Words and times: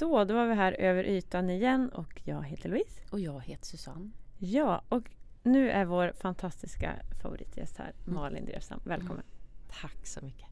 Så, 0.00 0.24
då 0.24 0.34
var 0.34 0.46
vi 0.46 0.54
här 0.54 0.72
över 0.72 1.04
ytan 1.04 1.50
igen 1.50 1.88
och 1.88 2.20
jag 2.24 2.42
heter 2.42 2.68
Louise. 2.68 3.00
Och 3.10 3.20
jag 3.20 3.40
heter 3.40 3.66
Susanne. 3.66 4.10
Ja, 4.38 4.82
och 4.88 5.02
nu 5.42 5.70
är 5.70 5.84
vår 5.84 6.12
fantastiska 6.18 6.96
favoritgäst 7.22 7.76
här, 7.76 7.92
Malin 8.04 8.44
Drersam. 8.44 8.80
Välkommen. 8.84 9.24
Tack 9.80 10.06
så 10.06 10.24
mycket. 10.24 10.46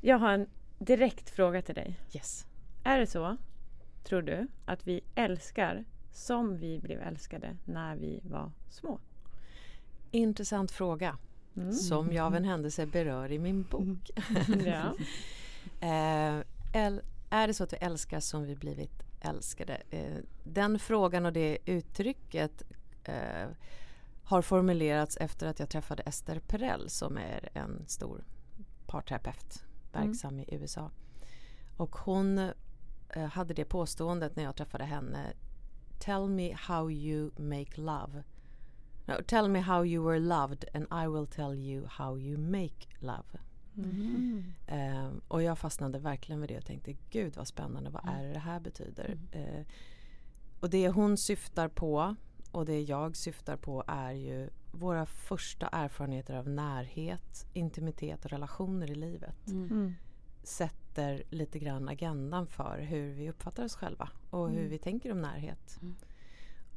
Jag 0.00 0.18
har 0.18 0.32
en 0.32 0.46
direkt 0.78 1.30
fråga 1.30 1.62
till 1.62 1.74
dig. 1.74 1.98
Yes. 2.14 2.46
Är 2.84 2.98
det 2.98 3.06
så, 3.06 3.36
tror 4.04 4.22
du, 4.22 4.48
att 4.64 4.86
vi 4.86 5.00
älskar 5.14 5.84
som 6.12 6.56
vi 6.56 6.78
blev 6.78 7.00
älskade 7.00 7.56
när 7.64 7.96
vi 7.96 8.20
var 8.22 8.52
små? 8.70 8.98
Intressant 10.10 10.70
fråga. 10.70 11.18
Som 11.72 12.12
jag 12.12 12.26
av 12.26 12.36
en 12.36 12.44
händelse 12.44 12.86
berör 12.86 13.32
i 13.32 13.38
min 13.38 13.62
bok. 13.62 14.10
Ja. 14.66 14.94
eh, 15.88 16.94
är 17.30 17.46
det 17.46 17.54
så 17.54 17.64
att 17.64 17.72
vi 17.72 17.76
älskar 17.76 18.20
som 18.20 18.44
vi 18.44 18.56
blivit 18.56 19.02
älskade? 19.20 19.82
Eh, 19.90 20.16
den 20.44 20.78
frågan 20.78 21.26
och 21.26 21.32
det 21.32 21.58
uttrycket 21.64 22.62
eh, 23.04 23.48
har 24.24 24.42
formulerats 24.42 25.16
efter 25.16 25.46
att 25.46 25.58
jag 25.58 25.68
träffade 25.68 26.02
Esther 26.02 26.40
Perel 26.40 26.90
som 26.90 27.16
är 27.16 27.48
en 27.52 27.84
stor 27.86 28.24
parterapeut 28.86 29.64
verksam 29.92 30.40
i 30.40 30.54
USA. 30.54 30.90
Och 31.76 31.96
hon 31.96 32.38
eh, 33.08 33.24
hade 33.24 33.54
det 33.54 33.64
påståendet 33.64 34.36
när 34.36 34.44
jag 34.44 34.56
träffade 34.56 34.84
henne. 34.84 35.32
Tell 35.98 36.28
me 36.28 36.52
how 36.52 36.90
you 36.90 37.30
make 37.36 37.80
love. 37.80 38.24
No, 39.06 39.14
tell 39.26 39.48
me 39.48 39.60
how 39.60 39.84
you 39.84 40.04
were 40.04 40.18
loved 40.18 40.64
and 40.74 40.84
I 41.04 41.08
will 41.08 41.26
tell 41.26 41.54
you 41.54 41.86
how 41.86 42.18
you 42.18 42.38
make 42.38 42.86
love. 42.98 43.24
Eh, 44.66 45.10
och 45.28 45.42
jag 45.42 45.58
fastnade 45.58 45.98
verkligen 45.98 46.40
vid 46.40 46.50
det 46.50 46.58
och 46.58 46.66
tänkte 46.66 46.96
gud 47.10 47.36
vad 47.36 47.46
spännande, 47.46 47.90
vad 47.90 48.08
är 48.08 48.22
det 48.22 48.32
det 48.32 48.38
här 48.38 48.60
betyder? 48.60 49.18
Eh, 49.32 49.66
och 50.60 50.70
det 50.70 50.88
hon 50.88 51.16
syftar 51.16 51.68
på 51.68 52.16
och 52.52 52.64
det 52.64 52.80
jag 52.82 53.16
syftar 53.16 53.56
på 53.56 53.84
är 53.86 54.12
ju 54.12 54.50
våra 54.72 55.06
första 55.06 55.66
erfarenheter 55.66 56.34
av 56.34 56.48
närhet, 56.48 57.46
intimitet 57.52 58.24
och 58.24 58.30
relationer 58.30 58.90
i 58.90 58.94
livet. 58.94 59.46
Mm. 59.46 59.94
Sätter 60.42 61.22
lite 61.30 61.58
grann 61.58 61.88
agendan 61.88 62.46
för 62.46 62.78
hur 62.78 63.12
vi 63.12 63.30
uppfattar 63.30 63.64
oss 63.64 63.74
själva 63.74 64.08
och 64.30 64.50
hur 64.50 64.68
vi 64.68 64.78
tänker 64.78 65.12
om 65.12 65.20
närhet. 65.20 65.80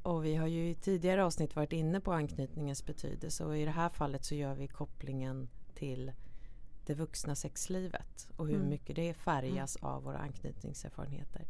Och 0.03 0.26
vi 0.26 0.36
har 0.36 0.48
ju 0.48 0.70
i 0.70 0.76
tidigare 0.76 1.26
avsnitt 1.26 1.56
varit 1.56 1.74
inne 1.74 2.00
på 2.00 2.14
anknytningens 2.14 2.86
betydelse 2.86 3.46
och 3.46 3.58
i 3.58 3.66
det 3.66 3.72
här 3.72 3.90
fallet 3.90 4.26
så 4.26 4.36
gör 4.36 4.56
vi 4.56 4.68
kopplingen 4.68 5.50
till 5.74 6.12
det 6.86 6.94
vuxna 6.94 7.36
sexlivet 7.36 8.28
och 8.36 8.48
hur 8.48 8.58
mycket 8.70 8.96
det 8.96 9.14
färgas 9.14 9.76
av 9.76 10.04
våra 10.04 10.18
anknytningserfarenheter. 10.18 11.46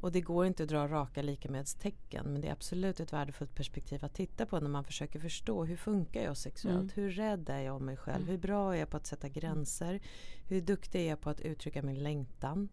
Och 0.00 0.12
det 0.12 0.20
går 0.20 0.46
inte 0.46 0.62
att 0.62 0.68
dra 0.68 0.88
raka 0.88 1.22
likamädstecken 1.22 2.26
men 2.32 2.40
det 2.40 2.48
är 2.48 2.52
absolut 2.52 3.00
ett 3.00 3.12
värdefullt 3.12 3.54
perspektiv 3.54 4.04
att 4.04 4.14
titta 4.14 4.46
på 4.46 4.60
när 4.60 4.68
man 4.68 4.84
försöker 4.84 5.20
förstå 5.20 5.64
hur 5.64 5.76
funkar 5.76 6.22
jag 6.22 6.36
sexuellt? 6.36 6.96
Hur 6.96 7.10
rädd 7.10 7.48
är 7.48 7.60
jag 7.60 7.76
om 7.76 7.84
mig 7.84 7.96
själv? 7.96 8.28
Hur 8.28 8.38
bra 8.38 8.74
är 8.74 8.78
jag 8.78 8.90
på 8.90 8.96
att 8.96 9.06
sätta 9.06 9.28
gränser? 9.28 10.00
Hur 10.48 10.60
duktig 10.60 11.00
är 11.02 11.08
jag 11.08 11.20
på 11.20 11.30
att 11.30 11.40
uttrycka 11.40 11.82
min 11.82 12.02
längtan? 12.02 12.68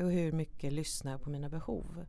Och 0.00 0.12
hur 0.12 0.32
mycket 0.32 0.72
lyssnar 0.72 1.12
jag 1.12 1.22
på 1.22 1.30
mina 1.30 1.48
behov? 1.48 2.04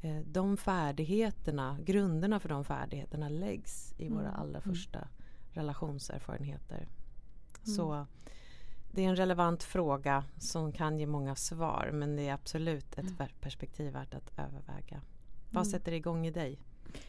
Eh, 0.00 0.18
De 0.24 0.56
färdigheterna, 0.56 1.78
grunderna 1.84 2.40
för 2.40 2.48
de 2.48 2.64
färdigheterna 2.64 3.28
läggs 3.28 3.94
i 3.98 4.08
våra 4.08 4.30
allra 4.30 4.60
första 4.60 5.08
relationserfarenheter. 5.52 6.88
Så 7.62 8.06
det 8.90 9.04
är 9.04 9.08
en 9.08 9.16
relevant 9.16 9.62
fråga 9.62 10.24
som 10.38 10.72
kan 10.72 10.98
ge 10.98 11.06
många 11.06 11.34
svar 11.34 11.90
men 11.92 12.16
det 12.16 12.28
är 12.28 12.34
absolut 12.34 12.98
ett 12.98 13.10
ver- 13.18 13.34
perspektiv 13.40 13.92
värt 13.92 14.14
att 14.14 14.38
överväga. 14.38 15.00
Vad 15.50 15.66
sätter 15.66 15.92
igång 15.92 16.26
i 16.26 16.30
dig? 16.30 16.58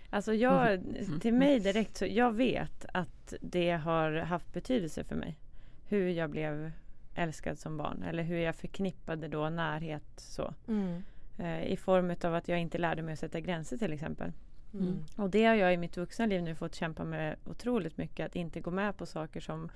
Alltså 0.09 0.33
jag, 0.33 0.83
till 1.21 1.33
mig 1.33 1.59
direkt 1.59 1.97
så, 1.97 2.05
jag 2.05 2.31
vet 2.31 2.85
att 2.93 3.33
det 3.41 3.71
har 3.71 4.11
haft 4.11 4.53
betydelse 4.53 5.03
för 5.03 5.15
mig. 5.15 5.37
Hur 5.87 6.09
jag 6.09 6.29
blev 6.29 6.71
älskad 7.15 7.59
som 7.59 7.77
barn 7.77 8.03
eller 8.03 8.23
hur 8.23 8.37
jag 8.37 8.55
förknippade 8.55 9.27
då 9.27 9.49
närhet 9.49 10.03
så. 10.17 10.53
Eh, 11.37 11.63
I 11.63 11.77
form 11.77 12.15
av 12.23 12.35
att 12.35 12.47
jag 12.47 12.59
inte 12.59 12.77
lärde 12.77 13.01
mig 13.01 13.13
att 13.13 13.19
sätta 13.19 13.39
gränser 13.39 13.77
till 13.77 13.93
exempel. 13.93 14.31
Mm. 14.73 15.05
Och 15.15 15.29
det 15.29 15.45
har 15.45 15.55
jag 15.55 15.73
i 15.73 15.77
mitt 15.77 15.97
vuxna 15.97 16.25
liv 16.25 16.43
nu 16.43 16.55
fått 16.55 16.75
kämpa 16.75 17.03
med 17.03 17.35
otroligt 17.45 17.97
mycket. 17.97 18.25
Att 18.25 18.35
inte 18.35 18.59
gå 18.59 18.71
med 18.71 18.97
på 18.97 19.05
saker 19.05 19.39
som 19.39 19.71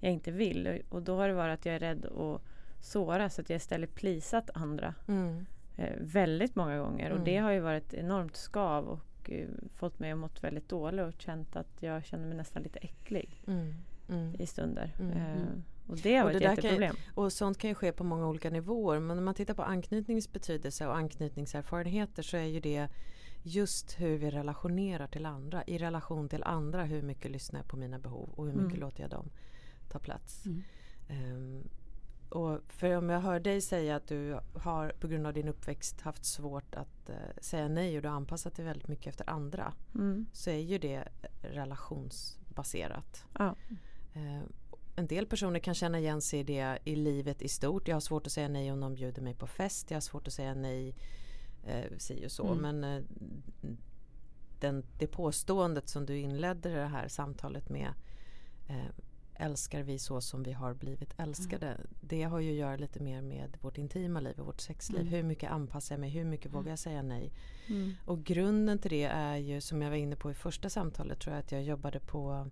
jag 0.00 0.12
inte 0.12 0.30
vill. 0.30 0.82
Och- 0.88 1.02
då 1.02 1.16
har 1.16 1.28
det 1.28 1.34
varit 1.34 1.54
att 1.60 1.66
jag 1.66 1.74
är 1.74 1.78
rädd 1.78 2.06
att 2.06 2.40
såra 2.80 3.30
så 3.30 3.40
att 3.40 3.50
jag 3.50 3.56
istället 3.56 3.94
plisat 3.94 4.50
andra 4.54 4.94
Mm. 5.08 5.46
eh, 5.76 5.92
väldigt 6.00 6.56
många 6.56 6.78
gånger. 6.78 7.10
Och 7.12 7.20
det 7.20 7.36
har 7.36 7.50
ju 7.50 7.60
varit 7.60 7.94
enormt 7.94 8.36
skav 8.36 8.84
och 8.88 9.30
eh, 9.30 9.48
fått 9.74 9.98
mig 9.98 10.10
att 10.12 10.18
mått 10.18 10.44
väldigt 10.44 10.68
dåligt 10.68 11.04
och 11.14 11.20
känt 11.20 11.56
att 11.56 11.82
jag 11.82 12.04
känner 12.04 12.26
mig 12.26 12.36
nästan 12.36 12.62
lite 12.62 12.78
äcklig 12.78 13.42
Mm. 13.46 13.74
Mm. 14.08 14.34
i 14.38 14.46
stunder. 14.46 14.92
Mm. 15.00 15.12
Eh, 15.16 15.42
och 15.88 15.96
det 15.96 16.16
har 16.16 16.24
Och 16.24 16.30
det 16.30 16.36
ett 16.36 16.42
kan 16.42 16.50
ju- 16.54 16.56
jätteproblem. 16.56 16.96
Och 17.14 17.32
sånt 17.32 17.58
kan 17.58 17.68
ju 17.70 17.74
ske 17.74 17.92
på 17.92 18.04
många 18.04 18.28
olika 18.28 18.50
nivåer. 18.50 19.00
Men 19.00 19.16
när 19.16 19.24
man 19.24 19.34
tittar 19.34 19.54
på 19.54 19.62
anknytningens 19.62 20.32
betydelse 20.32 20.86
och 20.86 20.96
anknytningserfarenheter 20.96 22.22
så 22.22 22.36
är 22.36 22.44
ju 22.44 22.60
det 22.60 22.88
just 23.42 24.00
hur 24.00 24.18
vi 24.18 24.30
relationerar 24.30 25.06
till 25.06 25.26
andra. 25.26 25.64
I 25.66 25.78
relation 25.78 26.28
till 26.28 26.42
andra, 26.44 26.84
hur 26.84 27.02
mycket 27.02 27.30
lyssnar 27.30 27.60
jag 27.60 27.68
på 27.68 27.76
mina 27.76 27.98
behov 27.98 28.28
och 28.36 28.44
hur 28.46 28.52
mycket 28.52 28.66
Mm. 28.76 28.80
låter 28.80 29.00
jag 29.02 29.10
dem 29.10 29.28
ta 29.88 29.98
plats. 29.98 30.44
Ehm, 31.08 31.68
och 32.28 32.60
för 32.68 32.96
om 32.96 33.08
jag 33.08 33.20
hör 33.20 33.40
dig 33.40 33.60
säga 33.60 33.96
att 33.96 34.08
du 34.08 34.40
har 34.54 34.88
på 35.00 35.08
grund 35.08 35.26
av 35.26 35.32
din 35.32 35.48
uppväxt 35.48 36.00
haft 36.00 36.24
svårt 36.24 36.74
att 36.74 37.08
eh, 37.08 37.16
säga 37.40 37.68
nej 37.68 37.96
och 37.96 38.02
du 38.02 38.08
har 38.08 38.16
anpassat 38.16 38.54
dig 38.54 38.64
väldigt 38.64 38.88
mycket 38.88 39.06
efter 39.06 39.30
andra. 39.30 39.74
Mm. 39.94 40.26
Så 40.32 40.50
är 40.50 40.58
ju 40.58 40.78
det 40.78 41.08
relationsbaserat. 41.42 43.24
Ja. 43.38 43.56
Eh, 44.14 44.42
en 44.96 45.06
del 45.06 45.26
personer 45.26 45.60
kan 45.60 45.74
känna 45.74 45.98
igen 45.98 46.22
sig 46.22 46.40
i 46.40 46.42
det 46.42 46.78
i 46.84 46.96
livet 46.96 47.42
i 47.42 47.48
stort. 47.48 47.88
Jag 47.88 47.96
har 47.96 48.00
svårt 48.00 48.26
att 48.26 48.32
säga 48.32 48.48
nej 48.48 48.72
om 48.72 48.80
någon 48.80 48.94
bjuder 48.94 49.22
mig 49.22 49.34
på 49.34 49.46
fest. 49.46 49.90
Jag 49.90 49.96
har 49.96 50.00
svårt 50.00 50.26
att 50.26 50.32
säga 50.32 50.54
nej 50.54 50.94
eh, 51.64 51.96
si 51.98 52.26
och 52.26 52.32
så. 52.32 52.54
Men 52.54 52.84
eh, 52.84 53.02
den, 54.60 54.84
det 54.98 55.06
påståendet 55.06 55.88
som 55.88 56.06
du 56.06 56.18
inledde 56.18 56.74
det 56.74 56.86
här 56.86 57.08
samtalet 57.08 57.68
med 57.68 57.94
eh, 58.68 58.90
älskar 59.38 59.82
vi 59.82 59.98
så 59.98 60.20
som 60.20 60.42
vi 60.42 60.52
har 60.52 60.74
blivit 60.74 61.14
älskade. 61.18 61.80
Det 62.00 62.22
har 62.22 62.40
ju 62.40 62.50
att 62.50 62.56
göra 62.58 62.76
lite 62.76 63.00
mer 63.00 63.22
med 63.22 63.56
vårt 63.60 63.78
intima 63.78 64.20
liv 64.20 64.40
och 64.40 64.46
vårt 64.46 64.60
sexliv. 64.60 65.06
Hur 65.06 65.22
mycket 65.22 65.50
anpassar 65.50 65.94
jag 65.94 66.00
mig? 66.00 66.10
Hur 66.10 66.24
mycket 66.24 66.52
vågar 66.54 66.70
jag 66.70 66.78
säga 66.78 67.02
nej? 67.02 67.32
Och 68.04 68.24
grunden 68.24 68.78
till 68.78 68.90
det 68.90 69.04
är 69.04 69.36
ju 69.36 69.60
som 69.60 69.82
jag 69.82 69.90
var 69.90 69.96
inne 69.96 70.16
på 70.16 70.30
i 70.30 70.34
första 70.34 70.70
samtalet 70.70 71.20
tror 71.20 71.34
jag 71.36 71.40
att 71.44 71.52
jag 71.52 71.62
jobbade 71.62 72.00
på 72.00 72.50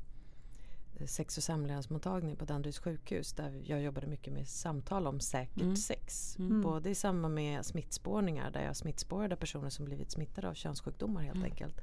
sex 1.06 1.36
och 1.36 1.42
samlevnadsmottagning 1.44 2.36
på 2.36 2.44
Danderyds 2.44 2.78
sjukhus 2.78 3.32
där 3.32 3.62
jag 3.64 3.82
jobbade 3.82 4.06
mycket 4.06 4.32
med 4.32 4.48
samtal 4.48 5.06
om 5.06 5.20
säkert 5.20 5.62
Mm. 5.62 5.76
sex. 5.76 6.36
Mm. 6.38 6.62
Både 6.62 6.90
i 6.90 6.94
samband 6.94 7.34
med 7.34 7.66
smittspårningar 7.66 8.50
där 8.50 8.64
jag 8.64 8.76
smittspårade 8.76 9.36
personer 9.36 9.70
som 9.70 9.84
blivit 9.84 10.10
smittade 10.10 10.48
av 10.48 10.54
könssjukdomar 10.54 11.22
helt 11.22 11.36
Mm. 11.36 11.50
enkelt. 11.50 11.80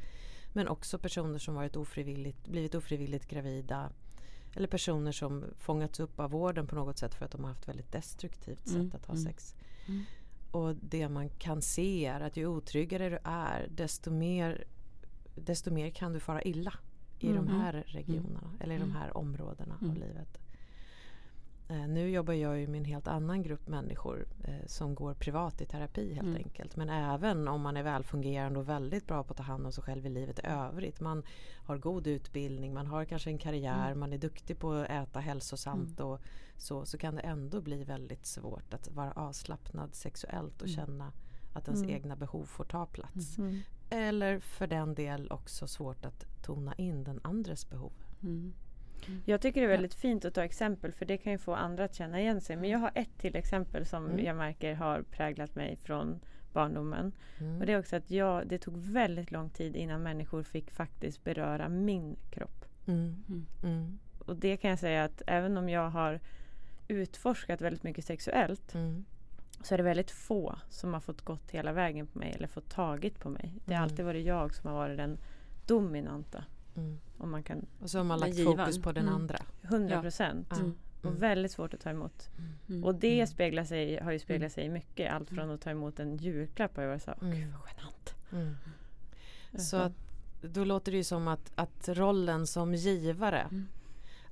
Men 0.54 0.68
också 0.68 1.00
personer 1.00 1.40
som 1.40 1.56
varit 1.56 1.76
ofrivilligt, 1.76 2.48
blivit 2.48 2.76
ofrivilligt 2.76 3.28
gravida. 3.28 3.90
Eller 4.56 4.68
personer 4.68 5.12
som 5.12 5.44
fångats 5.58 6.00
upp 6.00 6.20
av 6.20 6.32
vården 6.32 6.68
på 6.68 6.76
något 6.76 6.98
sätt 6.98 7.16
för 7.16 7.26
att 7.26 7.32
de 7.32 7.42
har 7.44 7.50
haft 7.50 7.68
väldigt 7.68 7.92
destruktivt 7.92 8.68
sätt 8.68 8.76
Mm. 8.76 8.92
att 8.96 9.06
ha 9.06 9.14
Mm. 9.14 9.26
sex. 9.26 9.56
Mm. 9.88 10.04
Och 10.52 10.76
det 10.76 11.10
man 11.10 11.30
kan 11.30 11.62
se 11.62 12.06
är 12.06 12.20
att 12.22 12.38
ju 12.38 12.48
otryggare 12.48 13.10
du 13.10 13.20
är 13.24 13.68
desto 13.76 14.12
mer, 14.12 14.64
desto 15.36 15.72
mer 15.72 15.90
kan 15.90 16.14
du 16.14 16.20
fara 16.20 16.42
illa 16.42 16.74
i 17.20 17.28
Mm. 17.30 17.46
de 17.46 17.52
här 17.52 17.84
regionerna 17.88 18.52
eller 18.60 18.76
i 18.76 18.78
de 18.78 18.84
Mm. 18.84 18.96
här 18.96 19.18
områdena 19.18 19.76
av 19.76 19.84
Mm. 19.84 19.96
livet. 19.96 20.38
Eh, 21.72 21.88
nu 21.88 22.10
jobbar 22.10 22.34
jag 22.34 22.60
ju 22.60 22.68
med 22.68 22.78
en 22.78 22.86
helt 22.86 23.08
annan 23.08 23.44
grupp 23.44 23.68
människor 23.68 24.26
eh, 24.44 24.66
som 24.68 24.96
går 24.96 25.14
privat 25.14 25.62
i 25.62 25.66
terapi 25.66 26.14
helt 26.14 26.28
Mm. 26.28 26.36
enkelt. 26.46 26.76
Men 26.76 26.90
även 26.90 27.48
om 27.48 27.62
man 27.62 27.78
är 27.78 27.84
välfungerande 27.84 28.60
och 28.60 28.70
väldigt 28.70 29.08
bra 29.08 29.24
på 29.24 29.32
att 29.32 29.38
ta 29.38 29.44
hand 29.44 29.66
om 29.66 29.72
sig 29.72 29.84
själv 29.84 30.06
i 30.06 30.10
livet 30.10 30.40
i 30.40 30.42
övrigt. 30.46 31.00
Man 31.00 31.24
har 31.66 31.78
god 31.78 32.08
utbildning, 32.08 32.74
man 32.74 32.88
har 32.88 33.06
kanske 33.06 33.30
en 33.30 33.38
karriär, 33.38 33.86
Mm. 33.88 34.00
man 34.00 34.14
är 34.14 34.18
duktig 34.18 34.60
på 34.60 34.72
att 34.74 34.90
äta 34.90 35.20
hälsosamt 35.20 36.00
och 36.00 36.20
så. 36.58 36.86
Så 36.86 36.98
kan 36.98 37.16
det 37.16 37.22
ändå 37.22 37.62
bli 37.62 37.84
väldigt 37.84 38.26
svårt 38.26 38.74
att 38.74 38.88
vara 38.92 39.12
avslappnad 39.12 39.96
sexuellt 39.96 40.62
och 40.62 40.68
Mm. 40.68 40.76
känna 40.76 41.12
att 41.54 41.68
ens 41.68 41.82
Mm. 41.84 41.96
egna 41.96 42.16
behov 42.16 42.46
får 42.46 42.64
ta 42.64 42.86
plats. 42.86 43.38
Mm. 43.38 43.60
Eller 43.90 44.40
för 44.40 44.68
den 44.68 44.96
del 44.96 45.32
också 45.32 45.68
svårt 45.68 46.06
att 46.06 46.26
tona 46.44 46.74
in 46.76 47.04
den 47.04 47.20
andres 47.24 47.70
behov. 47.70 47.92
Mm. 49.08 49.22
Jag 49.26 49.42
tycker 49.42 49.62
det 49.62 49.68
är 49.68 49.72
väldigt 49.72 49.94
fint 49.94 50.26
att 50.26 50.34
ta 50.34 50.44
exempel 50.44 50.92
för 50.92 51.06
det 51.06 51.18
kan 51.18 51.32
ju 51.32 51.38
få 51.38 51.56
andra 51.56 51.84
att 51.84 51.96
känna 51.96 52.20
igen 52.22 52.42
sig. 52.42 52.56
Men 52.56 52.70
jag 52.70 52.80
har 52.80 52.92
ett 52.96 53.18
till 53.18 53.36
exempel 53.36 53.86
som 53.86 54.06
Mm. 54.06 54.26
jag 54.26 54.36
märker 54.36 54.74
har 54.76 55.02
präglat 55.02 55.56
mig 55.56 55.76
från 55.76 56.20
barndomen. 56.54 57.12
Mm. 57.40 57.60
Och 57.60 57.66
det 57.66 57.74
är 57.74 57.80
också 57.80 57.96
att 57.96 58.12
jag, 58.12 58.48
det 58.48 58.58
tog 58.58 58.78
väldigt 58.78 59.32
lång 59.32 59.50
tid 59.50 59.76
innan 59.76 60.04
människor 60.04 60.44
fick 60.44 60.72
faktiskt 60.72 61.24
beröra 61.24 61.70
min 61.70 62.16
kropp. 62.32 62.66
Mm. 62.88 63.24
Mm. 63.30 63.46
Mm. 63.64 64.00
Och 64.26 64.36
det 64.36 64.58
kan 64.58 64.70
jag 64.70 64.80
säga 64.80 65.04
att 65.04 65.22
även 65.28 65.58
om 65.58 65.70
jag 65.70 65.90
har 65.90 66.20
utforskat 66.88 67.62
väldigt 67.62 67.84
mycket 67.84 68.06
sexuellt 68.06 68.76
Mm. 68.76 69.06
så 69.64 69.74
är 69.74 69.78
det 69.78 69.84
väldigt 69.84 70.12
få 70.12 70.56
som 70.70 70.94
har 70.94 71.00
fått 71.02 71.22
gått 71.22 71.52
hela 71.52 71.74
vägen 71.74 72.08
på 72.08 72.20
mig 72.20 72.32
eller 72.36 72.48
fått 72.48 72.70
tagit 72.70 73.20
på 73.20 73.30
mig. 73.30 73.54
Det 73.66 73.74
har 73.74 73.82
Mm. 73.82 73.92
alltid 73.92 74.06
varit 74.06 74.26
jag 74.26 74.54
som 74.56 74.70
har 74.70 74.78
varit 74.78 74.98
den 74.98 75.18
dominanta. 75.68 76.44
Mm. 76.76 77.00
Om 77.18 77.32
man 77.32 77.44
kan, 77.44 77.66
Och 77.80 77.90
så 77.90 77.98
har 78.00 78.04
man 78.06 78.20
lagt 78.20 78.36
givaren. 78.36 78.58
fokus 78.58 78.82
på 78.82 78.92
den 78.92 79.04
Mm. 79.04 79.16
andra. 79.16 79.40
100 79.62 80.02
procent. 80.02 80.48
Ja. 80.50 80.56
Mm. 80.58 80.76
Och 81.04 81.24
väldigt 81.24 81.52
svårt 81.52 81.74
att 81.74 81.80
ta 81.80 81.90
emot. 81.90 82.30
Mm. 82.70 82.84
Och 82.84 82.96
det 82.96 83.14
Mm. 83.16 83.28
speglar 83.28 83.64
sig, 83.64 84.00
har 84.00 84.12
ju 84.12 84.20
speglat 84.20 84.42
Mm. 84.42 84.50
sig 84.50 84.66
i 84.66 84.70
mycket. 84.70 85.12
Allt 85.14 85.30
från 85.30 85.50
att 85.52 85.62
ta 85.62 85.70
emot 85.70 86.00
en 86.00 86.18
julklapp 86.18 86.76
har 86.76 86.84
jag 86.84 86.90
varit 86.90 87.04
så 87.04 87.12
Mm. 87.22 87.32
gud 87.40 87.54
vad 87.54 87.62
genant. 87.78 88.16
Mm. 88.32 88.56
Så 89.54 89.60
Så. 89.60 89.78
att, 89.78 89.94
då 90.42 90.64
låter 90.64 90.92
det 90.92 90.98
ju 90.98 91.04
som 91.04 91.28
att, 91.28 91.52
att 91.56 91.90
rollen 91.90 92.48
som 92.48 92.74
givare 92.76 93.40
Mm. 93.42 93.68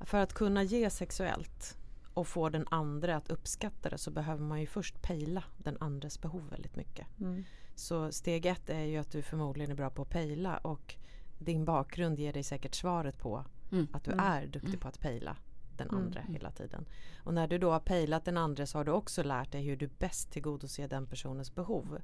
för 0.01 0.17
att 0.17 0.33
kunna 0.33 0.63
ge 0.63 0.89
sexuellt 0.89 1.77
och 2.13 2.27
få 2.27 2.49
den 2.49 2.65
andra 2.71 3.15
att 3.15 3.29
uppskatta 3.29 3.89
det 3.89 3.97
så 3.97 4.11
behöver 4.11 4.43
man 4.43 4.59
ju 4.61 4.67
först 4.67 5.01
pejla 5.01 5.43
den 5.57 5.77
andres 5.79 6.21
behov 6.21 6.49
väldigt 6.49 6.75
mycket. 6.75 7.07
Mm. 7.19 7.43
Så 7.75 8.11
steg 8.11 8.45
ett 8.45 8.69
är 8.69 8.83
ju 8.83 8.97
att 8.97 9.11
du 9.11 9.21
förmodligen 9.21 9.71
är 9.71 9.75
bra 9.75 9.89
på 9.89 10.01
att 10.01 10.09
pejla 10.09 10.57
och 10.57 10.95
din 11.39 11.65
bakgrund 11.65 12.19
ger 12.19 12.33
dig 12.33 12.43
säkert 12.43 12.75
svaret 12.75 13.17
på 13.17 13.45
Mm. 13.71 13.87
att 13.93 14.03
du 14.03 14.11
Mm. 14.11 14.25
är 14.25 14.41
duktig 14.45 14.67
Mm. 14.69 14.79
på 14.79 14.87
att 14.87 14.99
pejla 14.99 15.37
den 15.77 15.89
Mm. 15.89 16.01
andra 16.01 16.21
hela 16.21 16.51
tiden. 16.51 16.85
Och 17.23 17.33
när 17.33 17.47
du 17.47 17.57
då 17.57 17.71
har 17.71 17.79
pejlat 17.79 18.25
den 18.25 18.37
andra 18.37 18.65
så 18.65 18.77
har 18.77 18.85
du 18.85 18.91
också 18.91 19.23
lärt 19.23 19.51
dig 19.51 19.61
hur 19.63 19.77
du 19.77 19.87
bäst 19.99 20.31
tillgodoser 20.31 20.87
den 20.87 21.05
personens 21.07 21.55
behov. 21.55 21.97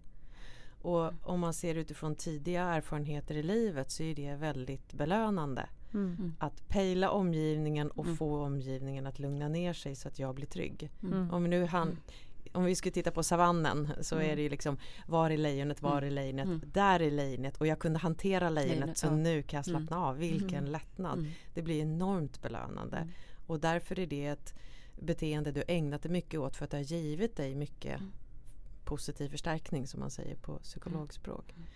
Och 0.81 1.11
om 1.23 1.39
man 1.39 1.53
ser 1.53 1.75
utifrån 1.75 2.15
tidiga 2.15 2.61
erfarenheter 2.63 3.35
i 3.37 3.43
livet 3.43 3.91
så 3.91 4.03
är 4.03 4.15
det 4.15 4.35
väldigt 4.35 4.93
belönande. 4.93 5.69
Mm. 5.93 6.35
Att 6.39 6.67
pejla 6.67 7.09
omgivningen 7.09 7.91
och 7.91 8.05
Mm. 8.05 8.17
få 8.17 8.43
omgivningen 8.43 9.05
att 9.07 9.19
lugna 9.19 9.47
ner 9.47 9.73
sig 9.73 9.95
så 9.95 10.07
att 10.07 10.19
jag 10.19 10.35
blir 10.35 10.45
trygg. 10.47 10.91
Mm. 11.03 11.31
Om 11.31 11.43
nu 11.43 11.65
han, 11.65 11.97
om 12.55 12.63
vi 12.65 12.75
skulle 12.75 12.91
titta 12.91 13.11
på 13.11 13.23
savannen 13.23 13.89
så 14.01 14.15
Mm. 14.15 14.29
är 14.31 14.35
det 14.35 14.41
ju 14.41 14.49
liksom 14.49 14.77
Var 15.07 15.29
är 15.29 15.37
lejonet, 15.37 15.81
var 15.81 16.01
är 16.01 16.11
lejonet, 16.11 16.45
Mm. 16.45 16.61
där 16.73 16.99
är 17.01 17.11
lejonet 17.11 17.57
och 17.57 17.67
jag 17.67 17.79
kunde 17.79 17.99
hantera 17.99 18.49
lejonet 18.49 18.77
Lejonet, 18.77 18.97
så 18.97 19.07
ja. 19.07 19.11
nu 19.15 19.41
kan 19.43 19.57
jag 19.57 19.65
slappna 19.65 19.97
av. 19.97 20.17
Vilken 20.17 20.59
Mm. 20.59 20.71
lättnad. 20.71 21.19
Mm. 21.19 21.31
Det 21.53 21.61
blir 21.61 21.81
enormt 21.81 22.41
belönande. 22.41 22.97
Mm. 22.97 23.09
Och 23.47 23.59
därför 23.59 23.99
är 23.99 24.07
det 24.07 24.25
ett 24.25 24.53
beteende 24.99 25.51
du 25.51 25.63
ägnat 25.67 26.01
dig 26.01 26.11
mycket 26.11 26.39
åt 26.39 26.55
för 26.55 26.65
att 26.65 26.71
det 26.71 26.77
har 26.77 26.83
givit 26.83 27.35
dig 27.35 27.55
mycket 27.55 27.99
Mm. 27.99 28.11
positiv 28.85 29.29
förstärkning 29.29 29.87
som 29.87 29.99
man 29.99 30.11
säger 30.11 30.35
på 30.35 30.57
psykologspråk. 30.59 31.51
Mm. 31.55 31.67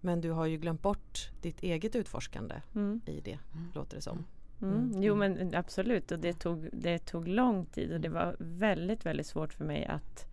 Men 0.00 0.20
du 0.20 0.30
har 0.30 0.46
ju 0.46 0.56
glömt 0.56 0.82
bort 0.82 1.30
ditt 1.42 1.62
eget 1.62 1.96
utforskande 1.96 2.54
Mm. 2.74 3.00
i 3.06 3.20
det, 3.20 3.38
Mm. 3.54 3.68
låter 3.74 3.96
det 3.96 4.02
som. 4.02 4.24
Mm. 4.62 4.74
Mm. 4.78 5.02
Jo 5.02 5.14
men 5.14 5.54
absolut 5.54 6.12
och 6.12 6.18
det 6.18 6.32
tog, 6.32 6.68
det 6.72 6.98
tog 6.98 7.28
lång 7.28 7.66
tid 7.66 7.92
och 7.92 8.00
det 8.00 8.08
var 8.08 8.36
väldigt 8.38 9.06
väldigt 9.06 9.26
svårt 9.26 9.52
för 9.52 9.64
mig 9.64 9.84
att, 9.86 10.26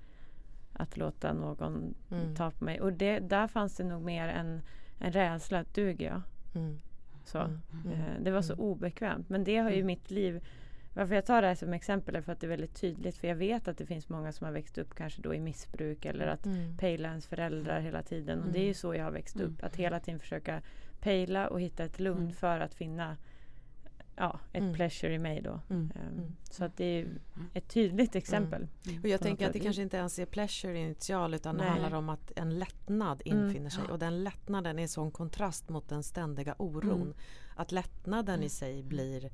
att 0.74 0.98
låta 0.98 1.34
någon 1.34 1.94
Mm. 2.12 2.36
ta 2.36 2.52
på 2.52 2.64
mig. 2.66 2.82
Och 2.82 2.94
det, 2.94 3.20
där 3.20 3.48
fanns 3.48 3.76
det 3.76 3.84
nog 3.84 4.02
mer 4.04 4.28
en, 4.28 4.62
en 5.00 5.12
rädsla 5.12 5.60
att 5.60 5.74
duger 5.74 6.08
jag? 6.08 6.22
Mm. 6.62 6.78
Så. 7.26 7.38
Mm. 7.40 7.60
Mm. 7.86 7.92
Eh, 8.00 8.22
Det 8.22 8.32
var 8.32 8.42
så 8.42 8.54
Mm. 8.54 8.66
obekvämt. 8.66 9.30
Men 9.30 9.44
det 9.44 9.58
har 9.58 9.70
ju 9.70 9.76
Mm. 9.76 9.88
mitt 9.88 10.12
liv 10.12 10.46
varför 10.94 11.16
jag 11.16 11.26
tar 11.26 11.42
det 11.42 11.48
här 11.48 11.56
som 11.56 11.74
exempel 11.74 12.16
är 12.16 12.22
för 12.22 12.32
att 12.32 12.40
det 12.40 12.48
är 12.48 12.50
väldigt 12.50 12.76
tydligt. 12.82 13.18
För 13.18 13.28
jag 13.28 13.36
vet 13.36 13.68
att 13.68 13.78
det 13.78 13.86
finns 13.86 14.10
många 14.10 14.32
som 14.32 14.46
har 14.46 14.52
växt 14.52 14.78
upp 14.78 14.96
kanske 14.96 15.22
då 15.22 15.34
i 15.36 15.40
missbruk 15.40 16.06
eller 16.06 16.28
att 16.28 16.46
Mm. 16.46 16.78
pejla 16.78 17.10
ens 17.10 17.28
föräldrar 17.28 17.80
hela 17.80 18.04
tiden. 18.04 18.44
Och 18.44 18.52
det 18.52 18.60
är 18.60 18.66
ju 18.66 18.74
så 18.74 18.96
jag 18.96 19.04
har 19.04 19.12
växt 19.12 19.36
Mm. 19.36 19.48
upp. 19.48 19.64
Att 19.64 19.76
hela 19.76 20.00
tiden 20.00 20.20
försöka 20.20 20.62
pejla 21.02 21.48
och 21.48 21.62
hitta 21.62 21.84
ett 21.84 22.00
lugn 22.00 22.22
Mm. 22.22 22.34
för 22.34 22.60
att 22.60 22.74
finna 22.74 23.18
ja, 24.18 24.40
ett 24.54 24.62
Mm. 24.62 24.74
pleasure 24.74 25.14
i 25.14 25.20
mig 25.20 25.42
då. 25.42 25.60
Mm. 25.70 25.92
Mm. 25.96 26.36
Så 26.52 26.64
att 26.66 26.78
det 26.78 26.84
är 26.86 27.08
ett 27.54 27.68
tydligt 27.70 28.16
exempel. 28.16 28.68
Och 29.04 29.10
jag 29.10 29.22
tänker 29.22 29.48
att 29.48 29.54
det 29.54 29.60
kanske 29.60 29.82
inte 29.82 29.98
ens 29.98 30.20
är 30.20 30.26
pleasure 30.26 30.80
initial 30.80 31.34
utan 31.34 31.58
det 31.58 31.64
Nej. 31.64 31.70
handlar 31.72 31.94
om 31.98 32.10
att 32.10 32.32
en 32.36 32.60
lättnad 32.60 33.22
Mm. 33.26 33.46
infinner 33.46 33.70
sig 33.70 33.84
och 33.84 34.00
den 34.00 34.24
lättnaden 34.24 34.80
är 34.80 34.88
sån 34.88 35.12
kontrast 35.12 35.70
mot 35.70 35.90
den 35.90 36.04
ständiga 36.04 36.56
oron. 36.58 37.02
Mm. 37.02 37.14
Att 37.56 37.72
lättnaden 37.72 38.44
i 38.44 38.50
sig 38.50 38.84
blir 38.84 39.26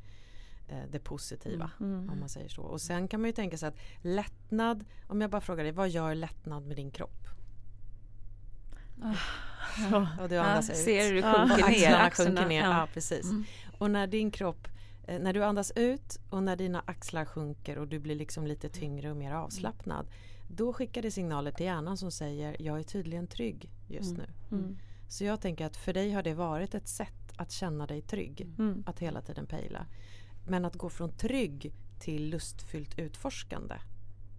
eh, 0.69 0.77
det 0.91 0.99
positiva. 0.99 1.71
Mm. 1.79 2.09
Om 2.09 2.19
man 2.19 2.29
säger 2.29 2.49
så. 2.49 2.61
Och 2.61 2.81
sen 2.81 3.07
kan 3.07 3.21
man 3.21 3.27
ju 3.29 3.33
tänka 3.33 3.57
sig 3.57 3.69
att 3.69 3.77
lättnad, 4.01 4.85
om 5.07 5.21
jag 5.21 5.29
bara 5.29 5.41
frågar 5.41 5.63
dig, 5.63 5.73
vad 5.73 5.89
gör 5.89 6.15
lättnad 6.15 6.65
med 6.65 6.75
din 6.77 6.91
kropp? 6.91 7.27
Så. 9.89 10.07
Och 10.21 10.29
du 10.29 10.37
andas 10.37 10.69
ut. 10.69 10.75
ser 10.75 11.13
du 11.13 11.21
sjunker 11.21 11.63
Och 11.63 11.69
ner. 11.71 11.93
axlarna 11.93 12.11
sjunker 12.11 12.45
ner. 12.47 12.61
Ja. 12.63 12.79
Ja. 12.79 12.87
precis. 12.93 13.23
Mm. 13.25 13.43
Och 13.77 13.91
när 13.91 14.07
din 14.07 14.31
kropp, 14.31 14.67
när 15.07 15.33
du 15.33 15.43
andas 15.43 15.71
ut 15.75 16.19
och 16.29 16.43
när 16.43 16.55
dina 16.55 16.83
axlar 16.85 17.25
sjunker 17.25 17.77
och 17.77 17.87
du 17.87 17.99
blir 17.99 18.15
liksom 18.15 18.47
lite 18.47 18.69
tyngre 18.69 19.11
och 19.11 19.17
mer 19.17 19.31
avslappnad. 19.33 20.05
Då 20.47 20.73
skickar 20.73 21.01
det 21.01 21.11
signaler 21.11 21.51
till 21.51 21.65
hjärnan 21.65 21.97
som 21.97 22.11
säger 22.11 22.55
jag 22.61 22.79
är 22.79 22.83
tydligen 22.83 23.27
trygg 23.27 23.69
just 23.87 24.11
Mm. 24.11 24.25
nu. 24.49 24.57
Mm. 24.57 24.77
Så 25.07 25.23
jag 25.23 25.41
tänker 25.41 25.65
att 25.65 25.77
för 25.77 25.93
dig 25.93 26.11
har 26.11 26.23
det 26.23 26.33
varit 26.33 26.75
ett 26.75 26.87
sätt 26.87 27.33
att 27.37 27.51
känna 27.51 27.87
dig 27.87 28.01
trygg. 28.01 28.41
Mm. 28.59 28.83
Att 28.85 28.99
hela 28.99 29.21
tiden 29.21 29.45
pejla. 29.45 29.85
Men 30.47 30.65
att 30.65 30.75
gå 30.75 30.89
från 30.89 31.11
trygg 31.11 31.73
till 31.99 32.29
lustfyllt 32.29 32.99
utforskande 32.99 33.75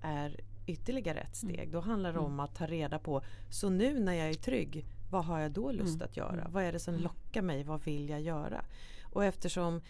är 0.02 0.40
ytterligare 0.66 1.18
ett 1.21 1.37
steg. 1.37 1.73
Då 1.73 1.80
handlar 1.80 2.12
det 2.12 2.18
om 2.18 2.40
att 2.40 2.54
ta 2.54 2.66
reda 2.66 2.99
på, 2.99 3.23
så 3.50 3.71
nu 3.71 3.99
när 4.00 4.12
jag 4.14 4.28
är 4.28 4.35
trygg, 4.35 4.87
vad 5.11 5.25
har 5.25 5.40
jag 5.40 5.52
då 5.52 5.73
lust 5.73 5.94
Mm. 5.94 6.04
att 6.04 6.16
göra? 6.16 6.40
Mm. 6.40 6.52
Vad 6.52 6.64
är 6.64 6.73
det 6.73 6.78
som 6.78 6.94
lockar 6.94 7.42
mig? 7.42 7.64
Vad 7.64 7.85
vill 7.85 8.09
jag 8.09 8.21
göra? 8.21 8.64
Och 9.02 9.25
eftersom 9.25 9.80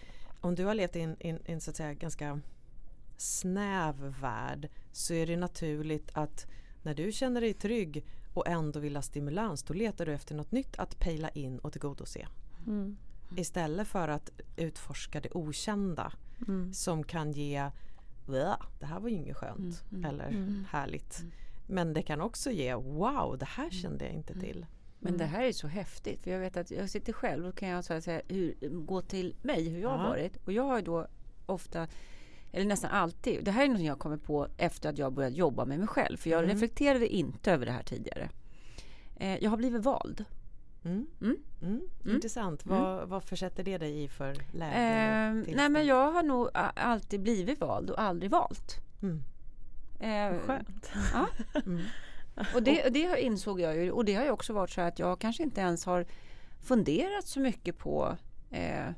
om 0.45 0.55
du 0.55 0.65
har 0.65 0.75
levt 0.75 0.97
i 0.97 1.17
en, 1.45 1.61
så 1.61 1.71
att 1.71 1.77
säga 1.77 1.95
ganska 1.95 2.41
snäv 3.17 4.15
värld 4.21 4.69
så 4.93 5.15
är 5.15 5.27
det 5.27 5.37
naturligt 5.37 6.11
att 6.15 6.47
när 6.83 6.95
du 6.95 7.13
känner 7.13 7.41
dig 7.41 7.55
trygg 7.55 8.05
och 8.35 8.49
ändå 8.49 8.81
vill 8.81 8.97
ha 8.97 9.03
stimulans 9.03 9.63
då 9.63 9.75
letar 9.75 10.07
du 10.07 10.13
efter 10.15 10.35
något 10.35 10.53
nytt 10.53 10.79
att 10.79 10.99
pejla 10.99 11.29
in 11.29 11.59
och 11.59 11.73
tillgodose. 11.73 12.29
Mm. 12.67 12.97
Istället 13.37 13.89
för 13.89 14.09
att 14.09 14.31
utforska 14.57 15.21
det 15.21 15.31
okända 15.33 16.13
Mm. 16.49 16.73
som 16.73 17.05
kan 17.05 17.33
ge 17.33 17.71
"Blah, 18.27 18.63
det 18.81 18.87
här 18.87 19.01
var 19.01 19.09
ju 19.09 19.15
inget 19.15 19.37
skönt 19.37 19.59
Mm, 19.91 20.05
mm, 20.05 20.05
eller 20.11 20.29
mm. 20.29 20.65
härligt. 20.71 21.23
Men 21.67 21.93
det 21.93 22.03
kan 22.03 22.21
också 22.21 22.51
ge 22.51 22.75
wow, 22.75 23.37
det 23.39 23.47
här 23.49 23.71
kände 23.71 24.05
jag 24.05 24.15
inte 24.15 24.41
till. 24.41 24.67
Men 25.05 25.19
det 25.19 25.25
här 25.25 25.43
är 25.45 25.53
så 25.53 25.67
häftigt. 25.67 26.23
För 26.23 26.31
jag 26.31 26.39
vet 26.41 26.57
att 26.57 26.71
jag 26.71 26.91
sitter 26.91 27.13
själv 27.13 27.47
och 27.47 27.57
kan 27.57 27.69
jag 27.69 27.85
så 27.85 28.01
säga 28.01 28.23
hur, 28.29 28.55
gå 28.71 29.03
till 29.03 29.35
mig, 29.43 29.69
hur 29.69 29.81
jag 29.81 29.89
har 29.89 30.09
varit. 30.09 30.37
Och 30.45 30.53
jag 30.53 30.63
har 30.63 30.83
då 30.83 31.07
ofta, 31.47 31.87
eller 32.53 32.67
nästan 32.67 32.91
alltid, 32.91 33.45
det 33.45 33.51
här 33.51 33.65
är 33.65 33.69
något 33.69 33.81
jag 33.83 33.99
kommer 33.99 34.17
på 34.17 34.49
efter 34.57 34.89
att 34.89 34.99
jag 34.99 35.13
börjat 35.13 35.33
jobba 35.33 35.65
med 35.65 35.79
mig 35.79 35.89
själv. 35.89 36.17
För 36.17 36.31
jag 36.31 36.39
Mm. 36.45 36.51
reflekterade 36.55 37.09
inte 37.09 37.53
över 37.53 37.67
det 37.67 37.73
här 37.73 37.83
tidigare. 37.83 38.29
Eh, 39.17 39.37
jag 39.45 39.51
har 39.51 39.57
blivit 39.57 39.83
vald. 39.85 40.25
Mm. 40.85 41.07
Mm. 41.21 41.37
Mm. 41.63 41.81
Mm. 42.03 42.15
Intressant. 42.15 42.67
Mm. 42.67 42.79
Vad, 42.79 43.09
vad 43.09 43.25
försätter 43.25 43.65
det 43.65 43.79
dig 43.79 44.03
i 44.05 44.09
för 44.09 44.35
läge? 44.53 44.75
Eh, 45.49 45.55
nej 45.57 45.69
men 45.69 45.87
jag 45.87 46.13
har 46.13 46.23
nog 46.23 46.49
alltid 46.75 47.21
blivit 47.21 47.61
vald 47.61 47.91
och 47.91 48.01
aldrig 48.01 48.31
valt. 48.31 48.81
Mm. 49.03 49.23
Eh, 50.01 50.41
Skönt. 50.41 50.91
Ja. 51.13 51.27
Mm. 52.37 52.47
Och 52.55 52.63
det, 52.63 52.89
det 52.89 53.23
insåg 53.23 53.61
jag 53.61 53.77
ju 53.77 53.91
och 53.91 54.05
det 54.05 54.15
har 54.15 54.25
ju 54.25 54.31
också 54.31 54.53
varit 54.53 54.71
så 54.71 54.81
att 54.81 54.99
jag 54.99 55.19
kanske 55.21 55.43
inte 55.43 55.61
ens 55.61 55.85
har 55.85 56.07
funderat 56.63 57.27
så 57.27 57.41
mycket 57.41 57.79
på 57.79 58.17
eh, 58.51 58.89
eh, 58.89 58.93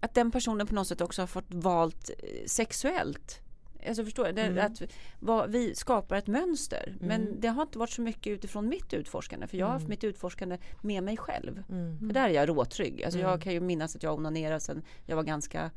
att 0.00 0.14
den 0.14 0.30
personen 0.30 0.66
på 0.66 0.74
något 0.74 0.88
sätt 0.88 1.00
också 1.00 1.22
har 1.22 1.26
fått 1.26 1.44
valt 1.54 2.10
eh, 2.18 2.46
sexuellt. 2.46 3.40
Alltså 3.88 4.04
förstår? 4.04 4.32
Det, 4.32 4.42
Mm. 4.42 4.66
att 4.66 4.82
vad, 5.20 5.50
vi 5.50 5.74
skapar 5.74 6.16
ett 6.16 6.26
mönster. 6.26 6.86
Mm. 7.00 7.08
Men 7.08 7.40
det 7.40 7.48
har 7.48 7.62
inte 7.62 7.78
varit 7.78 7.90
så 7.90 8.02
mycket 8.02 8.26
utifrån 8.32 8.68
mitt 8.68 8.94
utforskande. 8.94 9.46
För 9.46 9.56
jag 9.56 9.66
har 9.66 9.72
haft 9.72 9.82
Mm. 9.82 9.90
mitt 9.90 10.04
utforskande 10.04 10.58
med 10.82 11.02
mig 11.02 11.16
själv. 11.16 11.62
Mm. 11.70 11.98
För 11.98 12.06
där 12.06 12.28
är 12.28 12.34
jag 12.34 12.48
råtrygg. 12.48 13.02
Alltså 13.04 13.18
Mm. 13.18 13.30
jag 13.30 13.42
kan 13.42 13.52
ju 13.52 13.60
minnas 13.60 13.96
att 13.96 14.02
jag 14.02 14.14
onanerade 14.14 14.60
sen 14.60 14.82
jag 15.06 15.16
var 15.16 15.22
ganska 15.22 15.70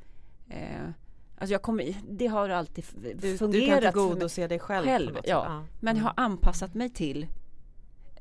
eh, 0.50 0.90
Alltså 1.40 1.54
jag 1.54 1.62
kommer, 1.62 1.96
det 2.10 2.28
har 2.28 2.50
alltid 2.50 2.84
f- 2.88 2.96
Du, 3.02 3.14
du 3.14 3.38
fungerat 3.38 3.84
kan 3.84 3.94
tillgodose 3.94 4.48
dig 4.48 4.60
själv. 4.60 4.86
Själv, 4.86 5.18
ja. 5.24 5.64
sätt. 5.66 5.78
Men 5.82 5.98
jag 5.98 6.04
har 6.04 6.14
anpassat 6.18 6.74
mig 6.74 6.90
till 6.90 7.28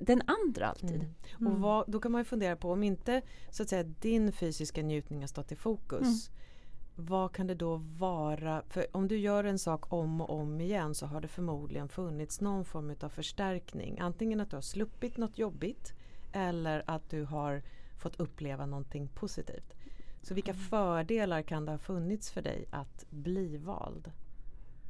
den 0.01 0.23
andra 0.27 0.67
alltid. 0.67 1.07
Mm. 1.41 1.53
Och 1.53 1.61
vad, 1.61 1.85
då 1.89 2.01
kan 2.01 2.13
man 2.13 2.21
ju 2.21 2.25
fundera 2.25 2.57
på 2.57 2.73
om 2.73 2.83
inte 2.83 3.23
så 3.51 3.63
att 3.63 3.69
säga 3.69 3.83
din 3.83 4.33
fysiska 4.33 4.83
njutning 4.83 5.21
har 5.21 5.27
stått 5.27 5.53
i 5.53 5.57
fokus. 5.57 6.01
Mm. 6.29 7.07
Vad 7.07 7.33
kan 7.33 7.47
det 7.47 7.55
då 7.55 7.77
vara? 7.99 8.63
För 8.69 8.87
om 8.93 9.09
du 9.09 9.19
gör 9.19 9.45
en 9.45 9.59
sak 9.59 9.93
om 9.93 10.21
och 10.21 10.31
om 10.41 10.61
igen 10.61 10.95
så 10.95 11.07
har 11.07 11.21
det 11.21 11.29
förmodligen 11.29 11.89
funnits 11.89 12.41
någon 12.41 12.65
form 12.65 12.95
av 13.01 13.09
förstärkning. 13.09 13.99
Antingen 14.01 14.41
att 14.41 14.51
du 14.51 14.57
har 14.57 14.61
sluppit 14.63 15.17
något 15.17 15.39
jobbigt 15.39 15.93
eller 16.33 16.83
att 16.87 17.11
du 17.11 17.25
har 17.25 17.63
fått 17.99 18.21
uppleva 18.21 18.67
någonting 18.67 19.09
positivt. 19.09 19.75
Så 20.23 20.35
vilka 20.35 20.51
Mm. 20.53 20.63
fördelar 20.65 21.43
kan 21.43 21.65
det 21.65 21.71
ha 21.73 21.79
funnits 21.79 22.31
för 22.31 22.43
dig 22.43 22.65
att 22.71 23.07
bli 23.11 23.57
vald? 23.57 24.13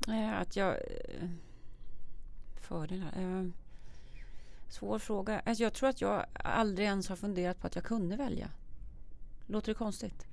Eh, 0.08 0.38
Att 0.40 0.56
jag... 0.56 0.74
eh, 0.74 1.28
Fördelar? 2.60 3.12
Eh, 3.18 3.44
Svår 4.68 4.98
fråga. 4.98 5.40
Alltså 5.46 5.62
jag 5.62 5.72
tror 5.72 5.88
att 5.88 6.00
jag 6.00 6.26
aldrig 6.32 6.86
ens 6.86 7.08
har 7.08 7.16
funderat 7.16 7.60
på 7.60 7.66
att 7.66 7.74
jag 7.74 7.84
kunde 7.84 8.16
välja. 8.16 8.50
Låter 9.46 9.68
det 9.72 9.74
konstigt? 9.78 10.26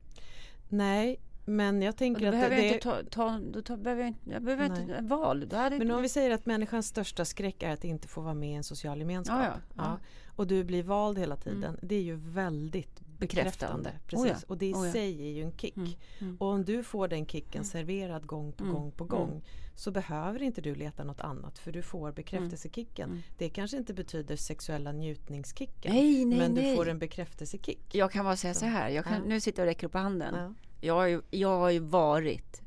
Nej, 0.70 1.20
men 1.46 1.82
jag 1.82 1.96
tänker 1.98 2.26
att 2.28 2.32
behöver 2.32 2.56
det, 2.56 2.66
jag 2.66 2.74
inte 2.76 2.84
ta, 2.90 3.04
ta, 3.10 3.40
då 3.40 3.62
ta, 3.62 3.78
behöver 3.78 4.02
jag 4.02 4.08
inte, 4.10 4.30
jag 4.30 4.44
behöver 4.44 4.70
Nej. 4.70 4.82
inte 4.82 5.02
val. 5.02 5.48
Men 5.52 5.92
om 5.92 6.02
vi 6.02 6.10
säger 6.10 6.32
att 6.32 6.46
människans 6.46 6.88
största 6.88 7.26
skräck 7.26 7.64
är 7.64 7.70
att 7.74 7.84
inte 7.84 8.08
få 8.08 8.22
vara 8.22 8.34
med 8.34 8.50
i 8.50 8.54
en 8.54 8.64
social 8.64 9.00
gemenskap. 9.00 9.38
Ja, 9.44 9.54
ja, 9.76 9.84
ja. 9.84 9.98
Och 10.36 10.48
du 10.48 10.64
blir 10.64 10.84
vald 10.84 11.18
hela 11.18 11.36
tiden. 11.36 11.80
Det 11.82 11.96
är 11.96 12.02
ju 12.02 12.16
väldigt 12.16 13.02
bekräftande. 13.18 13.92
Precis. 14.08 14.26
Oh 14.26 14.28
ja, 14.28 14.38
Och 14.48 14.58
det 14.58 14.66
i 14.66 14.74
oh 14.74 14.86
ja. 14.86 14.92
sig 14.92 15.28
är 15.28 15.32
ju 15.32 15.44
en 15.44 15.58
kick. 15.58 15.78
Mm, 15.78 15.90
mm. 16.20 16.38
Och 16.40 16.48
om 16.48 16.66
du 16.66 16.84
får 16.84 17.08
den 17.08 17.26
kicken 17.26 17.66
serverad 17.66 18.26
gång 18.26 18.52
på 18.52 18.64
Mm, 18.64 18.76
gång 18.76 18.92
på 18.92 19.04
gång 19.04 19.44
så 19.76 19.92
behöver 19.92 20.44
inte 20.44 20.62
du 20.62 20.76
leta 20.76 21.04
något 21.04 21.20
annat 21.20 21.60
för 21.60 21.72
du 21.72 21.82
får 21.82 22.12
bekräftelsekicken. 22.12 23.10
Mm. 23.10 23.22
Det 23.38 23.50
kanske 23.50 23.78
inte 23.78 23.94
betyder 23.94 24.36
sexuella 24.36 24.92
njutningskicken. 24.92 25.94
Nej, 25.94 26.26
nej, 26.26 26.38
men 26.38 26.54
nej. 26.54 26.70
du 26.70 26.76
får 26.76 26.90
en 26.90 27.00
bekräftelsekick. 27.00 27.96
Jag 27.96 28.12
kan 28.12 28.26
bara 28.26 28.36
säga 28.36 28.54
så 28.54 28.66
här. 28.66 28.90
Jag 28.90 29.06
kan. 29.06 29.22
Nu 29.22 29.40
sitter 29.40 29.62
jag 29.62 29.68
och 29.68 29.70
räcker 29.70 29.88
upp 29.88 29.94
handen. 29.94 30.36
Ja. 30.36 30.54
Jag, 30.82 30.94
har 30.94 31.06
ju, 31.06 31.22
jag 31.32 31.60
har 31.60 31.70
ju 31.70 31.80
varit, 31.80 32.62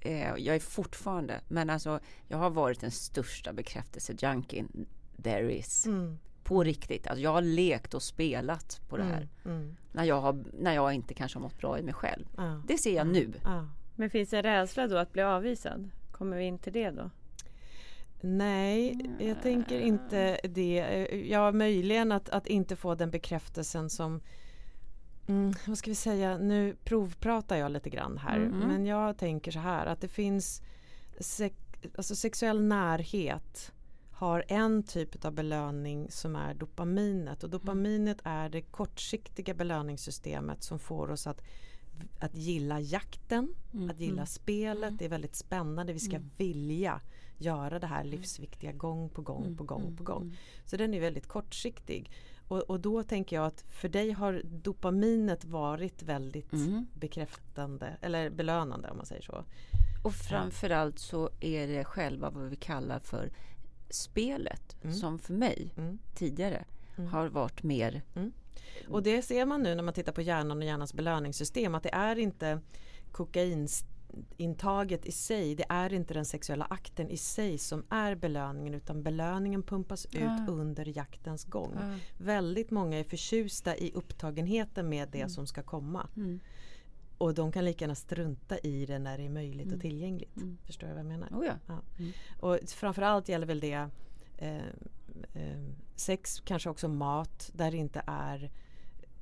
eh, 0.00 0.34
jag 0.36 0.56
är 0.56 0.60
fortfarande, 0.60 1.40
men 1.48 1.70
alltså 1.70 2.00
jag 2.28 2.38
har 2.38 2.50
varit 2.50 2.80
den 2.80 2.90
största 2.90 3.52
bekräftelse-junkien 3.52 4.86
there 5.22 5.58
is. 5.58 5.86
Mm, 5.86 6.18
På 6.44 6.64
riktigt. 6.64 7.06
Alltså 7.06 7.22
jag 7.22 7.32
har 7.32 7.42
lekt 7.42 7.94
och 7.94 8.02
spelat 8.02 8.80
på 8.88 8.96
det 8.96 9.02
här. 9.02 9.28
mm, 9.44 9.56
mm. 9.56 9.76
När, 9.92 10.04
jag 10.04 10.20
har, 10.20 10.44
när 10.52 10.74
jag 10.74 10.92
inte 10.92 11.14
kanske 11.14 11.38
har 11.38 11.42
mått 11.42 11.58
bra 11.58 11.78
i 11.78 11.82
mig 11.82 11.94
själv. 11.94 12.24
Ja. 12.36 12.62
Det 12.66 12.78
ser 12.78 12.96
jag 12.96 13.06
nu. 13.06 13.32
Ja. 13.44 13.68
Men 13.94 14.10
finns 14.10 14.30
det 14.30 14.36
en 14.36 14.42
rädsla 14.42 14.86
då 14.86 14.96
att 14.96 15.12
bli 15.12 15.22
avvisad? 15.22 15.90
Kommer 16.12 16.36
vi 16.36 16.44
in 16.44 16.58
till 16.58 16.72
det 16.72 16.90
då? 16.90 17.10
Nej, 18.20 19.10
jag 19.18 19.42
tänker 19.42 19.80
inte 19.80 20.38
det. 20.44 21.08
Ja, 21.28 21.52
möjligen 21.52 22.12
att, 22.12 22.28
att 22.28 22.46
inte 22.46 22.76
få 22.76 22.94
den 22.94 23.10
bekräftelsen 23.10 23.90
som 23.90 24.20
mm, 25.26 25.54
vad 25.66 25.78
ska 25.78 25.90
vi 25.90 25.94
säga, 25.94 26.38
nu 26.38 26.76
provpratar 26.84 27.56
jag 27.56 27.72
lite 27.72 27.90
grann 27.90 28.18
här. 28.18 28.36
Mm. 28.36 28.58
Men 28.58 28.86
jag 28.86 29.18
tänker 29.18 29.50
så 29.52 29.58
här 29.58 29.86
att 29.86 30.00
det 30.00 30.08
finns 30.08 30.62
sex, 31.20 31.56
alltså 31.96 32.16
sexuell 32.16 32.62
närhet 32.62 33.72
har 34.14 34.44
en 34.48 34.82
typ 34.82 35.24
av 35.24 35.32
belöning 35.32 36.10
som 36.10 36.36
är 36.36 36.54
dopaminet 36.54 37.44
och 37.44 37.50
dopaminet 37.50 38.18
är 38.24 38.48
det 38.48 38.62
kortsiktiga 38.62 39.54
belöningssystemet 39.54 40.62
som 40.62 40.78
får 40.78 41.10
oss 41.10 41.26
att 41.26 41.42
att 42.20 42.34
gilla 42.34 42.80
jakten, 42.80 43.54
Mm, 43.74 43.90
att 43.90 44.00
gilla 44.00 44.12
mm. 44.12 44.26
spelet. 44.26 44.98
Det 44.98 45.04
är 45.04 45.08
väldigt 45.08 45.36
spännande. 45.36 45.92
Vi 45.92 45.98
ska 46.00 46.16
Mm. 46.16 46.30
vilja 46.36 47.00
göra 47.38 47.78
det 47.78 47.86
här 47.86 48.04
livsviktiga 48.04 48.72
gång 48.72 49.08
på 49.08 49.22
gång 49.22 49.42
Mm, 49.44 49.56
på 49.56 49.64
gång 49.64 49.82
mm, 49.82 49.96
på 49.96 50.04
gång. 50.04 50.22
mm. 50.22 50.34
Så 50.66 50.76
den 50.76 50.94
är 50.94 51.00
väldigt 51.00 51.26
kortsiktig. 51.28 52.10
Och, 52.48 52.58
och 52.62 52.80
då 52.80 53.02
tänker 53.02 53.36
jag 53.36 53.46
att 53.46 53.64
för 53.68 53.88
dig 53.88 54.10
har 54.10 54.42
dopaminet 54.44 55.44
varit 55.44 56.02
väldigt 56.02 56.52
Mm. 56.52 56.86
bekräftande 56.94 57.96
eller 58.00 58.30
belönande 58.30 58.90
om 58.90 58.96
man 58.96 59.06
säger 59.06 59.22
så. 59.22 59.44
Och 60.04 60.14
framförallt 60.14 60.98
så 60.98 61.30
är 61.40 61.66
det 61.68 61.84
själva 61.84 62.30
vad 62.30 62.42
vi 62.50 62.56
kallar 62.56 62.98
för 63.00 63.30
spelet 63.90 64.76
Mm. 64.82 64.94
som 64.96 65.18
för 65.18 65.32
mig 65.34 65.72
Mm. 65.76 65.98
tidigare 66.14 66.64
Mm. 66.96 67.10
har 67.10 67.26
varit 67.28 67.62
mer 67.62 68.02
Och 68.88 69.02
det 69.02 69.22
ser 69.22 69.46
man 69.46 69.62
nu 69.62 69.74
när 69.74 69.82
man 69.82 69.94
tittar 69.94 70.12
på 70.12 70.22
hjärnan 70.22 70.58
och 70.58 70.64
hjärnans 70.64 70.94
belöningssystem 70.94 71.74
att 71.74 71.82
det 71.82 71.94
är 71.94 72.18
inte 72.18 72.60
kokainintaget 73.12 75.06
i 75.06 75.12
sig, 75.12 75.54
det 75.54 75.64
är 75.68 75.92
inte 75.92 76.14
den 76.14 76.24
sexuella 76.24 76.64
akten 76.70 77.10
i 77.10 77.16
sig 77.16 77.58
som 77.58 77.84
är 77.90 78.14
belöningen 78.14 78.74
utan 78.74 79.02
belöningen 79.02 79.62
pumpas 79.62 80.06
ut 80.06 80.22
Ah. 80.22 80.46
under 80.48 80.96
jaktens 80.96 81.44
gång. 81.44 81.74
Ah. 81.82 81.94
Väldigt 82.18 82.70
många 82.70 82.98
är 82.98 83.04
förtjusta 83.04 83.76
i 83.76 83.92
upptagenheten 83.94 84.88
med 84.88 85.08
det 85.08 85.28
som 85.28 85.46
ska 85.46 85.62
komma. 85.62 86.08
Mm. 87.14 87.28
Och 87.28 87.34
de 87.34 87.52
kan 87.52 87.64
lika 87.64 87.84
gärna 87.84 87.94
strunta 87.94 88.58
i 88.58 88.86
det 88.86 88.98
när 88.98 89.18
det 89.18 89.24
är 89.24 89.30
möjligt 89.30 89.72
och 89.72 89.80
tillgängligt. 89.80 90.36
Mm. 90.36 90.58
Förstår 90.64 90.86
du 90.86 90.92
vad 90.92 91.00
jag 91.00 91.06
menar? 91.06 91.28
Oh 91.28 91.46
ja. 91.46 91.54
Ja. 91.66 91.82
Mm. 91.98 92.12
Och 92.40 92.58
framförallt 92.66 93.28
gäller 93.28 93.46
väl 93.46 93.60
det 93.60 93.88
eh, 94.36 94.56
eh, 95.34 95.60
sex, 95.96 96.42
kanske 96.44 96.70
också 96.70 96.88
mat 96.88 97.50
där 97.52 97.70
det 97.70 97.76
inte 97.76 98.02
är 98.06 98.50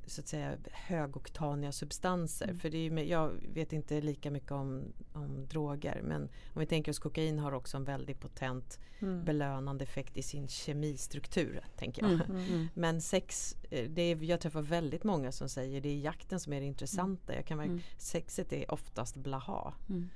så 0.07 0.21
att 0.21 0.29
säga 0.29 0.57
högoktaniga 0.73 1.73
substanser. 1.73 2.45
Mm. 2.45 2.59
För 2.59 2.71
det 2.71 2.79
är 2.79 3.03
jag 3.03 3.31
vet 3.55 3.73
inte 3.73 4.01
lika 4.01 4.31
mycket 4.31 4.53
om, 4.53 4.83
om 5.13 5.47
droger 5.47 6.01
men 6.03 6.23
om 6.55 6.61
vi 6.61 6.67
tänker 6.67 6.93
oss 6.93 6.99
kokain 6.99 7.39
har 7.39 7.53
också 7.53 7.77
en 7.77 7.85
väldigt 7.85 8.21
potent 8.21 8.79
Mm. 9.03 9.25
belönande 9.25 9.85
effekt 9.85 10.17
i 10.17 10.23
sin 10.23 10.49
kemistruktur. 10.49 11.61
tänker 11.77 12.03
jag. 12.03 12.13
Mm. 12.13 12.31
Mm. 12.31 12.69
Men 12.75 13.01
sex, 13.01 13.57
eh, 13.71 13.91
det 13.91 14.03
är, 14.03 14.23
jag 14.25 14.41
träffar 14.41 14.63
väldigt 14.63 15.05
många 15.05 15.33
som 15.33 15.49
säger 15.49 15.81
det 15.81 15.89
är 15.89 15.99
jakten 15.99 16.41
som 16.41 16.53
är 16.53 16.61
det 16.61 16.67
intressanta. 16.67 17.35
Jag 17.35 17.47
kan, 17.47 17.61
Mm. 17.61 17.81
Sexet 17.97 18.53
är 18.53 18.71
oftast 18.71 19.17
blaha. 19.17 19.75
Mm. 19.89 20.09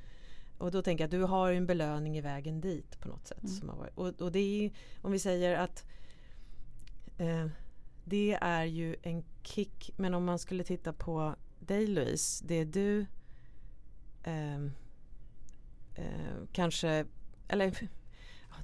Och 0.58 0.70
då 0.70 0.82
tänker 0.82 1.04
jag 1.04 1.06
att 1.06 1.10
du 1.10 1.22
har 1.22 1.52
en 1.52 1.66
belöning 1.66 2.18
i 2.18 2.20
vägen 2.20 2.60
dit 2.60 3.00
på 3.00 3.08
något 3.08 3.26
sätt. 3.26 3.42
Mm. 3.42 3.54
Som 3.56 3.68
har 3.68 3.76
varit. 3.76 3.98
Och, 3.98 4.22
och 4.22 4.32
det 4.32 4.38
är 4.38 4.70
om 5.02 5.12
vi 5.12 5.18
säger 5.18 5.56
att 5.58 5.84
eh, 7.18 7.46
det 8.08 8.38
är 8.40 8.64
ju 8.64 8.96
en 9.02 9.24
kick. 9.42 9.90
Men 9.96 10.14
om 10.14 10.24
man 10.24 10.38
skulle 10.38 10.64
titta 10.64 10.92
på 10.92 11.34
dig 11.60 11.86
Louise, 11.86 12.44
det 12.46 12.64
du 12.64 13.06
eh, 14.22 14.62
eh, 15.94 16.36
kanske, 16.52 17.06
eller 17.48 17.88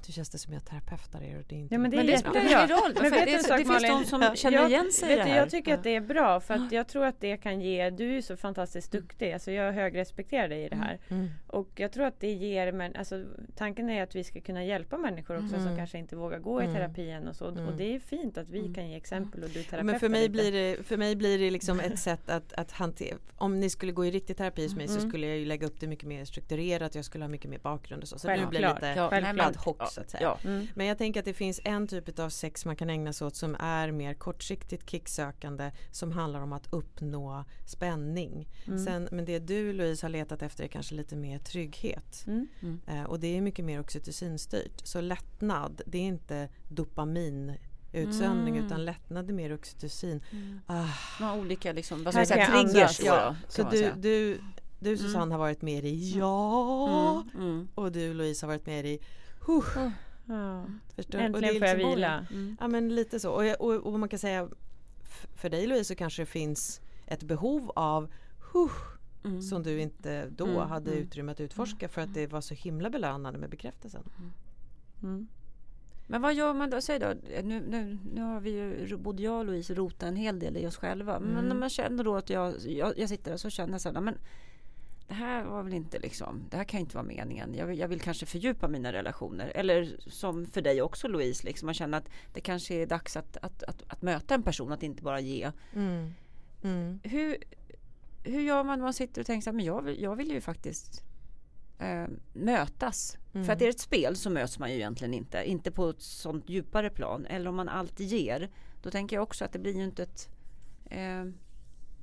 nu 0.08 0.12
känns 0.12 0.30
det 0.30 0.38
som 0.38 0.52
jag 0.52 0.64
terapeutar 0.64 1.22
er 1.22 1.38
och 1.38 1.44
det 1.48 1.54
är 1.54 1.58
inte 1.58 1.74
Ja, 1.74 1.78
men 1.78 1.90
det 1.90 1.96
är 1.96 1.98
Men 1.98 2.06
det 2.06 2.18
spelar 2.18 2.40
ingen 2.40 2.68
roll. 2.68 2.92
Men 2.94 3.02
vet 3.02 3.12
det, 3.12 3.18
en 3.32 3.38
det, 3.38 3.44
sak, 3.44 3.56
finns 3.58 3.68
Malin? 3.68 3.90
de 3.92 4.04
som 4.04 4.36
känner 4.36 4.58
jag- 4.58 4.70
igen 4.70 4.92
sig 4.92 5.12
i 5.12 5.16
vet 5.16 5.24
det 5.24 5.30
här. 5.30 5.38
Jag 5.38 5.50
tycker 5.50 5.74
att 5.74 5.82
det 5.82 5.96
är 5.96 6.00
bra 6.00 6.40
för 6.40 6.54
att 6.54 6.72
jag 6.72 6.88
tror 6.88 7.04
att 7.04 7.20
det 7.20 7.36
kan 7.36 7.60
ge, 7.60 7.90
du 7.90 8.16
är 8.16 8.22
så 8.22 8.36
fantastiskt 8.36 8.92
duktig, 8.92 9.32
alltså 9.32 9.50
jag 9.50 9.72
högrespekterar 9.72 10.48
dig 10.48 10.64
i 10.64 10.68
det 10.68 10.76
här. 10.76 10.98
Mm. 11.08 11.28
Och 11.46 11.68
jag 11.76 11.92
tror 11.92 12.04
att 12.06 12.20
det 12.20 12.32
ger, 12.32 12.72
men 12.72 12.96
alltså 12.96 13.24
tanken 13.56 13.90
är 13.90 14.02
att 14.02 14.14
vi 14.16 14.24
ska 14.24 14.40
kunna 14.40 14.64
hjälpa 14.64 14.96
människor 14.98 15.36
också 15.38 15.48
som 15.54 15.62
Mm. 15.62 15.76
kanske 15.76 15.98
inte 15.98 16.16
vågar 16.16 16.38
gå 16.38 16.60
i 16.60 16.64
Mm. 16.64 16.76
terapin 16.76 17.28
och 17.28 17.36
så. 17.36 17.48
Mm. 17.48 17.66
Och 17.68 17.72
det 17.76 17.94
är 17.94 17.98
fint 18.00 18.38
att 18.38 18.48
vi 18.48 18.74
kan 18.74 18.90
ge 18.90 18.96
exempel 18.96 19.42
och 19.42 19.48
du 19.48 19.54
terapeutar 19.54 19.82
Men 19.82 20.00
för 20.00 20.08
mig, 20.08 20.20
lite. 20.22 20.32
blir 20.32 20.52
det, 20.52 20.82
för 20.86 20.96
mig 20.96 21.16
blir 21.16 21.38
det 21.38 21.50
liksom 21.50 21.80
ett 21.80 21.98
sätt 22.08 22.30
att, 22.30 22.52
att 22.52 22.72
hantera. 22.72 23.16
Om 23.36 23.60
ni 23.60 23.70
skulle 23.70 23.92
gå 23.92 24.06
i 24.06 24.10
riktig 24.10 24.36
terapi 24.36 24.62
hos 24.62 24.74
mig 24.76 24.88
så 24.88 24.98
Mm. 24.98 25.08
skulle 25.10 25.26
jag 25.26 25.38
ju 25.38 25.44
lägga 25.44 25.66
upp 25.66 25.80
det 25.80 25.86
mycket 25.86 26.08
mer 26.08 26.24
strukturerat. 26.24 26.94
Jag 26.94 27.04
skulle 27.04 27.24
ha 27.24 27.28
mycket 27.28 27.50
mer 27.50 27.58
bakgrund 27.58 28.02
och 28.02 28.08
så. 28.08 28.18
Så 28.18 28.28
det 28.28 28.34
blir 28.34 28.60
Självklart. 28.60 28.74
lite 28.74 29.00
Ja, 29.40 29.44
ad 29.46 29.56
hoc 29.58 29.91
så 29.92 30.00
att 30.00 30.10
säga. 30.10 30.22
Ja. 30.22 30.38
Mm. 30.44 30.66
Men 30.74 30.86
jag 30.86 30.98
tänker 30.98 31.20
att 31.20 31.26
det 31.26 31.34
finns 31.34 31.60
en 31.64 31.86
typ 31.86 32.18
av 32.18 32.28
sex 32.30 32.64
man 32.64 32.76
kan 32.76 32.90
ägna 32.90 33.12
sig 33.12 33.26
åt 33.26 33.36
som 33.36 33.56
är 33.60 33.90
mer 33.92 34.14
kortsiktigt 34.14 34.90
kicksökande 34.90 35.70
som 35.90 36.12
handlar 36.12 36.40
om 36.40 36.52
att 36.52 36.72
uppnå 36.72 37.44
spänning. 37.66 38.48
Mm. 38.66 38.84
Sen, 38.84 39.08
men 39.12 39.24
det 39.24 39.38
du 39.38 39.72
Louise 39.72 40.04
har 40.06 40.10
letat 40.10 40.42
efter 40.42 40.64
är 40.64 40.68
kanske 40.68 40.94
lite 40.94 41.16
mer 41.16 41.38
trygghet. 41.38 42.24
Mm. 42.26 42.48
Eh, 42.86 43.02
och 43.04 43.20
det 43.20 43.36
är 43.36 43.40
mycket 43.40 43.64
mer 43.64 43.80
oxytocinstyrt. 43.80 44.86
Så 44.86 45.00
lättnad, 45.00 45.82
det 45.86 45.98
är 45.98 46.02
inte 46.02 46.48
dopamin 46.68 47.52
utsöndring 47.92 48.54
Mm. 48.56 48.66
utan 48.66 48.84
lättnad 48.84 49.28
är 49.30 49.34
mer 49.34 49.54
oxytocin. 49.54 50.22
Ah, 50.66 50.86
De 51.18 51.24
har 51.24 51.38
olika 51.38 51.72
liksom, 51.72 52.04
vad 52.04 52.14
ska 52.14 52.20
jag 52.20 52.28
säga, 52.28 52.46
triggers 52.46 53.00
ja, 53.00 53.36
så 53.48 53.62
man 53.62 53.70
du, 53.72 53.78
säga. 53.78 53.94
du, 53.96 54.40
du 54.78 54.96
Susanne 54.96 55.34
har 55.34 55.38
varit 55.38 55.62
med 55.62 55.84
i 55.84 56.14
ja 56.18 57.24
Mm, 57.34 57.46
mm. 57.46 57.68
och 57.74 57.92
du 57.92 58.14
Louise 58.14 58.46
har 58.46 58.48
varit 58.52 58.66
med 58.66 58.86
i 58.86 58.98
huh, 59.46 59.90
Ja. 60.26 60.66
förstår? 60.96 61.18
och 61.18 61.24
Äntligen 61.24 61.40
det 61.42 61.56
är 61.56 61.58
får 61.58 61.68
jag 61.68 61.76
liksom- 61.76 61.94
vila. 61.94 62.26
Mm. 62.30 62.56
Ja 62.60 62.68
men 62.68 62.94
lite 62.94 63.20
så 63.20 63.30
och, 63.32 63.60
och, 63.60 63.74
och 63.92 64.00
man 64.00 64.08
kan 64.08 64.18
säga 64.18 64.48
för 65.36 65.50
dig 65.50 65.66
Louise 65.66 65.84
så 65.84 65.94
kanske 65.94 66.22
det 66.22 66.26
finns 66.26 66.80
ett 67.06 67.22
behov 67.22 67.72
av 67.76 68.08
huh, 68.52 68.72
Mm. 69.24 69.42
som 69.42 69.62
du 69.62 69.80
inte 69.80 70.28
då 70.28 70.46
Mm, 70.46 70.56
hade 70.68 70.90
mm. 70.92 71.02
utrymme 71.02 71.32
att 71.32 71.40
utforska 71.40 71.88
för 71.88 72.00
att 72.00 72.14
det 72.14 72.26
var 72.26 72.40
så 72.40 72.54
himla 72.54 72.90
belönande 72.90 73.38
med 73.38 73.50
bekräftelsen. 73.50 74.02
Mm. 75.02 75.28
Men 76.06 76.22
vad 76.22 76.34
gör 76.34 76.54
man 76.54 76.70
då? 76.70 76.80
Säg 76.80 76.98
då, 76.98 77.14
nu, 77.42 77.60
nu, 77.68 77.98
nu 78.14 78.20
har 78.22 78.40
vi 78.40 78.50
ju, 78.50 78.96
både 78.96 79.22
jag 79.22 79.38
och 79.38 79.44
Louise 79.44 79.74
rotat 79.74 80.02
en 80.02 80.16
hel 80.16 80.38
del 80.38 80.56
i 80.56 80.66
oss 80.66 80.76
själva. 80.76 81.20
Men 81.20 81.30
Mm. 81.32 81.44
när 81.44 81.54
man 81.54 81.70
känner 81.70 82.04
då 82.04 82.16
att 82.16 82.30
jag, 82.30 82.54
jag, 82.66 82.98
jag 82.98 83.08
sitter 83.08 83.30
där 83.30 83.38
så 83.38 83.50
känner 83.50 83.72
jag 83.72 83.80
så 83.80 83.92
här, 83.92 84.00
men 84.00 84.18
det 85.08 85.14
här 85.14 85.44
var 85.44 85.62
väl 85.62 85.74
inte 85.74 85.98
liksom, 85.98 86.44
det 86.50 86.56
här 86.56 86.64
kan 86.64 86.80
inte 86.80 86.96
vara 86.96 87.06
meningen. 87.06 87.54
Jag 87.54 87.66
vill, 87.66 87.78
jag 87.78 87.88
vill 87.88 88.00
kanske 88.00 88.26
fördjupa 88.26 88.68
mina 88.68 88.92
relationer. 88.92 89.52
Eller 89.54 89.96
som 90.06 90.46
för 90.46 90.62
dig 90.62 90.82
också 90.82 91.08
Louise, 91.08 91.46
liksom, 91.46 91.66
man 91.66 91.74
känner 91.74 91.98
att 91.98 92.08
det 92.32 92.40
kanske 92.40 92.74
är 92.74 92.86
dags 92.86 93.16
att, 93.16 93.36
att, 93.36 93.62
att, 93.62 93.82
att 93.88 94.02
möta 94.02 94.34
en 94.34 94.42
person, 94.42 94.72
att 94.72 94.82
inte 94.82 95.02
bara 95.02 95.20
ge. 95.20 95.52
Mm. 95.74 96.14
Mm. 96.62 97.00
Hur, 97.02 97.36
hur 98.24 98.40
gör 98.40 98.64
man 98.64 98.78
när 98.78 98.84
man 98.84 98.94
sitter 98.94 99.20
och 99.20 99.26
tänker 99.26 99.46
här, 99.46 99.52
men 99.52 99.64
jag 99.64 99.82
vill, 99.82 100.02
jag 100.02 100.16
vill 100.16 100.30
ju 100.30 100.40
faktiskt 100.40 101.04
eh, 101.78 102.06
mötas. 102.32 103.18
Mm. 103.34 103.46
För 103.46 103.52
att 103.52 103.60
är 103.62 103.66
det 103.66 103.70
ett 103.70 103.80
spel 103.80 104.16
så 104.16 104.30
möts 104.30 104.58
man 104.58 104.70
ju 104.70 104.76
egentligen 104.76 105.14
inte. 105.14 105.44
Inte 105.44 105.70
på 105.70 105.90
ett 105.90 106.02
sånt 106.02 106.48
djupare 106.48 106.90
plan. 106.90 107.26
Eller 107.26 107.48
om 107.48 107.56
man 107.56 107.68
alltid 107.68 108.06
ger. 108.06 108.50
Då 108.82 108.90
tänker 108.90 109.16
jag 109.16 109.22
också 109.22 109.44
att 109.44 109.52
det 109.52 109.58
blir 109.58 109.76
ju 109.76 109.84
inte 109.84 110.02
ett, 110.02 110.28
eh, 110.84 111.24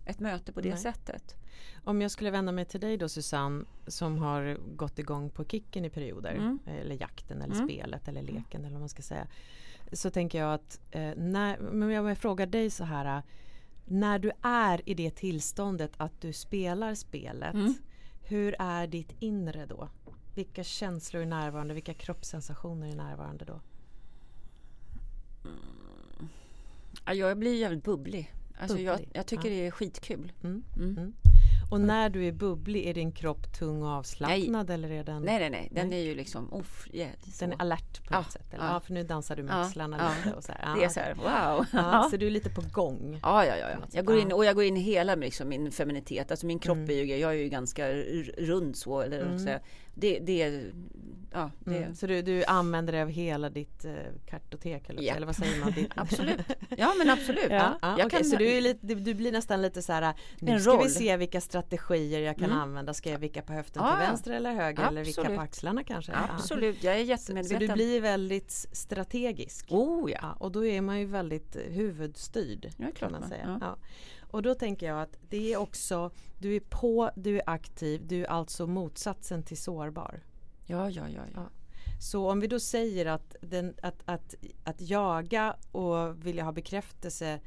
ett 0.06 0.20
möte 0.20 0.52
på 0.52 0.62
det 0.62 0.70
Nej. 0.70 0.78
sättet. 0.78 1.36
Om 1.84 2.02
jag 2.02 2.12
skulle 2.12 2.32
vända 2.32 2.52
mig 2.52 2.66
till 2.66 2.80
dig 2.80 2.98
då 2.98 3.10
Susanne 3.10 3.66
som 3.88 4.18
har 4.18 4.58
gått 4.76 5.00
igång 5.00 5.30
på 5.30 5.46
kicken 5.46 5.86
i 5.86 5.90
perioder 5.90 6.32
Mm. 6.34 6.60
eller 6.66 6.96
jakten 7.02 7.42
eller 7.42 7.56
Mm. 7.56 7.68
spelet 7.68 8.08
eller 8.08 8.22
leken 8.22 8.62
eller 8.62 8.72
vad 8.72 8.80
man 8.80 8.90
ska 8.90 9.02
säga. 9.02 9.28
Så 9.94 10.10
tänker 10.10 10.40
jag 10.40 10.54
att 10.54 10.80
eh, 10.92 11.12
när, 11.18 11.60
men 11.60 11.90
jag 11.90 12.04
vill 12.04 12.16
fråga 12.16 12.46
dig 12.46 12.70
så 12.70 12.84
här 12.84 13.18
eh, 13.18 13.24
när 13.86 14.20
du 14.20 14.32
är 14.42 14.90
i 14.90 14.94
det 14.94 15.12
tillståndet 15.12 15.92
att 15.98 16.22
du 16.22 16.34
spelar 16.34 16.96
spelet 16.96 17.54
Mm. 17.54 17.74
hur 18.24 18.56
är 18.60 18.88
ditt 18.88 19.12
inre 19.20 19.66
då? 19.66 19.90
Vilka 20.36 20.64
känslor 20.64 21.22
är 21.22 21.26
närvarande? 21.26 21.74
Vilka 21.74 21.94
kroppssensationer 21.94 22.88
är 22.88 22.96
närvarande 22.96 23.46
då? 23.46 23.60
Ja, 27.06 27.14
jag 27.14 27.38
blir 27.38 27.56
jävligt 27.56 27.84
bubblig. 27.84 28.34
Alltså 28.60 28.78
jag, 28.80 28.98
Bubblig, 28.98 29.12
jag 29.18 29.26
tycker 29.28 29.50
ja. 29.50 29.56
det 29.56 29.68
är 29.68 29.72
skitkul. 29.72 30.32
Mm. 30.44 30.64
Mm. 30.78 31.14
Och 31.70 31.82
när 31.82 32.10
du 32.10 32.26
är 32.28 32.32
bubblig, 32.32 32.86
är 32.88 32.94
din 32.94 33.12
kropp 33.12 33.54
tung 33.60 33.84
och 33.84 33.90
avslappnad 33.90 34.70
eller 34.70 34.92
är 34.92 35.04
den, 35.04 35.22
Nej, 35.22 35.40
nej, 35.40 35.50
nej. 35.50 35.70
Den 35.72 35.90
Nej. 35.90 36.00
är 36.02 36.06
ju 36.06 36.16
liksom... 36.16 36.54
Uff, 36.54 36.88
yeah, 36.94 37.12
den 37.40 37.52
är 37.52 37.62
alert 37.62 38.08
på 38.08 38.14
något 38.14 38.32
sätt? 38.32 38.54
Eller? 38.54 38.64
ja. 38.66 38.74
Ja. 38.74 38.80
för 38.80 38.94
nu 38.94 39.04
dansar 39.04 39.36
du 39.36 39.44
med 39.44 39.54
Ja, 39.56 39.66
axlarna 39.66 39.98
ja. 40.00 40.12
lite 40.26 40.38
och 40.38 40.44
så 40.44 40.52
här. 40.52 40.76
Det 40.80 40.84
är 40.86 40.90
så 40.90 41.00
här, 41.00 41.14
wow. 41.14 41.66
Ja, 41.74 42.08
så 42.12 42.18
du 42.18 42.28
är 42.28 42.32
lite 42.32 42.50
på 42.50 42.62
gång. 42.72 43.20
Ja, 43.24 43.46
ja, 43.46 43.56
ja. 43.58 43.68
ja. 43.72 43.78
Jag 43.92 44.06
går 44.06 44.20
in, 44.20 44.30
Ja. 44.30 44.36
och 44.36 44.46
jag 44.46 44.56
går 44.56 44.64
in 44.64 44.78
i 44.78 44.80
hela 44.80 45.16
liksom, 45.16 45.50
min 45.50 45.72
feminitet. 45.72 46.32
Alltså 46.32 46.46
min 46.46 46.60
kropp 46.60 46.78
Mm. 46.78 46.90
är 46.90 46.94
ju, 46.94 47.18
jag 47.18 47.32
är 47.32 47.36
ju 47.38 47.50
ganska 47.50 47.94
rund 48.38 48.76
så. 48.76 49.02
Eller, 49.02 49.22
Mm. 49.22 49.40
så. 49.40 49.50
Det, 50.00 50.20
det, 50.20 50.64
ja, 51.32 51.52
det, 51.60 51.78
Mm. 51.78 51.96
Så 51.96 52.08
du, 52.08 52.22
du 52.22 52.44
använder 52.46 52.94
dig 52.94 53.02
av 53.02 53.10
hela 53.10 53.50
ditt 53.50 53.86
eh, 53.86 53.92
kartotek 54.26 54.90
eller, 54.90 55.04
Ja. 55.04 55.14
eller 55.16 55.26
vad 55.26 55.36
säger 55.36 55.60
man? 55.60 55.72
Ditt, 55.72 55.92
Absolut. 55.96 56.40
Ja, 56.78 56.94
men 56.98 57.10
absolut. 57.10 57.40
Ja. 57.50 57.78
Ja, 57.82 57.98
Jag 57.98 58.06
okej, 58.06 58.10
kan- 58.20 58.30
så 58.30 58.36
du, 58.36 58.48
är 58.52 58.62
lite, 58.62 58.88
du, 58.88 59.14
blir 59.14 59.32
nästan 59.32 59.62
lite 59.62 59.82
så 59.82 59.94
här, 59.94 60.14
nu 60.40 60.52
En 60.52 60.60
ska 60.62 60.72
vi 60.72 60.78
roll. 60.78 60.90
se 60.90 61.18
vilka 61.18 61.42
strategier 61.42 62.20
jag 62.20 62.36
kan 62.38 62.46
Mm. 62.46 62.58
använda. 62.62 62.94
Ska 62.94 63.10
jag 63.12 63.20
vicka 63.20 63.42
på 63.42 63.54
höften 63.54 63.84
Ja, 63.84 63.90
till 63.96 64.04
ja. 64.04 64.10
vänster 64.10 64.32
eller 64.32 64.54
höger 64.54 64.88
eller 64.88 65.04
vicka 65.04 65.22
Absolut. 65.22 65.38
på 65.38 65.44
axlarna 65.44 65.84
kanske? 65.84 66.12
Ja. 66.12 66.20
Absolut, 66.36 66.84
jag 66.84 66.96
är 66.96 67.04
jättemedveten. 67.04 67.60
så 67.68 67.68
du 67.68 67.74
blir 67.74 68.02
väldigt 68.02 68.52
strategisk. 68.72 69.66
Oh 69.70 70.12
ja. 70.12 70.20
Ja, 70.22 70.34
och 70.40 70.52
då 70.52 70.66
är 70.66 70.82
man 70.82 71.00
ju 71.00 71.06
väldigt 71.06 71.56
eh, 71.56 71.62
huvudstyrd. 71.62 72.70
Ja, 72.78 72.86
klart 72.96 73.12
man- 73.12 73.30
säga. 73.30 73.76
Och 74.32 74.42
då 74.42 74.56
tänker 74.56 74.88
jag 74.88 75.02
att 75.02 75.18
det 75.30 75.54
är 75.54 75.58
också, 75.58 76.12
du 76.38 76.56
är 76.56 76.60
på, 76.60 77.12
du 77.16 77.38
är 77.38 77.44
aktiv, 77.46 78.08
du 78.08 78.26
är 78.26 78.30
alltså 78.30 78.68
motsatsen 78.68 79.44
till 79.44 79.58
sårbar. 79.58 80.24
Ja, 80.66 80.90
ja, 80.90 81.10
ja. 81.10 81.22
ja. 81.26 81.32
Ja. 81.36 81.50
Så 82.02 82.32
om 82.32 82.40
vi 82.40 82.48
då 82.48 82.60
säger 82.60 83.06
att, 83.06 83.36
den, 83.42 83.74
att, 83.82 84.02
att, 84.06 84.36
att 84.64 84.82
jaga 84.82 85.56
och 85.72 86.26
vilja 86.26 86.44
ha 86.44 86.52
bekräftelse 86.52 87.40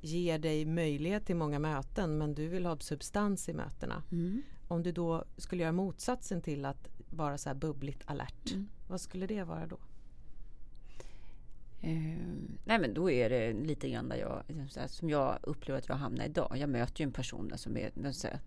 ger 0.00 0.38
dig 0.38 0.64
möjlighet 0.64 1.26
till 1.26 1.36
många 1.36 1.58
möten 1.58 2.18
men 2.18 2.34
du 2.34 2.48
vill 2.48 2.66
ha 2.66 2.78
substans 2.78 3.48
i 3.48 3.52
mötena. 3.52 4.02
Mm. 4.12 4.42
Om 4.68 4.82
du 4.82 4.92
då 4.92 5.24
skulle 5.36 5.62
göra 5.62 5.72
motsatsen 5.72 6.40
till 6.42 6.64
att 6.64 6.88
vara 7.10 7.38
så 7.38 7.48
här 7.48 7.54
bubbligt 7.56 8.02
alert, 8.04 8.52
Mm. 8.52 8.68
vad 8.88 9.00
skulle 9.00 9.26
det 9.26 9.42
vara 9.44 9.66
då? 9.66 9.78
Eh, 11.84 12.18
nej 12.64 12.78
men 12.78 12.94
då 12.94 13.10
är 13.10 13.30
det 13.30 13.52
lite 13.52 13.88
grann 13.90 14.08
där 14.08 14.16
jag, 14.16 14.42
här, 14.76 14.86
som 14.86 15.10
jag 15.10 15.38
upplever 15.42 15.78
att 15.78 15.88
jag 15.88 15.96
hamnar 15.96 16.24
idag. 16.24 16.56
Jag 16.58 16.68
möter 16.68 17.00
ju 17.00 17.04
en 17.04 17.12
person 17.12 17.52
som 17.56 17.76
är, 17.76 17.90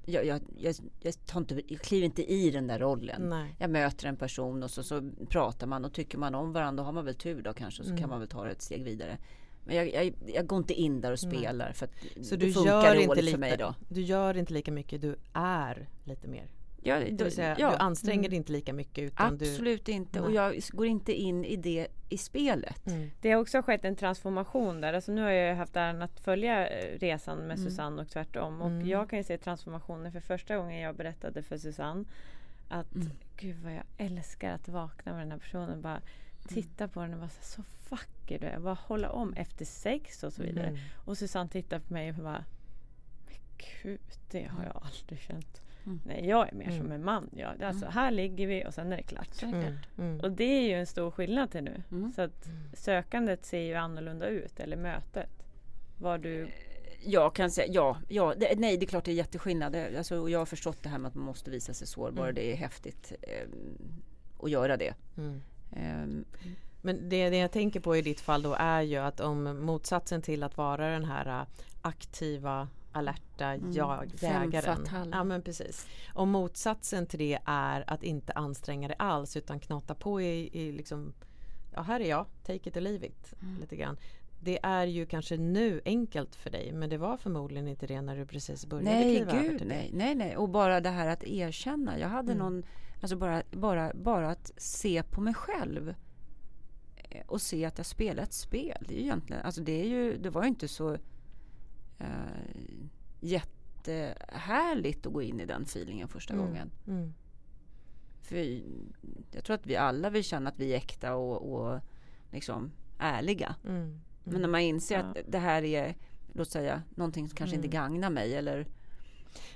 jag, 0.05 0.25
jag, 0.25 0.41
jag, 0.57 0.75
jag, 1.01 1.13
inte, 1.37 1.61
jag 1.67 1.81
kliver 1.81 2.05
inte 2.05 2.31
i 2.31 2.51
den 2.51 2.67
där 2.67 2.79
rollen. 2.79 3.21
Nej. 3.29 3.55
Jag 3.59 3.69
möter 3.69 4.07
en 4.07 4.15
person 4.17 4.63
och 4.63 4.71
så, 4.71 4.83
så 4.83 5.09
pratar 5.29 5.67
man 5.67 5.85
och 5.85 5.93
tycker 5.93 6.17
man 6.17 6.35
om 6.35 6.53
varandra. 6.53 6.81
Då 6.83 6.85
har 6.85 6.91
man 6.93 7.05
väl 7.05 7.15
tur 7.15 7.41
då 7.41 7.53
kanske. 7.53 7.83
Så 7.83 7.89
Mm. 7.89 8.01
kan 8.01 8.09
man 8.09 8.19
väl 8.19 8.27
ta 8.29 8.43
det 8.43 8.51
ett 8.51 8.61
steg 8.61 8.83
vidare. 8.83 9.17
Men 9.65 9.75
jag, 9.75 9.93
jag, 9.93 10.13
jag 10.27 10.47
går 10.47 10.57
inte 10.57 10.73
in 10.73 11.01
där 11.01 11.11
och 11.11 11.19
spelar. 11.19 11.71
För 11.71 11.85
att 11.85 12.25
Så 12.25 12.35
det 12.35 12.45
du 12.45 12.53
funkar 12.53 12.95
gör, 12.95 13.01
inte 13.01 13.21
lika, 13.21 13.31
för 13.31 13.39
mig 13.39 13.57
då. 13.57 13.75
du 13.89 14.01
gör 14.01 14.37
inte 14.37 14.53
lika 14.53 14.71
mycket, 14.71 15.01
du 15.01 15.15
är 15.33 15.87
lite 16.03 16.27
mer. 16.27 16.45
Ja, 16.83 16.99
Det 16.99 17.23
vill 17.23 17.31
säga, 17.35 17.55
ja. 17.59 17.71
du 17.71 17.75
anstränger 17.77 18.19
Mm. 18.19 18.29
dig 18.29 18.37
inte 18.37 18.51
lika 18.51 18.73
mycket 18.73 19.03
utan 19.03 19.37
du... 19.37 19.45
Absolut 19.49 19.87
inte. 19.89 20.19
Och 20.21 20.25
Nej. 20.27 20.35
jag 20.35 20.61
går 20.69 20.85
inte 20.85 21.13
in 21.13 21.45
i 21.45 21.55
det 21.55 21.87
i 22.09 22.17
spelet. 22.17 22.87
Mm. 22.87 23.09
Det 23.21 23.31
har 23.31 23.41
också 23.41 23.61
skett 23.61 23.85
en 23.85 23.95
transformation 23.95 24.81
där. 24.81 24.93
Alltså 24.93 25.11
nu 25.11 25.21
har 25.21 25.29
jag 25.29 25.55
haft 25.55 25.75
äran 25.75 26.01
att 26.01 26.19
följa 26.19 26.67
eh, 26.69 26.99
resan 26.99 27.37
med 27.37 27.57
Mm. 27.59 27.69
Susanne 27.69 28.01
och 28.01 28.09
tvärtom. 28.09 28.61
Och 28.61 28.67
Mm. 28.69 28.87
jag 28.87 29.09
kan 29.09 29.17
ju 29.19 29.23
se 29.23 29.37
transformationen 29.37 30.11
för 30.11 30.19
första 30.19 30.57
gången 30.57 30.79
jag 30.81 30.95
berättade 30.95 31.43
för 31.43 31.57
Susanne 31.57 32.05
att 32.69 32.95
Mm. 32.95 33.09
gud 33.37 33.55
vad 33.63 33.73
jag 33.73 33.83
älskar 33.97 34.51
att 34.51 34.67
vakna 34.67 35.11
med 35.13 35.21
den 35.21 35.31
här 35.31 35.39
personen. 35.39 35.81
Bara 35.81 36.01
titta 36.47 36.87
på 36.87 36.99
den 37.01 37.13
och 37.13 37.19
vara 37.19 37.29
så, 37.29 37.43
så 37.43 37.63
vacker 37.89 38.39
du 38.39 38.45
är. 38.45 38.59
Bara 38.59 38.73
hålla 38.73 39.09
om 39.09 39.33
efter 39.33 39.65
sex 39.65 40.23
och 40.23 40.33
så 40.33 40.43
vidare. 40.43 40.67
Mm. 40.67 40.79
Och 41.05 41.17
Susanne 41.17 41.49
tittar 41.49 41.79
på 41.79 41.93
mig 41.93 42.09
och 42.09 42.15
bara 42.15 42.45
Men 43.25 43.35
gud, 43.83 43.99
det 44.31 44.43
har 44.43 44.63
jag 44.63 44.81
aldrig 44.85 45.19
känt. 45.19 45.61
Mm. 45.87 45.99
Nej, 46.05 46.27
jag 46.29 46.47
är 46.49 46.55
mer 46.55 46.65
Mm. 46.65 46.77
som 46.77 46.91
en 46.91 47.03
man. 47.03 47.29
Ja, 47.35 47.53
alltså, 47.63 47.85
här 47.85 48.11
ligger 48.11 48.47
vi 48.47 48.65
och 48.67 48.73
sen 48.73 48.91
är 48.93 48.97
det 48.97 49.03
klart. 49.03 49.43
Mm. 49.43 49.73
Mm. 49.97 50.19
Och 50.19 50.31
det 50.31 50.43
är 50.43 50.61
ju 50.61 50.73
en 50.73 50.85
stor 50.87 51.11
skillnad 51.11 51.51
till 51.51 51.63
nu. 51.63 51.83
Mm. 51.91 52.11
Så 52.11 52.21
att 52.21 52.49
sökandet 52.73 53.45
ser 53.45 53.61
ju 53.61 53.73
annorlunda 53.75 54.27
ut, 54.27 54.59
eller 54.59 54.77
mötet. 54.77 55.29
Var 55.97 56.17
du... 56.17 56.47
Jag 57.03 57.35
kan 57.35 57.51
säga 57.51 57.67
ja, 57.73 57.97
ja 58.09 58.33
det, 58.37 58.59
nej 58.59 58.77
det 58.77 58.85
är 58.85 58.87
klart 58.87 59.05
det 59.05 59.11
är 59.11 59.15
jätteskillnad. 59.15 59.71
Det- 59.71 59.97
Alltså, 59.97 60.17
och 60.19 60.29
jag 60.29 60.39
har 60.39 60.45
förstått 60.45 60.83
det 60.83 60.89
här 60.89 60.97
med 60.97 61.09
att 61.09 61.15
man 61.15 61.25
måste 61.25 61.51
visa 61.51 61.73
sig 61.73 61.87
sårbar. 61.87 62.23
Mm. 62.23 62.35
Det 62.35 62.51
är 62.51 62.55
häftigt 62.55 63.13
eh, 63.21 63.47
att 64.43 64.49
göra 64.51 64.77
det. 64.77 64.93
Mm. 65.17 65.41
Eh, 65.71 66.23
Men 66.81 67.09
det, 67.09 67.29
det 67.29 67.37
jag 67.37 67.51
tänker 67.51 67.79
på 67.79 67.95
i 67.97 68.01
ditt 68.01 68.19
fall 68.19 68.41
då 68.41 68.53
är 68.59 68.81
ju 68.81 68.97
att 68.97 69.19
om 69.19 69.65
motsatsen 69.65 70.21
till 70.21 70.43
att 70.43 70.57
vara 70.57 70.89
den 70.89 71.05
här 71.05 71.39
äh, 71.41 71.47
aktiva, 71.81 72.67
alerta 72.97 73.55
jag, 73.55 74.11
Femme 74.17 74.45
jägaren. 74.45 74.87
Ja 75.11 75.23
men 75.23 75.41
precis. 75.41 75.87
Om 76.13 76.29
motsatsen 76.29 77.05
till 77.05 77.19
det 77.19 77.39
är 77.45 77.83
att 77.87 78.03
inte 78.03 78.33
anstränga 78.33 78.87
dig 78.87 78.97
alls 78.99 79.37
utan 79.37 79.59
knata 79.59 79.95
på 79.95 80.21
i, 80.21 80.49
i 80.53 80.71
liksom 80.71 81.13
Ja 81.73 81.81
här 81.81 81.99
är 81.99 82.09
jag, 82.09 82.25
take 82.43 82.69
it 82.69 82.77
or 82.77 82.81
leave 82.81 83.07
it. 83.07 83.33
Lite 83.61 83.75
grann. 83.75 83.97
Det 84.39 84.59
är 84.63 84.85
ju 84.85 85.05
kanske 85.05 85.37
nu 85.37 85.81
enkelt 85.85 86.35
för 86.35 86.49
dig 86.49 86.71
men 86.73 86.89
det 86.89 86.97
var 86.97 87.17
förmodligen 87.17 87.67
inte 87.67 87.87
det 87.87 88.01
när 88.01 88.15
du 88.17 88.25
precis 88.25 88.65
började 88.65 88.89
nej, 88.89 89.15
kliva 89.15 89.31
över 89.31 89.41
gud 89.49 89.57
till 89.59 89.67
det. 89.69 89.75
nej, 89.75 89.91
nej, 89.93 90.15
nej. 90.15 90.37
Och 90.37 90.49
bara 90.49 90.81
det 90.81 90.89
här 90.89 91.07
att 91.07 91.23
erkänna. 91.23 91.99
Jag 91.99 92.07
hade 92.09 92.31
Mm. 92.31 92.37
någon, 92.45 92.63
alltså 93.01 93.15
bara, 93.17 93.43
bara, 93.51 93.91
bara 93.93 94.29
att 94.31 94.51
se 94.57 95.03
på 95.03 95.21
mig 95.21 95.33
själv. 95.33 95.93
eh, 96.97 97.21
Och 97.27 97.41
se 97.41 97.65
att 97.65 97.77
jag 97.77 97.85
spelar 97.85 98.23
ett 98.23 98.33
spel. 98.33 98.77
Det 98.87 98.93
är 98.93 98.97
ju 98.97 99.03
egentligen, 99.03 99.41
alltså 99.41 99.61
det 99.61 99.81
är 99.81 99.85
ju, 99.87 100.17
det 100.17 100.29
var 100.29 100.41
ju 100.43 100.47
inte 100.49 100.67
så 100.67 100.97
eh, 101.99 102.07
jättehärligt 103.19 105.05
att 105.05 105.13
gå 105.13 105.21
in 105.21 105.39
i 105.39 105.45
den 105.45 105.63
feelingen 105.63 106.07
första 106.07 106.33
Mm. 106.33 106.45
gången. 106.45 106.71
Mm. 106.87 107.13
För 108.21 108.61
jag 109.31 109.43
tror 109.43 109.53
att 109.55 109.65
vi 109.67 109.75
alla 109.75 110.09
vill 110.09 110.23
känna 110.23 110.49
att 110.49 110.59
vi 110.59 110.73
är 110.73 110.77
äkta 110.77 111.15
och, 111.15 111.53
och 111.53 111.79
liksom 112.31 112.71
ärliga. 112.99 113.55
Mm. 113.67 113.99
Men 114.23 114.41
när 114.41 114.47
man 114.49 114.61
inser 114.61 114.95
Ja. 114.99 115.01
att 115.03 115.17
det 115.27 115.37
här 115.39 115.63
är, 115.63 115.95
låt 116.33 116.49
säga, 116.49 116.83
någonting 116.95 117.29
som 117.29 117.35
kanske 117.37 117.55
Mm. 117.55 117.65
inte 117.65 117.75
gagnar 117.77 118.09
mig 118.09 118.35
eller 118.35 118.67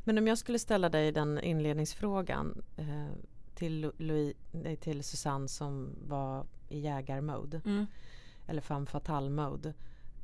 Men 0.04 0.18
om 0.18 0.28
jag 0.28 0.38
skulle 0.38 0.60
ställa 0.60 0.90
dig 0.90 1.12
den 1.12 1.40
inledningsfrågan 1.40 2.64
eh, 2.78 3.08
till, 3.56 3.92
Louis, 3.98 4.36
nej, 4.52 4.76
till 4.76 5.04
Susanne 5.04 5.48
som 5.48 5.96
var 6.08 6.46
i 6.70 6.80
jägarmode. 6.80 7.62
eller 8.48 8.62
femme 8.62 8.86
fatale 8.86 9.30
mode. 9.30 9.74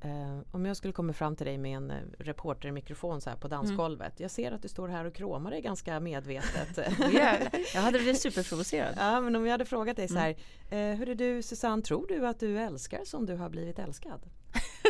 Eh, 0.01 0.39
om 0.51 0.65
jag 0.65 0.77
skulle 0.77 0.93
komma 0.93 1.13
fram 1.13 1.35
till 1.35 1.45
dig 1.45 1.57
med 1.57 1.77
en 1.77 1.91
eh, 1.91 1.97
reportermikrofon 2.19 3.21
så 3.21 3.29
här 3.29 3.37
på 3.37 3.47
dansgolvet. 3.47 4.19
Jag 4.19 4.31
ser 4.31 4.51
att 4.51 4.61
du 4.61 4.67
står 4.67 4.87
här 4.87 5.05
och 5.05 5.13
kramar 5.13 5.51
dig 5.51 5.61
ganska 5.61 5.99
medvetet. 5.99 6.77
Jag 7.73 7.81
hade 7.81 7.99
blivit 7.99 8.21
superprovocerad. 8.21 8.93
ja, 8.97 9.21
men 9.21 9.35
om 9.35 9.45
jag 9.45 9.51
hade 9.51 9.65
frågat 9.65 9.95
dig 9.95 10.07
så 10.07 10.17
här. 10.17 10.29
Eh, 10.69 10.77
hörru 10.97 11.13
du 11.15 11.41
Susanne, 11.41 11.81
tror 11.81 12.07
du 12.07 12.27
att 12.27 12.39
du 12.39 12.59
älskar 12.59 13.05
som 13.05 13.25
du 13.25 13.35
har 13.35 13.49
blivit 13.49 13.79
älskad? 13.79 14.21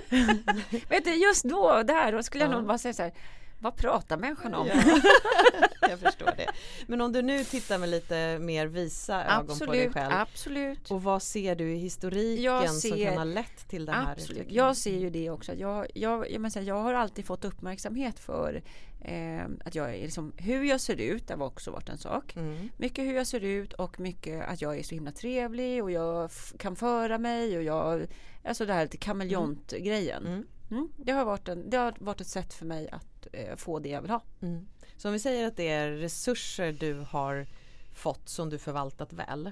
Vet 0.90 1.04
du, 1.06 1.14
just 1.16 1.44
då, 1.44 1.84
där, 1.84 2.12
då 2.12 2.24
skulle 2.24 2.44
jag 2.44 2.54
Ja. 2.54 2.58
nog 2.58 2.68
bara 2.68 2.78
säga 2.78 2.94
så 2.94 3.04
här. 3.04 3.12
Vad 3.60 3.76
pratar 3.76 4.18
människan 4.18 4.54
om? 4.54 4.68
jag 5.82 6.00
förstår 6.00 6.32
det. 6.38 6.48
Men 6.88 7.02
om 7.02 7.12
du 7.12 7.22
nu 7.22 7.44
tittar 7.44 7.78
med 7.78 7.90
lite 7.90 8.40
mer 8.40 8.68
visa 8.68 9.26
ögon 9.26 9.60
på 9.60 9.66
dig 9.66 9.86
Absolut, 9.86 9.94
själv. 9.94 10.14
absolut. 10.14 10.92
Och 10.92 11.04
vad 11.04 11.24
ser 11.24 11.56
du 11.56 11.74
i 11.74 11.78
historiken 11.78 12.44
Jag 12.44 12.70
som 12.70 12.80
ser- 12.80 13.06
kan 13.06 13.18
ha 13.18 13.24
lett 13.24 13.68
till 13.68 13.86
den 13.86 13.96
här 13.96 14.12
Absolut. 14.12 14.52
Jag 14.52 14.78
ser 14.78 14.98
ju 15.00 15.10
det 15.10 15.30
också. 15.30 15.54
Jag, 15.54 15.88
jag, 15.96 16.32
jag, 16.32 16.42
här, 16.56 16.62
jag 16.62 16.82
har 16.82 16.94
alltid 16.94 17.26
fått 17.26 17.46
uppmärksamhet 17.46 18.20
för 18.20 18.62
eh, 19.02 19.46
att 19.66 19.76
jag 19.76 19.96
är 19.96 20.02
liksom, 20.02 20.34
hur 20.38 20.64
jag 20.64 20.82
ser 20.82 20.96
ut. 20.96 21.28
Det 21.28 21.34
har 21.36 21.46
också 21.46 21.72
varit 21.72 21.90
en 21.90 21.98
sak. 21.98 22.36
Mm. 22.36 22.70
Mycket 22.78 23.06
hur 23.06 23.14
jag 23.16 23.28
ser 23.28 23.44
ut 23.44 23.74
och 23.74 24.00
mycket 24.00 24.48
att 24.48 24.62
jag 24.62 24.80
är 24.80 24.84
så 24.84 24.96
himla 24.96 25.12
trevlig 25.12 25.84
och 25.84 25.92
jag 25.92 26.30
kan 26.60 26.76
föra 26.76 27.18
mig 27.18 27.58
och 27.58 27.64
jag, 27.64 28.08
alltså 28.44 28.66
det 28.66 28.74
här 28.74 28.84
lite 28.84 28.98
kameleontgrejen. 28.98 30.28
Mm. 30.28 30.46
Mm. 30.72 30.90
Det, 30.98 31.12
har 31.12 31.26
varit 31.26 31.48
en, 31.48 31.70
det 31.70 31.78
har 31.78 31.94
varit 32.00 32.22
ett 32.22 32.28
sätt 32.28 32.54
för 32.54 32.66
mig 32.66 32.90
att 32.92 33.17
eh, 33.34 33.56
få 33.56 33.80
det 33.80 33.90
jag 33.90 34.02
vill 34.02 34.12
ha. 34.12 34.22
Mm. 34.42 34.68
Så 34.98 35.08
om 35.10 35.14
vi 35.14 35.20
säger 35.20 35.48
att 35.48 35.58
det 35.58 35.68
är 35.68 35.92
resurser 35.92 36.72
du 36.72 37.06
har 37.10 37.48
fått 37.94 38.30
som 38.30 38.50
du 38.50 38.58
förvaltat 38.58 39.14
väl. 39.14 39.52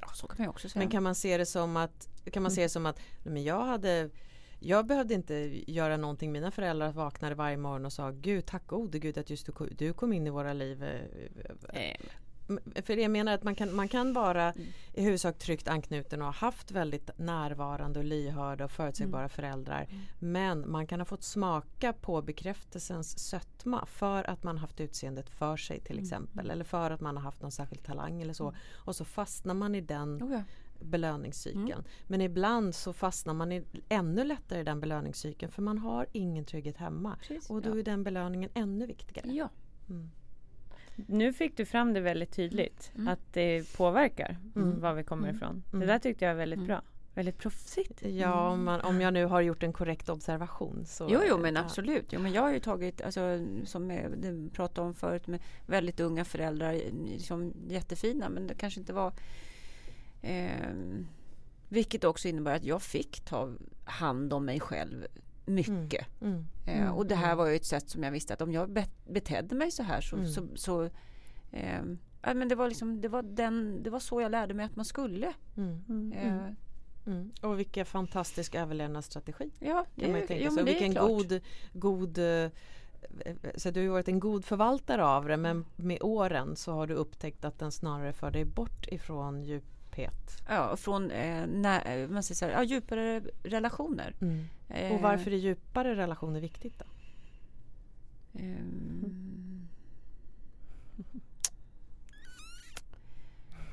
Ja, 0.00 0.08
så 0.14 0.26
kan 0.26 0.36
man 0.38 0.48
också 0.48 0.68
säga. 0.68 0.80
Men 0.80 0.90
kan 0.90 1.02
man 1.02 1.14
se 1.14 1.38
det 1.38 1.46
som 1.46 1.76
att, 1.76 2.08
kan 2.32 2.42
man 2.42 2.52
se 2.52 2.62
det 2.62 2.68
som 2.68 2.86
att 2.86 3.00
men 3.22 3.44
jag 3.44 3.64
hade 3.64 4.10
jag 4.60 4.86
behövde 4.86 5.14
inte 5.14 5.62
göra 5.72 5.96
någonting. 5.96 6.32
Mina 6.32 6.50
föräldrar 6.50 6.92
vaknade 6.92 7.34
varje 7.34 7.56
morgon 7.56 7.86
och 7.86 7.92
sa 7.92 8.10
Gud 8.10 8.46
tack 8.46 8.66
gode 8.66 8.98
Gud 8.98 9.18
att 9.18 9.30
just 9.30 9.46
du, 9.46 9.52
du 9.78 9.92
kom 9.92 10.12
in 10.12 10.26
i 10.26 10.30
våra 10.30 10.52
liv. 10.52 10.84
För 12.82 12.96
jag 12.96 13.10
menar 13.10 13.34
att 13.34 13.42
man 13.42 13.54
kan, 13.54 13.76
man 13.76 13.88
kan 13.88 14.12
vara 14.12 14.54
i 14.92 15.02
huvudsak 15.02 15.38
tryggt 15.38 15.68
anknuten 15.68 16.20
och 16.20 16.26
ha 16.26 16.32
haft 16.32 16.70
väldigt 16.70 17.10
närvarande 17.18 17.98
och 17.98 18.04
lyhörda 18.04 18.64
och 18.64 18.70
förutsägbara 18.70 19.28
föräldrar. 19.28 19.88
Men 20.18 20.70
man 20.70 20.86
kan 20.86 21.00
ha 21.00 21.04
fått 21.04 21.22
smaka 21.22 21.92
på 21.92 22.22
bekräftelsens 22.22 23.18
sötma 23.18 23.86
för 23.86 24.30
att 24.30 24.42
man 24.42 24.58
haft 24.58 24.80
utseendet 24.80 25.30
för 25.30 25.56
sig 25.56 25.80
till 25.80 25.98
exempel. 25.98 26.50
Eller 26.50 26.64
för 26.64 26.90
att 26.90 27.00
man 27.00 27.16
har 27.16 27.22
haft 27.22 27.42
någon 27.42 27.52
särskild 27.52 27.84
talang 27.84 28.22
eller 28.22 28.32
så. 28.32 28.54
Och 28.74 28.96
så 28.96 29.04
fastnar 29.04 29.54
man 29.54 29.74
i 29.74 29.80
den 29.80 30.22
oh 30.22 30.32
ja. 30.32 30.42
belöningscykeln. 30.80 31.84
Men 32.06 32.20
ibland 32.20 32.74
så 32.74 32.92
fastnar 32.92 33.34
man 33.34 33.52
i, 33.52 33.64
ännu 33.88 34.24
lättare 34.24 34.60
i 34.60 34.64
den 34.64 34.80
belöningscykeln 34.80 35.52
för 35.52 35.62
man 35.62 35.78
har 35.78 36.06
ingen 36.12 36.44
trygghet 36.44 36.76
hemma. 36.76 37.16
Precis, 37.20 37.50
och 37.50 37.62
då 37.62 37.70
ja. 37.70 37.78
är 37.78 37.82
den 37.82 38.04
belöningen 38.04 38.50
ännu 38.54 38.86
viktigare. 38.86 39.32
ja. 39.32 39.48
Mm. 39.88 40.10
Nu 41.06 41.32
fick 41.32 41.56
du 41.56 41.64
fram 41.64 41.92
det 41.94 42.00
väldigt 42.00 42.32
tydligt 42.32 42.92
Mm. 42.94 43.08
att 43.08 43.32
det 43.32 43.76
påverkar 43.76 44.36
Mm. 44.56 44.80
var 44.80 44.94
vi 44.94 45.04
kommer 45.04 45.24
Mm. 45.28 45.36
ifrån. 45.36 45.62
Mm. 45.72 45.80
Det 45.80 45.86
där 45.86 45.98
tyckte 45.98 46.24
jag 46.24 46.32
var 46.34 46.38
väldigt 46.38 46.56
Mm. 46.56 46.66
bra. 46.66 46.82
Väldigt 47.14 47.38
proffsigt. 47.38 48.02
Ja, 48.06 48.50
om, 48.50 48.64
man, 48.64 48.80
om 48.80 49.00
jag 49.00 49.12
nu 49.14 49.24
har 49.24 49.40
gjort 49.40 49.62
en 49.62 49.72
korrekt 49.72 50.08
observation. 50.08 50.84
Så, 50.86 51.08
Jo, 51.10 51.20
jo, 51.28 51.38
men 51.38 51.54
ja. 51.54 51.60
absolut. 51.60 52.06
Jo, 52.10 52.20
men 52.20 52.32
jag 52.32 52.42
har 52.42 52.52
ju 52.52 52.60
tagit, 52.60 53.00
alltså, 53.02 53.20
som 53.64 53.90
jag 53.90 54.10
det 54.18 54.50
pratade 54.52 54.86
om 54.88 54.94
förut, 54.94 55.26
med 55.26 55.40
väldigt 55.66 56.00
unga 56.00 56.24
föräldrar, 56.24 56.72
liksom 57.06 57.52
jättefina, 57.68 58.28
men 58.28 58.46
det 58.46 58.54
kanske 58.54 58.80
inte 58.80 58.92
var... 58.92 59.12
ehm, 60.22 61.06
vilket 61.68 62.04
också 62.04 62.28
innebär 62.28 62.56
att 62.56 62.64
jag 62.64 62.82
fick 62.82 63.20
ta 63.20 63.52
hand 63.84 64.32
om 64.32 64.44
mig 64.44 64.60
själv 64.60 65.06
mycket. 65.48 66.06
Mm. 66.20 66.44
Eh, 66.66 66.90
och 66.90 67.06
det 67.06 67.14
här 67.14 67.34
var 67.36 67.46
ju 67.46 67.56
ett 67.56 67.64
sätt 67.64 67.90
som 67.90 68.02
jag 68.02 68.10
visste 68.10 68.34
att 68.34 68.42
om 68.42 68.52
jag 68.52 68.70
bet- 68.70 69.06
betedde 69.08 69.54
mig 69.54 69.70
så 69.70 69.82
här 69.82 70.00
så... 70.00 70.16
Mm. 70.16 70.28
så, 70.28 70.42
så 70.54 70.90
ja, 72.22 72.34
men 72.34 72.48
det, 72.48 72.54
var 72.54 72.68
liksom, 72.68 73.00
det, 73.00 73.08
var 73.08 73.22
den, 73.22 73.82
det 73.82 73.90
var 73.90 74.00
så 74.00 74.20
jag 74.20 74.30
lärde 74.30 74.54
mig 74.54 74.66
att 74.66 74.76
man 74.76 74.84
skulle. 74.84 75.32
Mm. 75.56 76.12
Eh, 76.12 76.52
Mm. 77.06 77.30
Och 77.40 77.58
vilken 77.58 77.86
fantastisk 77.86 78.54
överlevnadsstrategi. 78.54 79.50
Ja, 79.58 79.86
Kan 80.00 80.10
man 80.10 80.20
ju 80.20 80.26
tänka 80.26 80.44
jo, 80.44 80.50
sig. 80.50 80.60
Och 80.60 80.66
det 80.66 80.72
vilken 80.72 80.94
god, 80.94 81.40
god 81.72 82.18
eh, 82.18 82.50
så 83.56 83.70
du 83.70 83.86
har 83.86 83.92
varit 83.92 84.08
en 84.08 84.20
god 84.20 84.44
förvaltare 84.44 85.04
av 85.04 85.28
det 85.28 85.36
men 85.36 85.64
med 85.76 85.98
åren 86.02 86.56
så 86.56 86.72
har 86.72 86.86
du 86.86 86.94
upptäckt 86.94 87.44
att 87.44 87.58
den 87.58 87.72
snarare 87.72 88.12
för 88.12 88.30
dig 88.30 88.44
bort 88.44 88.86
ifrån 88.88 89.44
djuphet. 89.98 90.42
Ja, 90.48 90.76
från 90.76 91.10
eh, 91.10 91.46
när, 91.46 92.08
man 92.08 92.22
säger 92.22 92.52
här, 92.52 92.58
ja, 92.60 92.64
djupare 92.64 93.20
relationer. 93.42 94.14
Eh, 94.68 94.92
Och 94.92 95.00
varför 95.00 95.30
är 95.30 95.36
djupare 95.36 95.96
relationer 95.96 96.40
viktigt 96.40 96.78
då? 96.78 96.84
ehm, 98.40 99.68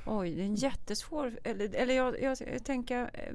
Oj, 0.08 0.36
det 0.36 0.42
är 0.42 0.46
en 0.46 0.56
jättesvår... 0.56 1.40
Eller, 1.44 1.76
eller 1.76 1.94
jag, 1.94 2.22
jag, 2.22 2.38
jag 2.54 2.64
tänker 2.66 3.02
eh, 3.14 3.34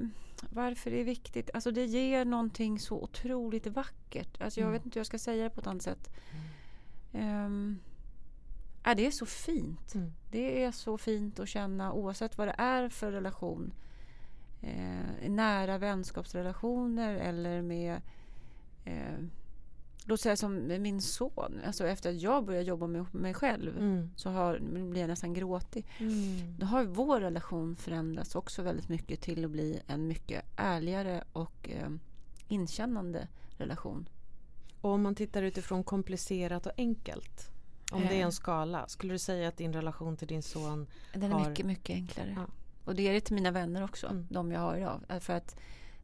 varför 0.49 0.91
det 0.91 0.99
är 0.99 1.03
viktigt. 1.03 1.49
Alltså 1.53 1.71
det 1.71 1.85
ger 1.85 2.25
någonting 2.25 2.79
så 2.79 3.01
otroligt 3.03 3.67
vackert. 3.67 4.41
Alltså 4.41 4.59
jag 4.59 4.67
Mm. 4.67 4.73
vet 4.79 4.85
inte 4.85 4.95
hur 4.95 4.99
jag 4.99 5.07
ska 5.07 5.19
säga 5.19 5.43
det 5.43 5.49
på 5.49 5.61
ett 5.61 5.67
annat 5.67 5.81
sätt. 5.83 6.09
Ehm, 7.13 7.79
ja, 8.83 8.95
det 8.95 9.05
är 9.07 9.11
så 9.11 9.25
fint. 9.25 9.95
Mm. 9.95 10.13
Det 10.31 10.63
är 10.63 10.71
så 10.71 10.97
fint 10.97 11.39
att 11.39 11.49
känna 11.49 11.93
oavsett 11.93 12.37
vad 12.37 12.47
det 12.47 12.55
är 12.57 12.89
för 12.89 13.11
relation. 13.11 13.73
Eh, 14.61 15.29
nära 15.29 15.77
vänskapsrelationer 15.77 17.15
eller 17.15 17.61
med 17.61 18.01
eh, 18.85 19.19
Låt 20.05 20.21
säga 20.21 20.35
som 20.35 20.55
med 20.55 20.81
min 20.81 21.01
son. 21.01 21.61
Alltså 21.65 21.87
efter 21.87 22.09
att 22.09 22.21
jag 22.21 22.45
började 22.45 22.65
jobba 22.65 22.87
med 22.87 23.15
mig 23.15 23.33
själv 23.33 23.77
Mm. 23.77 24.09
så 24.15 24.29
har, 24.29 24.59
blir 24.59 25.01
jag 25.01 25.07
nästan 25.07 25.33
gråtig. 25.33 25.85
Mm. 25.99 26.55
Då 26.59 26.65
har 26.65 26.83
vår 26.83 27.19
relation 27.19 27.75
förändrats 27.75 28.35
också 28.35 28.61
väldigt 28.61 28.89
mycket 28.89 29.21
till 29.21 29.45
att 29.45 29.51
bli 29.51 29.81
en 29.87 30.07
mycket 30.07 30.45
ärligare 30.55 31.23
och 31.33 31.69
eh, 31.69 31.89
inkännande 32.47 33.27
relation. 33.57 34.09
Och 34.81 34.89
om 34.89 35.01
man 35.01 35.15
tittar 35.15 35.43
utifrån 35.43 35.83
komplicerat 35.83 36.65
och 36.65 36.71
enkelt. 36.77 37.50
Om 37.91 38.01
det 38.01 38.07
är 38.15 38.19
Eh. 38.19 38.25
en 38.25 38.31
skala, 38.31 38.87
skulle 38.87 39.13
du 39.13 39.19
säga 39.19 39.47
att 39.47 39.57
din 39.57 39.73
relation 39.73 40.17
till 40.17 40.27
din 40.27 40.43
son 40.43 40.87
Den 41.13 41.23
är 41.23 41.29
Har- 41.29 41.49
mycket, 41.49 41.65
mycket 41.65 41.93
enklare. 41.93 42.33
Ja. 42.37 42.45
Och 42.85 42.95
det 42.95 43.07
är 43.07 43.13
det 43.13 43.21
till 43.21 43.35
mina 43.35 43.51
vänner 43.51 43.83
också, 43.83 44.07
Mm. 44.07 44.27
de 44.29 44.51
jag 44.51 44.59
har 44.59 44.77
idag. 44.77 45.01
Eh, 45.09 45.19
För 45.19 45.33
att 45.33 45.55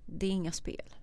det 0.05 0.25
är 0.25 0.31
inga 0.31 0.51
spel. 0.51 0.93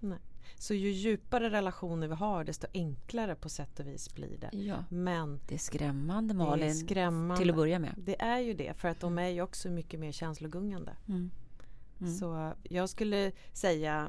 Så 0.59 0.75
ju 0.75 0.91
djupare 0.91 1.51
relationer 1.51 2.09
vi 2.09 2.15
har 2.15 2.45
desto 2.45 2.67
enklare 2.75 3.35
på 3.35 3.49
sätt 3.49 3.81
och 3.81 3.87
vis 3.87 4.15
blir 4.15 4.39
det. 4.39 4.51
Ja. 4.57 4.85
Men 4.89 5.41
Det 5.49 5.55
är 5.55 5.59
skrämmande 5.59 6.35
det 6.35 6.43
är 6.43 6.47
Malin, 6.47 6.75
skrämmande. 6.75 7.37
till 7.37 7.51
att 7.51 7.57
börja 7.57 7.79
med. 7.79 7.95
Det 7.97 8.21
är 8.23 8.39
ju 8.39 8.55
det 8.55 8.75
för 8.77 8.89
att 8.89 9.01
de 9.01 9.19
är 9.19 9.29
ju 9.29 9.43
också 9.43 9.69
mycket 9.69 10.01
mer 10.01 10.13
känslogungande. 10.13 10.93
Mm. 11.09 11.31
Mm. 12.01 12.15
Så 12.15 12.53
jag 12.63 12.89
skulle 12.89 13.33
säga 13.53 14.09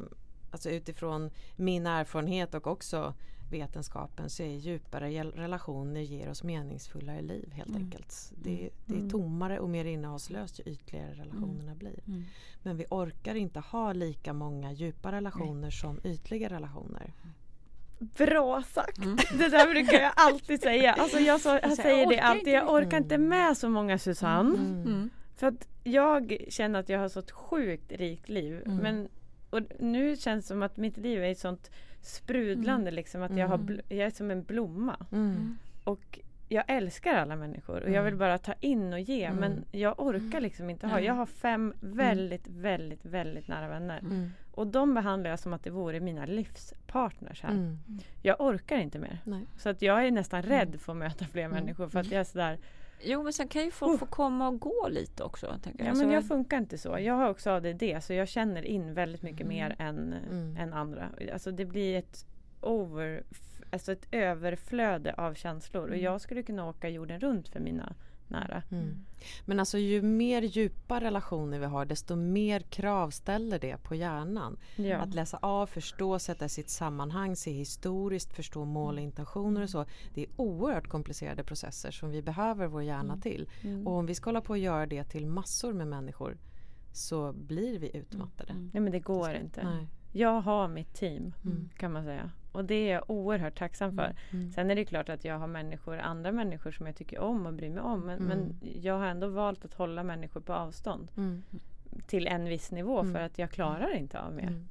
alltså 0.52 0.70
utifrån 0.70 1.30
min 1.56 1.88
erfarenhet 1.88 2.54
och 2.54 2.68
också 2.68 3.14
vetenskapen 3.60 4.30
så 4.30 4.44
är 4.44 4.48
djupare 4.56 5.24
relationer 5.24 6.02
ger 6.02 6.30
oss 6.30 6.44
meningsfullare 6.44 7.22
liv 7.22 7.52
helt 7.54 7.70
Mm. 7.70 7.82
enkelt. 7.82 8.32
Det, 8.44 8.60
Mm. 8.60 8.72
det 8.86 8.94
är 8.94 8.98
Mm. 8.98 9.10
tommare 9.10 9.60
och 9.60 9.70
mer 9.70 9.86
innehållslöst 9.86 10.60
ju 10.60 10.63
ytligare 10.72 11.13
relationerna 11.13 11.76
blir. 11.76 12.00
Mm. 12.08 12.24
Men 12.63 12.78
vi 12.78 12.86
orkar 12.89 13.36
inte 13.36 13.60
ha 13.60 13.94
lika 13.94 14.34
många 14.34 14.72
djupa 14.72 15.12
relationer 15.12 15.72
som 15.72 16.00
ytliga 16.04 16.50
relationer. 16.50 17.13
Bra 18.00 18.63
sagt! 18.63 18.98
Mm. 18.98 19.15
Det 19.38 19.50
där 19.50 19.70
brukar 19.74 20.00
jag 20.02 20.12
alltid 20.15 20.62
säga. 20.62 20.94
Alltså 20.94 21.20
jag, 21.20 21.41
så, 21.41 21.50
jag 21.50 21.60
jag 21.63 21.76
säger 21.78 22.10
det 22.10 22.20
alltid. 22.20 22.54
Jag 22.54 22.70
orkar 22.74 22.98
inte 22.98 23.18
med 23.18 23.58
så 23.58 23.70
många 23.70 23.98
Susanne. 24.00 24.58
Mm. 24.60 25.10
För 25.36 25.48
att 25.48 25.68
jag 25.84 26.38
känner 26.50 26.80
att 26.80 26.89
jag 26.89 27.00
har 27.00 27.10
så 27.10 27.20
ett 27.20 27.32
sjukt 27.32 27.91
rikt 27.91 28.30
liv. 28.30 28.62
Mm. 28.65 28.78
Men 28.78 29.08
och 29.56 29.62
nu 29.80 30.15
känns 30.15 30.46
det 30.46 30.48
som 30.48 30.63
att 30.63 30.78
mitt 30.78 30.98
liv 30.98 31.24
är 31.24 31.32
ett 31.32 31.38
sånt 31.39 31.72
sprudlande 32.02 32.91
liksom. 32.91 33.22
Att 33.24 33.38
jag, 33.38 33.48
har 33.48 33.58
Mm. 33.58 33.80
jag 33.89 34.00
är 34.00 34.10
som 34.10 34.32
en 34.32 34.44
blomma. 34.44 35.06
Mm. 35.12 35.58
Och 35.84 36.20
jag 36.50 36.63
älskar 36.68 37.13
alla 37.15 37.36
människor 37.36 37.76
och 37.82 37.88
jag 37.89 37.94
Mm. 37.94 38.06
vill 38.06 38.15
bara 38.15 38.38
ta 38.38 38.54
in 38.60 38.94
och 38.94 39.00
ge. 39.00 39.24
Mm. 39.24 39.39
Men 39.39 39.65
jag 39.72 40.00
orkar 40.00 40.41
liksom 40.41 40.70
inte 40.70 40.88
ha. 40.88 41.00
Jag 41.00 41.13
har 41.13 41.26
fem 41.26 41.74
väldigt, 41.80 42.48
väldigt, 42.48 43.06
väldigt 43.06 43.48
nära 43.48 43.68
vänner. 43.68 44.00
Mm. 44.00 44.30
Och 44.52 44.68
de 44.68 44.94
behandlar 44.94 45.30
jag 45.30 45.39
som 45.39 45.54
att 45.54 45.63
det 45.63 45.70
vore 45.70 46.00
mina 46.00 46.26
livspartners 46.26 47.44
här. 47.44 47.52
Mm. 47.52 47.78
Jag 48.22 48.41
orkar 48.41 48.78
inte 48.78 49.00
mer. 49.00 49.20
Nej. 49.24 49.46
Så 49.58 49.70
att 49.70 49.82
jag 49.82 50.08
är 50.08 50.12
nästan 50.12 50.39
Mm. 50.44 50.52
rädd 50.52 50.80
för 50.82 50.91
att 50.91 50.98
möta 50.98 51.26
fler 51.26 51.46
Mm. 51.46 51.58
människor. 51.60 51.88
För 51.89 52.00
att 52.00 52.12
jag 52.12 52.20
är 52.20 52.24
sådär, 52.24 52.58
Jo, 53.03 53.23
men 53.23 53.34
sen 53.34 53.47
kan 53.47 53.63
ju 53.63 53.71
folk 53.71 53.99
få 53.99 54.05
komma 54.05 54.47
och 54.47 54.60
gå 54.60 54.88
lite 54.88 55.23
också. 55.23 55.47
Tänker 55.63 55.79
ja 55.84 55.86
jag. 55.86 55.97
men 55.97 56.08
Så- 56.08 56.13
jag 56.13 56.27
funkar 56.27 56.58
inte 56.58 56.77
så. 56.77 56.99
Jag 56.99 57.13
har 57.13 57.29
också 57.29 57.49
ADD 57.49 57.84
så 58.01 58.13
jag 58.13 58.27
känner 58.27 58.62
in 58.65 58.93
väldigt 58.93 59.21
mycket 59.21 59.41
Mm. 59.41 59.47
mer 59.58 59.75
än, 59.79 60.13
Mm. 60.13 60.58
än 60.58 60.73
andra. 60.73 61.10
Alltså 61.34 61.51
det 61.51 61.65
blir 61.65 61.95
ett 61.97 62.25
over, 62.62 63.23
alltså 63.71 63.91
ett 63.91 64.08
överflöde 64.12 65.13
av 65.13 65.34
känslor. 65.34 65.81
Och 65.84 65.88
Mm. 65.89 66.01
jag 66.03 66.21
skulle 66.21 66.43
kunna 66.43 66.69
åka 66.69 66.89
jorden 66.89 67.19
runt 67.19 67.47
för 67.49 67.60
mina 67.60 67.95
nära. 68.30 68.64
Mm. 68.72 69.06
Men 69.46 69.60
alltså 69.60 69.78
ju 69.78 70.02
mer 70.02 70.42
djupa 70.42 71.02
relationer 71.02 71.60
vi 71.60 71.66
har 71.66 71.86
desto 71.86 72.16
mer 72.16 72.60
krav 72.60 73.10
ställer 73.10 73.60
det 73.60 73.78
på 73.78 73.96
hjärnan. 73.96 74.58
Ja. 74.76 74.98
Att 74.98 75.14
läsa 75.14 75.38
av, 75.42 75.68
förstå, 75.68 76.20
sätta 76.20 76.50
sitt 76.50 76.70
sammanhang, 76.70 77.36
se 77.36 77.52
historiskt, 77.52 78.34
förstå 78.34 78.66
mål 78.66 78.96
och 78.96 79.02
intentioner 79.02 79.62
och 79.62 79.70
så. 79.70 79.86
Det 80.14 80.22
är 80.22 80.28
oerhört 80.36 80.88
komplicerade 80.88 81.44
processer 81.44 81.92
som 81.92 82.10
vi 82.10 82.22
behöver 82.22 82.68
vår 82.68 82.84
hjärna 82.84 83.18
till. 83.18 83.50
Mm. 83.62 83.88
Och 83.88 83.94
om 83.94 84.06
vi 84.06 84.16
ska 84.16 84.28
hålla 84.28 84.42
på 84.42 84.50
och 84.54 84.58
göra 84.58 84.86
det 84.86 85.04
till 85.04 85.28
massor 85.28 85.74
med 85.74 85.88
människor 85.88 86.38
så 86.94 87.34
blir 87.34 87.80
vi 87.80 87.98
utmattade. 87.98 88.54
Nej 88.54 88.82
men 88.82 88.92
det 88.92 89.00
går 89.00 89.34
inte. 89.34 89.64
Nej. 89.64 89.88
Jag 90.12 90.42
har 90.42 90.68
mitt 90.68 90.94
team 90.94 91.34
Mm. 91.46 91.70
kan 91.78 91.92
man 91.92 92.04
säga. 92.04 92.32
Och 92.56 92.65
det 92.65 92.76
är 92.89 92.94
jag 92.94 93.04
oerhört 93.08 93.58
tacksam 93.58 93.96
för. 93.96 94.15
Mm. 94.32 94.52
Sen 94.52 94.72
är 94.72 94.76
det 94.76 94.86
klart 94.86 95.10
att 95.10 95.26
jag 95.26 95.39
har 95.39 95.48
människor, 95.48 95.98
andra 95.98 96.32
människor 96.32 96.72
som 96.72 96.86
jag 96.86 96.96
tycker 96.96 97.20
om 97.20 97.46
och 97.46 97.54
bryr 97.54 97.70
mig 97.70 97.84
om. 97.84 98.00
Men, 98.02 98.18
Mm. 98.20 98.28
men 98.28 98.56
jag 98.82 98.98
har 99.00 99.06
ändå 99.06 99.28
valt 99.28 99.65
att 99.65 99.74
hålla 99.74 100.04
människor 100.04 100.41
på 100.41 100.54
avstånd. 100.54 101.12
Mm. 101.18 101.44
Till 102.08 102.28
en 102.28 102.46
viss 102.46 102.72
nivå 102.72 103.00
Mm. 103.00 103.13
för 103.13 103.20
att 103.22 103.38
jag 103.39 103.52
klarar 103.52 103.94
inte 103.96 104.20
av 104.22 104.34
mer. 104.34 104.48
Mm. 104.48 104.68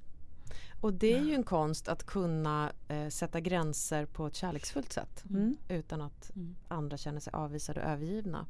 Och 0.80 0.92
det 0.92 1.12
är 1.12 1.20
ju 1.24 1.34
en 1.34 1.42
konst 1.42 1.88
att 1.88 2.06
kunna 2.06 2.72
eh, 2.88 3.08
sätta 3.08 3.40
gränser 3.40 4.06
på 4.06 4.26
ett 4.26 4.34
kärleksfullt 4.34 4.92
sätt. 4.92 5.24
Mm. 5.30 5.56
Utan 5.68 6.00
att 6.02 6.30
Mm. 6.36 6.54
andra 6.68 6.96
känner 6.96 7.20
sig 7.20 7.32
avvisade 7.32 7.80
och 7.80 7.86
övergivna. 7.90 8.46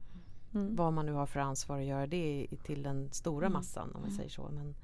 Mm. 0.54 0.76
Vad 0.76 0.92
man 0.92 1.06
nu 1.06 1.12
har 1.12 1.26
för 1.26 1.40
ansvar 1.40 1.78
att 1.78 1.84
göra 1.84 2.06
det 2.06 2.46
till 2.64 2.82
den 2.82 3.10
stora 3.12 3.46
Mm. 3.46 3.52
massan 3.52 3.92
om 3.94 4.00
man 4.02 4.10
säger 4.10 4.30
så. 4.30 4.48
Men, 4.52 4.74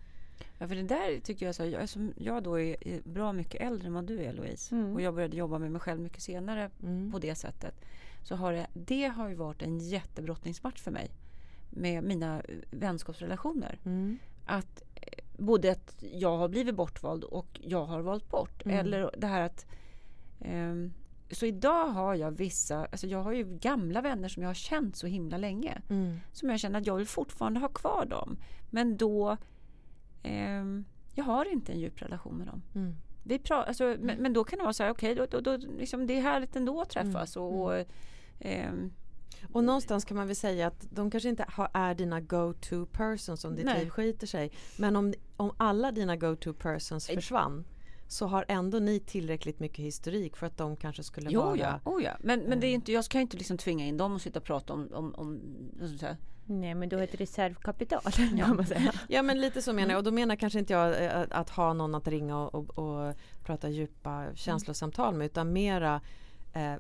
Ja, 0.59 0.69
för 0.69 0.75
det 0.75 0.83
där 0.83 1.21
tycker 1.21 1.47
jag, 1.47 1.55
så, 1.55 1.65
jag, 1.65 1.89
som 1.89 2.13
jag 2.17 2.43
då 2.43 2.61
är, 2.61 3.09
bra 3.09 3.33
mycket 3.33 3.61
äldre 3.61 3.87
än 3.87 3.95
vad 3.95 4.05
du 4.05 4.23
är 4.23 4.33
Louise 4.33 4.75
Mm. 4.75 4.95
och 4.95 5.01
jag 5.01 5.15
började 5.15 5.37
jobba 5.37 5.59
med 5.59 5.71
mig 5.71 5.81
själv 5.81 6.01
mycket 6.01 6.23
senare 6.23 6.71
mm. 6.83 7.13
på 7.13 7.19
det 7.19 7.35
sättet. 7.35 7.75
Så 8.23 8.37
har 8.37 8.53
det, 8.53 8.67
det 8.73 9.07
har 9.07 9.29
ju 9.29 9.35
varit 9.35 9.63
en 9.63 9.79
jättebrottningsmatch 9.79 10.81
för 10.81 10.91
mig 10.91 11.11
med 11.71 12.05
mina 12.05 12.41
eh, 12.41 12.55
vänskapsrelationer. 12.71 13.79
Mm. 13.85 14.19
Att 14.47 14.83
eh, 14.95 15.25
både 15.37 15.73
att 15.73 16.05
jag 16.13 16.39
har 16.39 16.49
blivit 16.49 16.75
bortvald 16.75 17.25
och 17.25 17.61
jag 17.63 17.85
har 17.85 18.01
valt 18.01 18.31
bort. 18.31 18.65
Mm. 18.65 18.79
Eller 18.79 19.11
det 19.19 19.27
här 19.27 19.41
att 19.41 19.67
ehm, 20.41 20.93
så 21.31 21.47
idag 21.47 21.87
har 21.87 22.15
jag 22.15 22.31
vissa, 22.31 22.85
alltså 22.85 23.07
jag 23.07 23.23
har 23.23 23.33
ju 23.33 23.45
gamla 23.45 24.01
vänner 24.01 24.29
som 24.29 24.43
jag 24.43 24.51
har 24.51 24.55
känt 24.55 24.97
så 24.97 25.07
himla 25.07 25.37
länge. 25.37 25.83
Mm. 25.91 26.21
Som 26.33 26.51
jag 26.51 26.61
känner 26.61 26.81
att 26.81 26.87
jag 26.87 26.97
vill 26.97 27.07
fortfarande 27.07 27.61
ha 27.61 27.69
kvar 27.69 28.07
dem. 28.07 28.39
Men 28.71 28.97
då, 28.97 29.37
ehm, 30.23 30.85
jag 31.15 31.25
har 31.25 31.53
inte 31.53 31.73
en 31.73 31.81
djup 31.81 32.03
relation 32.03 32.37
med 32.37 32.47
dem. 32.47 32.63
Mm. 32.75 32.95
Vi 33.23 33.39
pra- 33.39 33.65
alltså, 33.65 33.97
men, 34.01 34.23
men 34.23 34.33
då 34.33 34.45
kan 34.45 34.59
det 34.59 34.63
vara 34.63 34.73
så 34.73 34.83
här, 34.83 34.91
okej, 34.91 35.15
då, 35.15 35.27
då, 35.27 35.41
då, 35.41 35.57
liksom, 35.57 36.07
det 36.07 36.17
är 36.17 36.21
härligt 36.23 36.57
ändå 36.57 36.81
att 36.81 36.91
träffas. 36.91 37.37
Mm. 37.37 37.49
Och, 37.49 37.65
och, 37.65 37.85
ehm, 38.41 38.93
Och 39.53 39.65
någonstans 39.65 40.05
kan 40.05 40.17
man 40.17 40.27
väl 40.27 40.37
säga 40.37 40.67
att 40.67 40.87
de 40.91 41.11
kanske 41.11 41.29
inte 41.29 41.45
har, 41.49 41.71
är 41.75 41.95
dina 41.95 42.21
go-to 42.21 42.87
persons 42.87 43.45
om 43.45 43.57
ditt 43.57 43.65
Nej. 43.65 43.81
liv 43.85 43.91
skiter 43.91 44.27
sig. 44.27 44.51
Men 44.79 44.97
om, 44.97 45.15
om 45.37 45.53
alla 45.57 45.93
dina 45.93 46.17
go-to 46.17 46.53
persons 46.53 47.07
försvann 47.07 47.65
så 48.09 48.27
har 48.27 48.45
ändå 48.49 48.79
ni 48.79 49.01
tillräckligt 49.01 49.61
mycket 49.61 49.85
historik 49.85 50.37
för 50.37 50.47
att 50.47 50.57
de 50.57 50.77
kanske 50.77 51.03
skulle 51.03 51.31
jo, 51.31 51.41
vara... 51.41 51.57
ja, 51.57 51.81
oh, 51.85 52.03
ja. 52.03 52.11
Men, 52.21 52.41
men 52.41 52.61
det 52.61 52.67
är 52.67 52.69
Mm. 52.69 52.75
inte, 52.75 52.93
jag 52.93 53.05
ska 53.05 53.21
inte 53.21 53.37
liksom 53.37 53.59
tvinga 53.59 53.87
in 53.87 53.97
dem 53.97 54.13
och 54.13 54.21
sitta 54.21 54.39
och 54.39 54.45
prata 54.45 54.73
om, 54.73 54.89
om, 54.93 55.15
om 55.15 55.41
här. 56.01 56.17
Nej 56.51 56.75
men 56.75 56.89
du 56.89 56.97
har 56.97 57.03
ett 57.03 57.15
reservkapital 57.21 58.01
Ja. 58.37 58.45
kan 58.47 58.57
man 58.57 58.67
säga. 58.67 58.93
Ja 59.09 59.23
men 59.23 59.41
lite 59.41 59.63
så 59.63 59.71
Mm. 59.71 59.77
menar 59.83 59.93
jag 59.93 59.99
och 59.99 60.05
då 60.05 60.11
menar 60.11 60.37
kanske 60.37 60.59
inte 60.59 60.73
jag 60.73 61.05
eh, 61.05 61.21
att, 61.21 61.33
att 61.33 61.51
ha 61.51 61.73
någon 61.73 61.95
att 61.95 62.09
ringa 62.09 62.39
och, 62.39 62.55
och, 62.79 62.79
och 63.09 63.15
prata 63.45 63.69
djupa 63.69 64.25
känslosamtal 64.35 65.15
med 65.15 65.25
utan 65.27 65.53
mera 65.53 66.01
eh, 66.53 66.75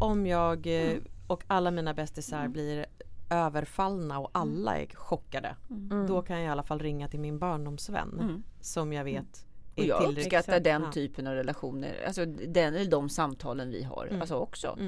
om 0.00 0.26
jag 0.26 0.66
eh, 0.66 0.90
Mm. 0.90 1.04
och 1.26 1.44
alla 1.46 1.70
mina 1.70 1.94
bästisar 1.94 2.48
blir 2.48 2.86
överfallna 3.30 4.18
och 4.18 4.30
alla 4.32 4.78
är 4.78 4.86
chockade. 4.86 5.56
Mm. 5.70 6.06
Då 6.06 6.22
kan 6.22 6.36
jag 6.36 6.44
i 6.46 6.48
alla 6.48 6.62
fall 6.62 6.78
ringa 6.78 7.08
till 7.08 7.20
min 7.20 7.38
barndomsvän 7.38 8.18
Mm. 8.20 8.42
som 8.60 8.92
jag 8.92 9.04
vet 9.04 9.46
Och 9.74 9.82
är 9.84 9.88
jag 9.88 10.02
uppskattar 10.18 10.60
den 10.60 10.90
typen 10.92 11.26
av 11.26 11.34
relationer, 11.34 12.04
alltså 12.06 12.26
den 12.26 12.74
eller 12.74 12.90
de 12.90 13.08
samtalen 13.08 13.70
vi 13.70 13.82
har 13.82 14.06
Mm. 14.06 14.20
alltså 14.20 14.34
också. 14.34 14.78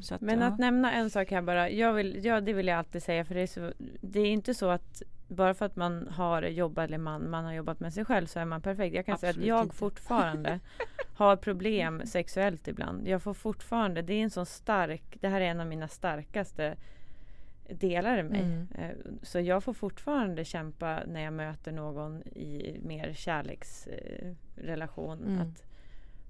Så 0.00 0.14
att, 0.14 0.20
Men 0.20 0.40
ja. 0.40 0.46
att 0.46 0.58
nämna 0.58 0.92
en 0.92 1.10
sak 1.10 1.30
här 1.30 1.42
bara. 1.42 1.70
Jag 1.70 1.92
vill, 1.92 2.24
ja, 2.24 2.40
det 2.40 2.52
vill 2.52 2.66
jag 2.66 2.78
alltid 2.78 3.02
säga. 3.02 3.24
För 3.24 3.34
det 3.34 3.40
är, 3.40 3.46
så, 3.46 3.72
det 4.00 4.20
är 4.20 4.26
inte 4.26 4.54
så 4.54 4.70
att 4.70 5.02
bara 5.28 5.54
för 5.54 5.66
att 5.66 5.76
man 5.76 6.08
har 6.08 6.42
jobbat 6.42 6.84
eller 6.84 6.98
man, 6.98 7.30
man 7.30 7.44
har 7.44 7.52
jobbat 7.52 7.80
med 7.80 7.94
sig 7.94 8.04
själv 8.04 8.26
så 8.26 8.38
är 8.40 8.44
man 8.44 8.62
perfekt. 8.62 8.94
Jag 8.94 9.06
kan 9.06 9.18
säga 9.18 9.30
Absolut 9.30 9.44
att 9.44 9.48
jag 9.48 9.62
inte. 9.64 9.76
fortfarande 9.76 10.60
har 11.16 11.36
problem 11.36 12.02
sexuellt 12.06 12.68
ibland. 12.68 13.08
Jag 13.08 13.22
får 13.22 13.34
fortfarande, 13.34 14.02
det 14.02 14.12
är 14.14 14.22
en 14.22 14.30
sån 14.30 14.46
stark, 14.46 15.02
det 15.20 15.28
här 15.28 15.40
är 15.40 15.44
en 15.44 15.60
av 15.60 15.66
mina 15.66 15.88
starkaste 15.88 16.76
delar 17.68 18.18
i 18.18 18.22
mig. 18.22 18.40
Mm. 18.42 18.68
Eh, 18.78 18.90
Så 19.22 19.40
jag 19.40 19.64
får 19.64 19.72
fortfarande 19.72 20.44
kämpa 20.44 21.00
när 21.06 21.20
jag 21.20 21.32
möter 21.32 21.72
någon 21.72 22.22
i 22.22 22.80
mer 22.82 23.12
kärleksrelation. 23.12 25.18
Mm. 25.24 25.40
Att 25.40 25.62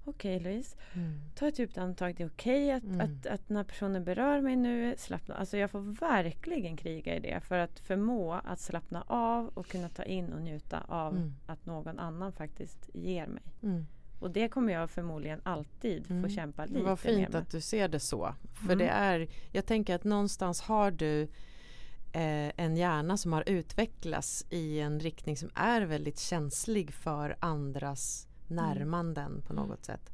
Okej 0.05 0.39
Louise, 0.39 0.75
Mm. 0.93 1.21
ta 1.35 1.47
ett 1.47 1.59
djupt 1.59 1.77
andetag. 1.77 2.15
Det 2.17 2.23
är 2.23 2.27
okej 2.27 2.71
att, 2.71 2.83
Mm. 2.83 3.01
att, 3.01 3.25
att 3.27 3.49
när 3.49 3.63
personen 3.63 4.03
berör 4.03 4.41
mig 4.41 4.55
nu, 4.55 4.95
slappna 4.97 5.35
Alltså 5.35 5.57
jag 5.57 5.71
får 5.71 5.79
verkligen 5.99 6.77
kriga 6.77 7.15
i 7.15 7.19
det 7.19 7.41
för 7.43 7.57
att 7.59 7.79
förmå 7.79 8.33
att 8.33 8.59
slappna 8.59 9.03
av 9.07 9.47
och 9.53 9.67
kunna 9.67 9.89
ta 9.89 10.03
in 10.03 10.33
och 10.33 10.41
njuta 10.41 10.81
av 10.87 11.15
Mm. 11.15 11.33
att 11.45 11.65
någon 11.65 11.99
annan 11.99 12.31
faktiskt 12.33 12.89
ger 12.93 13.27
mig. 13.27 13.43
Mm. 13.63 13.85
Och 14.19 14.31
det 14.31 14.47
kommer 14.49 14.73
jag 14.73 14.89
förmodligen 14.89 15.41
alltid 15.43 16.07
få 16.07 16.13
Mm. 16.13 16.29
kämpa 16.29 16.61
lite 16.65 16.73
Men 16.77 16.85
Vad 16.85 16.99
fint 16.99 17.29
med. 17.31 17.41
att 17.41 17.51
du 17.51 17.61
ser 17.61 17.87
det 17.87 17.99
så. 17.99 18.35
För 18.53 18.65
Mm. 18.73 18.77
det 18.77 18.87
är, 18.87 19.27
jag 19.51 19.65
tänker 19.65 19.95
att 19.95 20.03
någonstans 20.03 20.61
har 20.61 20.91
du 20.91 21.27
eh, 22.13 22.51
en 22.57 22.77
hjärna 22.77 23.17
som 23.17 23.33
har 23.33 23.49
utvecklats 23.49 24.45
i 24.49 24.79
en 24.79 24.99
riktning 24.99 25.37
som 25.37 25.49
är 25.55 25.81
väldigt 25.81 26.19
känslig 26.19 26.93
för 26.93 27.35
andras 27.39 28.27
närmanden 28.51 29.41
på 29.47 29.53
något 29.53 29.85
sätt. 29.85 30.11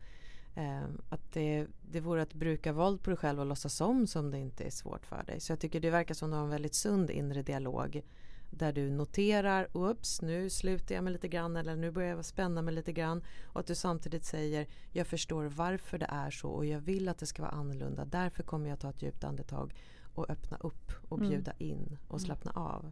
Eh, 0.55 0.83
att 1.09 1.31
det, 1.33 1.67
det 1.81 1.99
vore 1.99 2.21
att 2.21 2.33
bruka 2.33 2.73
våld 2.73 3.03
på 3.03 3.09
dig 3.09 3.17
själv 3.17 3.39
och 3.39 3.45
låtsas 3.45 3.81
om 3.81 4.07
som 4.07 4.31
det 4.31 4.39
inte 4.39 4.63
är 4.63 4.69
svårt 4.71 5.05
för 5.05 5.23
dig. 5.23 5.39
Så 5.39 5.51
jag 5.51 5.59
tycker 5.59 5.79
det 5.79 5.89
verkar 5.89 6.13
som 6.13 6.29
du 6.29 6.35
har 6.35 6.43
en 6.43 6.49
väldigt 6.49 6.75
sund 6.75 7.09
inre 7.09 7.43
dialog 7.43 8.01
där 8.49 8.73
du 8.73 8.89
noterar, 8.89 9.67
ups 9.73 10.21
nu 10.21 10.49
slutar 10.49 10.95
jag 10.95 11.03
mig 11.03 11.13
lite 11.13 11.27
grann 11.27 11.55
eller 11.55 11.75
nu 11.75 11.91
börjar 11.91 12.15
jag 12.15 12.25
spänna 12.25 12.61
mig 12.61 12.73
lite 12.73 12.91
grann 12.93 13.23
och 13.45 13.59
att 13.59 13.67
du 13.67 13.75
samtidigt 13.75 14.25
säger 14.25 14.67
jag 14.91 15.07
förstår 15.07 15.45
varför 15.45 15.97
det 15.97 16.05
är 16.09 16.31
så 16.31 16.49
och 16.49 16.65
jag 16.65 16.79
vill 16.79 17.09
att 17.09 17.17
det 17.17 17.25
ska 17.25 17.41
vara 17.41 17.51
annorlunda. 17.51 18.05
Därför 18.05 18.43
kommer 18.43 18.69
jag 18.69 18.79
ta 18.79 18.89
ett 18.89 19.01
djupt 19.01 19.23
andetag 19.23 19.73
och 20.13 20.29
öppna 20.29 20.57
upp 20.57 20.91
och 21.09 21.17
Mm. 21.17 21.29
bjuda 21.29 21.53
in 21.57 21.97
och 22.07 22.21
slappna 22.21 22.51
av. 22.51 22.91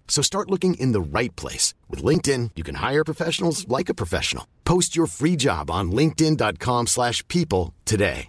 So 0.11 0.21
start 0.21 0.51
looking 0.51 0.73
in 0.73 0.91
the 0.91 0.99
right 0.99 1.33
place. 1.37 1.73
With 1.89 2.03
LinkedIn, 2.03 2.51
you 2.57 2.63
can 2.63 2.75
hire 2.75 3.05
professionals 3.05 3.65
like 3.69 3.87
a 3.87 3.93
professional. 3.93 4.45
Post 4.65 4.93
your 4.93 5.07
free 5.07 5.37
job 5.37 5.71
on 5.71 5.91
linkedin.com/people 5.91 6.85
slash 6.87 7.25
people 7.29 7.73
today. 7.85 8.27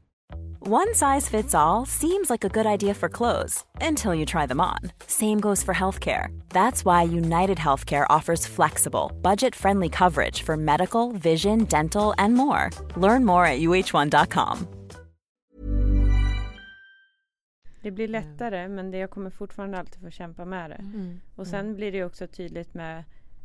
One 0.67 0.95
size 0.95 1.29
fits 1.29 1.55
all 1.55 1.87
seems 1.87 2.31
like 2.31 2.45
a 2.45 2.49
good 2.49 2.67
idea 2.67 2.95
for 2.95 3.09
clothes 3.09 3.65
until 3.81 4.15
you 4.15 4.25
try 4.25 4.47
them 4.47 4.61
on. 4.61 4.79
Same 5.09 5.41
goes 5.41 5.65
for 5.65 5.75
healthcare. 5.75 6.29
That's 6.51 6.85
why 6.85 7.03
United 7.03 7.59
Healthcare 7.59 8.07
offers 8.09 8.47
flexible, 8.47 9.11
budget 9.23 9.57
friendly 9.57 9.89
coverage 9.89 10.43
for 10.43 10.57
medical, 10.57 11.11
vision, 11.11 11.65
dental, 11.65 12.15
and 12.17 12.35
more. 12.35 12.71
Learn 12.97 13.25
more 13.25 13.45
at 13.45 13.59
uh1.com. 13.59 14.82
Det 17.83 17.91
blir 17.91 18.09
lättare 18.09 18.69
men 18.69 18.91
det, 18.91 18.99
jag 18.99 19.11
kommer 19.11 19.31
fortfarande 19.31 19.79
alltid 19.79 20.01
få 20.03 20.11
kämpa 20.11 20.45
med 20.45 20.71
det. 20.71 20.75
Mm. 20.77 21.21
Och 21.37 21.47
sen 21.47 21.75
blir 21.77 21.93
det 21.93 22.05
också 22.05 22.27
tydligt 22.27 22.75
med 22.75 23.05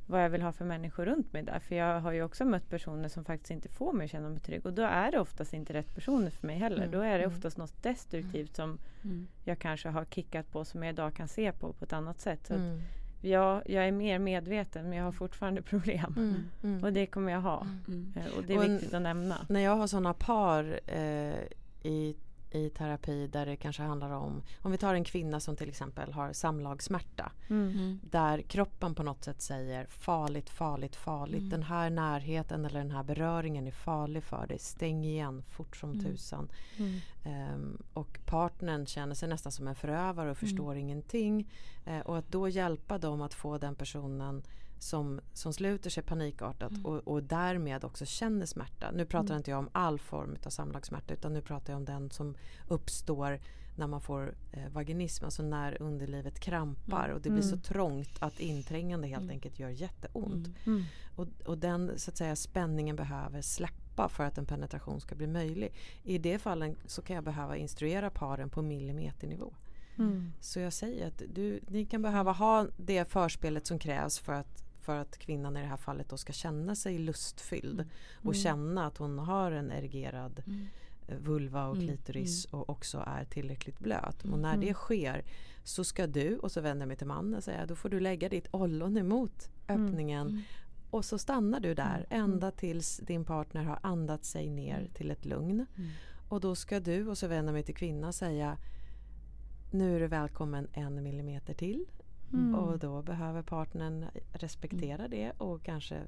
vad 0.10 0.24
jag 0.24 0.30
vill 0.30 0.42
ha 0.42 0.52
för 0.52 0.66
människor 0.66 1.06
runt 1.06 1.34
mig 1.34 1.44
där. 1.44 1.60
För 1.60 1.76
jag 1.76 2.00
har 2.00 2.12
ju 2.12 2.24
också 2.24 2.46
mött 2.46 2.70
personer 2.70 3.10
som 3.10 3.26
faktiskt 3.26 3.52
inte 3.52 3.70
får 3.70 3.94
mig 3.94 4.06
att 4.06 4.12
känna 4.12 4.30
mig 4.30 4.40
trygg 4.40 4.66
och 4.66 4.74
då 4.74 4.82
är 4.82 5.12
det 5.12 5.20
oftast 5.20 5.54
inte 5.54 5.74
rätt 5.74 5.96
personer 5.96 6.30
för 6.30 6.48
mig 6.48 6.58
heller. 6.58 6.78
Mm. 6.78 6.92
Då 6.92 7.02
är 7.02 7.18
det 7.18 7.24
Mm. 7.24 7.36
oftast 7.38 7.58
något 7.58 7.84
destruktivt 7.84 8.56
som 8.56 8.78
Mm. 9.04 9.28
jag 9.44 9.60
kanske 9.60 9.90
har 9.90 10.06
kickat 10.06 10.52
på 10.52 10.66
som 10.66 10.84
jag 10.84 10.94
idag 10.94 11.14
kan 11.14 11.28
se 11.28 11.52
på 11.52 11.74
på 11.74 11.86
ett 11.86 11.94
annat 11.94 12.20
sätt. 12.20 12.48
Så 12.48 12.54
Mm. 12.54 12.82
jag, 13.22 13.62
jag 13.70 13.88
är 13.88 13.92
mer 13.92 14.20
medveten 14.20 14.90
men 14.90 14.98
jag 14.98 15.06
har 15.06 15.12
fortfarande 15.12 15.62
problem. 15.72 16.14
Mm. 16.18 16.36
Mm. 16.64 16.84
Och 16.84 16.94
det 16.94 17.06
kommer 17.06 17.32
jag 17.32 17.42
ha. 17.42 17.68
Mm. 17.88 18.14
Eh, 18.16 18.38
Och 18.38 18.44
det 18.44 18.54
är 18.54 18.58
Och 18.58 18.64
viktigt 18.64 18.94
att 18.94 19.02
nämna. 19.02 19.46
När 19.50 19.60
jag 19.60 19.76
har 19.76 19.88
sådana 19.88 20.14
par 20.14 20.80
eh, 20.88 21.36
i, 21.84 22.16
i 22.52 22.70
terapi 22.70 23.28
där 23.28 23.46
det 23.46 23.56
kanske 23.56 23.84
handlar 23.84 24.10
om, 24.12 24.44
om 24.62 24.72
vi 24.72 24.78
tar 24.78 24.94
en 24.94 25.04
kvinna 25.04 25.40
som 25.40 25.56
till 25.56 25.70
exempel 25.70 26.14
har 26.14 26.34
samlagssmärta. 26.34 27.32
Mm. 27.50 27.70
Mm. 27.70 28.00
Där 28.04 28.42
kroppen 28.42 28.96
på 28.96 29.04
något 29.04 29.24
sätt 29.24 29.42
säger 29.42 29.86
farligt, 29.86 30.50
farligt, 30.50 30.96
farligt. 30.96 31.38
Mm. 31.40 31.50
Den 31.50 31.64
här 31.64 31.90
närheten 31.90 32.66
eller 32.66 32.80
den 32.80 32.92
här 32.92 33.04
beröringen 33.04 33.68
är 33.68 33.72
farlig 33.72 34.24
för 34.24 34.48
dig. 34.48 34.60
Stäng 34.60 35.04
igen 35.06 35.44
fort 35.48 35.76
som 35.78 35.92
Mm. 35.92 36.04
tusan. 36.06 36.50
Mm. 36.78 37.00
Ehm, 37.24 37.78
och 37.94 38.20
partnern 38.26 38.86
känner 38.86 39.16
sig 39.16 39.30
nästan 39.30 39.52
som 39.52 39.68
en 39.68 39.76
förövare 39.76 40.22
Mm. 40.26 40.32
och 40.32 40.38
förstår 40.38 40.76
ingenting. 40.76 41.52
Eh, 41.86 42.00
och 42.00 42.18
att 42.18 42.32
då 42.32 42.50
hjälpa 42.50 42.98
dem 42.98 43.22
att 43.22 43.34
få 43.34 43.58
den 43.58 43.76
personen 43.76 44.44
som, 44.80 45.22
som 45.34 45.54
sluter 45.54 45.90
sig 45.90 46.04
panikartat 46.04 46.72
Mm. 46.72 46.86
och, 46.86 47.08
och 47.08 47.24
därmed 47.24 47.84
också 47.84 48.06
känner 48.06 48.46
smärta. 48.46 48.92
Nu 48.92 49.06
pratar 49.06 49.26
Mm. 49.30 49.38
inte 49.38 49.52
jag 49.52 49.60
om 49.60 49.70
all 49.72 50.00
form 50.00 50.36
av 50.46 50.50
samlagssmärta 50.50 51.14
utan 51.14 51.34
nu 51.34 51.42
pratar 51.42 51.74
jag 51.74 51.78
om 51.78 51.86
den 51.86 52.12
som 52.12 52.36
uppstår 52.68 53.40
när 53.76 53.88
man 53.88 54.02
får 54.02 54.36
eh, 54.52 54.70
vaginism, 54.72 55.26
alltså 55.26 55.44
när 55.44 55.82
underlivet 55.82 56.40
krampar 56.40 57.04
Mm. 57.06 57.16
och 57.16 57.22
det 57.22 57.30
blir 57.30 57.42
så 57.42 57.48
Mm. 57.48 57.62
trångt 57.62 58.10
att 58.20 58.40
inträngande 58.40 59.08
helt 59.08 59.22
Mm. 59.24 59.30
enkelt 59.34 59.60
gör 59.60 59.70
jätteont. 59.70 60.48
Mm. 60.66 60.84
Och, 61.16 61.28
och 61.46 61.58
den 61.58 61.92
så 62.00 62.12
att 62.12 62.18
säga, 62.18 62.36
spänningen 62.36 62.96
behöver 62.96 63.42
släppa 63.42 64.10
för 64.10 64.24
att 64.24 64.38
en 64.38 64.46
penetration 64.46 65.02
ska 65.02 65.16
bli 65.16 65.28
möjlig. 65.28 65.74
I 66.04 66.18
det 66.18 66.40
fallen 66.40 66.76
så 66.86 67.02
kan 67.02 67.16
jag 67.16 67.24
behöva 67.24 67.58
instruera 67.58 68.10
paren 68.10 68.50
på 68.50 68.62
millimeternivå. 68.62 69.54
Så 70.40 70.60
jag 70.60 70.74
säger 70.74 71.08
att 71.08 71.22
du, 71.34 71.60
ni 71.68 71.86
kan 71.86 72.02
behöva 72.02 72.32
ha 72.32 72.68
det 72.78 73.06
förspelet 73.12 73.68
som 73.68 73.80
krävs 73.80 74.20
för 74.20 74.34
att, 74.34 74.64
för 74.88 74.96
att 75.00 75.18
kvinnan 75.18 75.58
i 75.58 75.62
det 75.62 75.68
här 75.68 75.78
fallet 75.78 76.10
då 76.10 76.18
ska 76.18 76.34
känna 76.34 76.76
sig 76.76 76.98
lustfylld 76.98 77.80
och 78.18 78.34
Mm. 78.34 78.34
känna 78.34 78.86
att 78.88 78.98
hon 78.98 79.20
har 79.20 79.52
en 79.52 79.72
erigerad 79.72 80.44
Mm. 80.48 80.66
eh, 81.08 81.18
vulva 81.18 81.68
och 81.68 81.76
Mm, 81.76 81.88
klitoris 81.88 82.46
och 82.46 82.70
också 82.70 83.04
är 83.08 83.26
tillräckligt 83.26 83.80
blöt. 83.80 84.24
Och 84.24 84.40
när 84.40 84.54
Mm. 84.54 84.66
det 84.66 84.74
sker 84.74 85.24
så 85.64 85.84
ska 85.84 86.08
du, 86.08 86.38
och 86.38 86.52
så 86.52 86.62
vänder 86.62 86.82
jag 86.82 86.88
mig 86.88 86.98
till 86.98 87.08
mannen 87.08 87.34
och 87.36 87.44
säger 87.44 87.68
då 87.68 87.76
får 87.76 87.90
du 87.90 88.00
lägga 88.00 88.30
ditt 88.30 88.48
ollon 88.52 88.98
emot 88.98 89.50
Mm. 89.68 89.86
öppningen 89.88 90.28
Mm. 90.28 90.42
och 90.90 91.06
så 91.06 91.18
stannar 91.18 91.60
du 91.60 91.74
där 91.74 92.06
Mm. 92.10 92.24
ända 92.32 92.52
tills 92.52 92.98
din 92.98 93.26
partner 93.26 93.64
har 93.64 93.80
andats 93.84 94.30
sig 94.30 94.50
ner 94.50 94.80
Mm. 94.80 94.92
till 94.94 95.12
ett 95.12 95.26
lugn. 95.26 95.66
Mm. 95.76 95.90
Och 96.30 96.42
då 96.42 96.56
ska 96.56 96.80
du, 96.80 97.08
och 97.08 97.18
så 97.18 97.28
vänder 97.28 97.52
jag 97.52 97.54
mig 97.54 97.64
till 97.64 97.76
kvinnan, 97.76 98.14
säga 98.14 98.58
nu 99.72 99.96
är 99.96 100.00
du 100.00 100.08
välkommen 100.08 100.68
en 100.74 101.04
millimeter 101.04 101.54
till. 101.54 101.86
Mm. 102.34 102.56
Och 102.56 102.80
då 102.80 103.02
behöver 103.02 103.42
partnern 103.42 104.06
respektera 104.34 105.08
det 105.08 105.32
och 105.38 105.64
kanske 105.64 106.02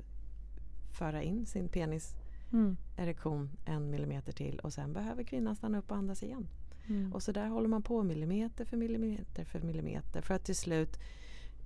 föra 0.92 1.24
in 1.24 1.46
sin 1.46 1.70
peniserektion 1.70 3.38
Mm. 3.42 3.50
en 3.66 3.90
millimeter 3.90 4.32
till 4.32 4.60
och 4.60 4.74
sen 4.74 4.94
behöver 4.94 5.24
kvinnan 5.24 5.56
stanna 5.56 5.78
upp 5.78 5.92
och 5.92 5.98
andas 5.98 6.24
igen. 6.24 6.48
Mm. 6.88 7.14
Och 7.14 7.24
så 7.24 7.32
där 7.32 7.48
håller 7.48 7.68
man 7.68 7.82
på 7.84 8.04
millimeter 8.04 8.66
för 8.66 8.78
millimeter 8.78 9.44
för 9.46 9.60
millimeter 9.62 10.22
för 10.22 10.34
att 10.34 10.44
till 10.46 10.56
slut 10.56 11.00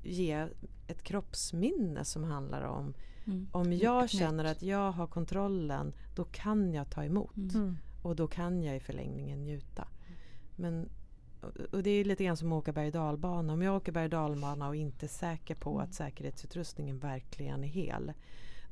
ge 0.04 0.48
ett 0.88 1.04
kroppsminne 1.04 2.06
som 2.06 2.24
handlar 2.24 2.62
om 2.64 2.94
Mm. 3.26 3.48
om 3.52 3.74
jag 3.74 4.10
känner 4.10 4.44
att 4.46 4.62
jag 4.62 4.92
har 4.92 5.08
kontrollen 5.08 5.94
då 6.16 6.24
kan 6.24 6.74
jag 6.74 6.90
ta 6.90 7.04
emot 7.04 7.36
Mm. 7.38 7.56
Mm. 7.56 7.78
och 8.02 8.16
då 8.16 8.28
kan 8.28 8.64
jag 8.64 8.76
i 8.76 8.80
förlängningen 8.80 9.44
njuta. 9.44 9.88
Men, 10.56 10.90
och- 11.72 11.84
det 11.84 11.90
är 11.90 12.06
lite 12.06 12.24
grann 12.24 12.38
som 12.38 12.52
att 12.54 12.58
åka 12.58 12.72
berg 12.72 12.92
dalbana. 12.92 13.54
Om 13.54 13.62
jag 13.62 13.76
åker 13.76 13.92
berg 13.92 14.04
och 14.04 14.10
dalbana 14.10 14.68
och 14.68 14.76
inte 14.76 15.06
är 15.06 15.08
säker 15.08 15.56
på 15.56 15.80
att 15.80 15.94
säkerhetsutrustningen 15.94 17.00
verkligen 17.00 17.64
är 17.64 17.68
hel 17.68 18.14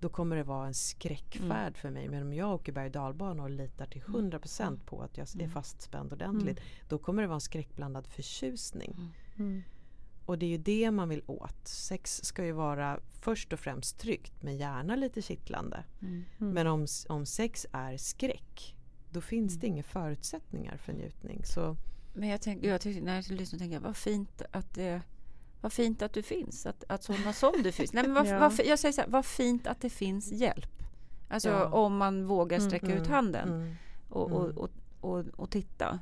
då 0.02 0.10
kommer 0.10 0.36
det 0.36 0.44
vara 0.44 0.68
en 0.68 0.74
skräckfärd 0.74 1.78
för 1.78 1.90
mig. 1.90 2.10
Men 2.10 2.22
om 2.22 2.34
jag 2.34 2.54
åker 2.54 2.72
berg 2.72 2.86
och 2.86 2.92
dalbana 2.92 3.44
och 3.44 3.50
litar 3.50 3.86
till 3.86 4.02
100% 4.02 4.80
på 4.86 5.02
att 5.02 5.18
jag 5.18 5.28
är 5.42 5.48
fastspänd 5.48 6.14
ordentligt 6.14 6.60
då 6.90 6.98
kommer 6.98 7.22
det 7.22 7.28
vara 7.28 7.36
en 7.36 7.42
skräckblandad 7.42 8.08
förtjusning. 8.08 9.14
Mm. 9.38 9.64
Och 10.26 10.38
det 10.38 10.46
är 10.46 10.50
ju 10.50 10.58
det 10.58 10.92
man 10.92 11.10
vill 11.10 11.24
åt. 11.26 11.68
Sex 11.68 12.24
ska 12.24 12.46
ju 12.46 12.52
vara 12.52 13.00
först 13.22 13.54
och 13.54 13.60
främst 13.60 14.00
tryggt 14.00 14.44
men 14.44 14.58
gärna 14.58 14.96
lite 14.96 15.22
kittlande. 15.22 15.84
Mm. 16.02 16.24
Mm. 16.40 16.54
Men 16.54 16.68
om, 16.68 16.88
om 17.10 17.26
sex 17.26 17.66
är 17.72 17.98
skräck 17.98 18.76
då 19.10 19.22
finns 19.22 19.60
det 19.60 19.68
inga 19.68 19.84
förutsättningar 19.84 20.78
för 20.78 20.94
njutning. 20.94 21.46
Så 21.46 21.76
Men 22.14 22.30
jag, 22.30 22.42
tänk, 22.42 22.64
jag 22.66 22.82
tyckte, 22.82 23.02
när 23.02 23.16
jag 23.16 23.30
lyssnade 23.32 23.60
tänkte 23.60 23.74
jag 23.76 23.82
vad 23.82 23.98
fint 23.98 24.42
att 24.52 24.74
det 24.74 25.02
vad 25.62 25.74
fint 25.74 26.02
att 26.02 26.14
du 26.14 26.24
finns, 26.24 26.66
att, 26.66 26.84
att 26.88 27.04
sådana 27.04 27.34
som 27.34 27.54
du 27.64 27.72
finns. 27.72 27.94
Nej, 27.94 28.04
men 28.04 28.14
vad, 28.14 28.28
Ja. 28.28 28.40
vad, 28.40 28.66
jag 28.66 28.80
säger 28.80 28.94
så 28.94 29.02
här, 29.02 29.08
vad 29.08 29.26
fint 29.26 29.68
att 29.68 29.82
det 29.82 29.90
finns 29.90 30.32
hjälp. 30.32 30.84
Alltså 31.30 31.50
Ja. 31.50 31.66
om 31.66 31.98
man 31.98 32.26
vågar 32.26 32.58
Mm, 32.58 32.70
sträcka 32.70 32.96
ut 32.96 33.08
handen 33.08 33.50
mm. 33.50 33.76
och, 34.10 34.32
och, 34.32 34.44
mm. 34.46 34.58
och, 34.58 34.70
och, 35.02 35.26
och 35.36 35.50
titta. 35.52 36.00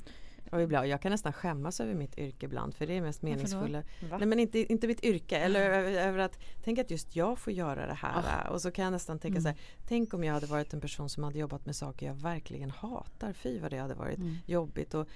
Och 0.51 0.61
ibland, 0.61 0.87
jag 0.87 1.01
kan 1.01 1.11
nästan 1.11 1.33
skämmas 1.33 1.79
över 1.79 1.93
mitt 1.93 2.17
yrke 2.17 2.45
ibland 2.45 2.75
för 2.75 2.87
det 2.87 2.97
är 2.97 3.01
mest 3.01 3.21
meningsfulla. 3.21 3.83
Nej 4.09 4.25
men 4.25 4.39
inte, 4.39 4.59
inte 4.71 4.87
mitt 4.87 5.03
yrke 5.03 5.37
eller 5.37 5.69
över, 5.69 5.91
över 5.91 6.19
att 6.19 6.39
tänk 6.63 6.79
att 6.79 6.91
just 6.91 7.15
jag 7.15 7.39
får 7.39 7.53
göra 7.53 7.87
det 7.87 7.93
här. 7.93 8.49
Och 8.49 8.61
så 8.61 8.71
kan 8.71 8.83
jag 8.83 8.91
nästan 8.91 9.19
tänka 9.19 9.39
Mm. 9.39 9.43
så 9.43 9.47
här, 9.49 9.57
tänk 9.87 10.13
om 10.13 10.23
jag 10.23 10.33
hade 10.33 10.45
varit 10.45 10.73
en 10.73 10.81
person 10.81 11.09
som 11.09 11.23
hade 11.23 11.39
jobbat 11.39 11.65
med 11.65 11.75
saker 11.75 12.05
jag 12.05 12.13
verkligen 12.13 12.71
hatar. 12.71 13.33
Fy 13.33 13.59
vad 13.59 13.71
det 13.71 13.77
hade 13.77 13.93
varit 13.93 14.17
Mm. 14.17 14.35
jobbigt 14.45 14.93
och 14.93 15.07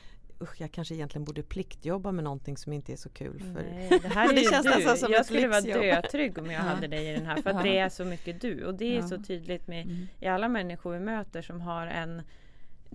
usch, 0.44 0.62
jag 0.62 0.72
kanske 0.72 0.96
egentligen 0.96 1.26
borde 1.26 1.44
pliktjobba 1.44 2.12
med 2.12 2.24
någonting 2.24 2.58
som 2.58 2.74
inte 2.74 2.94
är 2.94 2.98
så 2.98 3.10
kul. 3.10 3.40
För, 3.40 3.64
Nej, 3.72 3.90
det 4.02 4.08
här 4.08 4.30
är 4.30 4.36
det 4.36 4.42
känns 4.52 4.66
du. 4.66 4.70
nästan 4.76 4.98
som 4.98 5.12
jag 5.12 5.20
ett 5.22 5.26
skulle 5.28 5.48
vara 5.48 5.62
dötrygg 5.62 6.38
om 6.38 6.46
jag 6.46 6.54
Ja. 6.54 6.60
hade 6.60 6.88
dig 6.88 7.10
i 7.10 7.14
den 7.14 7.26
här. 7.26 7.42
För 7.42 7.50
att 7.50 7.64
det 7.64 7.78
är 7.78 7.90
så 7.90 8.06
mycket 8.06 8.42
du. 8.42 8.66
Och 8.66 8.74
det 8.76 8.86
är 8.96 9.00
Ja. 9.02 9.08
så 9.08 9.18
tydligt 9.24 9.68
med 9.68 9.86
Mm. 9.86 10.08
i 10.20 10.28
alla 10.28 10.48
människor 10.48 10.94
vi 10.94 11.00
möter 11.00 11.42
som 11.42 11.62
har 11.62 11.88
en 11.88 12.22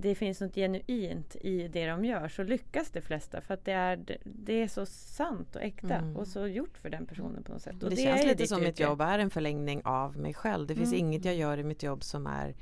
det 0.00 0.14
finns 0.14 0.40
något 0.40 0.54
genuint 0.54 1.36
i 1.40 1.68
det 1.68 1.86
de 1.86 2.04
gör 2.04 2.28
så 2.28 2.42
lyckas 2.42 2.90
de 2.90 3.00
flesta 3.00 3.40
för 3.40 3.54
att 3.54 3.64
det 3.64 3.72
är, 3.72 4.18
det 4.24 4.62
är 4.62 4.68
så 4.68 4.86
sant 4.86 5.56
och 5.56 5.62
äkta 5.62 5.94
Mm. 5.94 6.16
och 6.16 6.26
så 6.26 6.46
gjort 6.46 6.78
för 6.78 6.90
den 6.90 7.06
personen 7.06 7.42
på 7.42 7.52
något 7.52 7.62
sätt. 7.62 7.82
Och 7.82 7.90
det, 7.90 7.96
det 7.96 8.02
känns 8.02 8.24
lite 8.24 8.46
som 8.46 8.60
mitt 8.62 8.80
jobb 8.80 9.00
är 9.00 9.18
en 9.18 9.30
förlängning 9.30 9.80
av 9.84 10.16
mig 10.16 10.34
själv. 10.34 10.66
Det 10.66 10.74
finns 10.74 10.92
Mm. 10.92 10.98
inget 11.06 11.24
jag 11.24 11.34
gör 11.34 11.58
i 11.58 11.64
mitt 11.64 11.82
jobb 11.82 12.04
som 12.04 12.26
är 12.26 12.54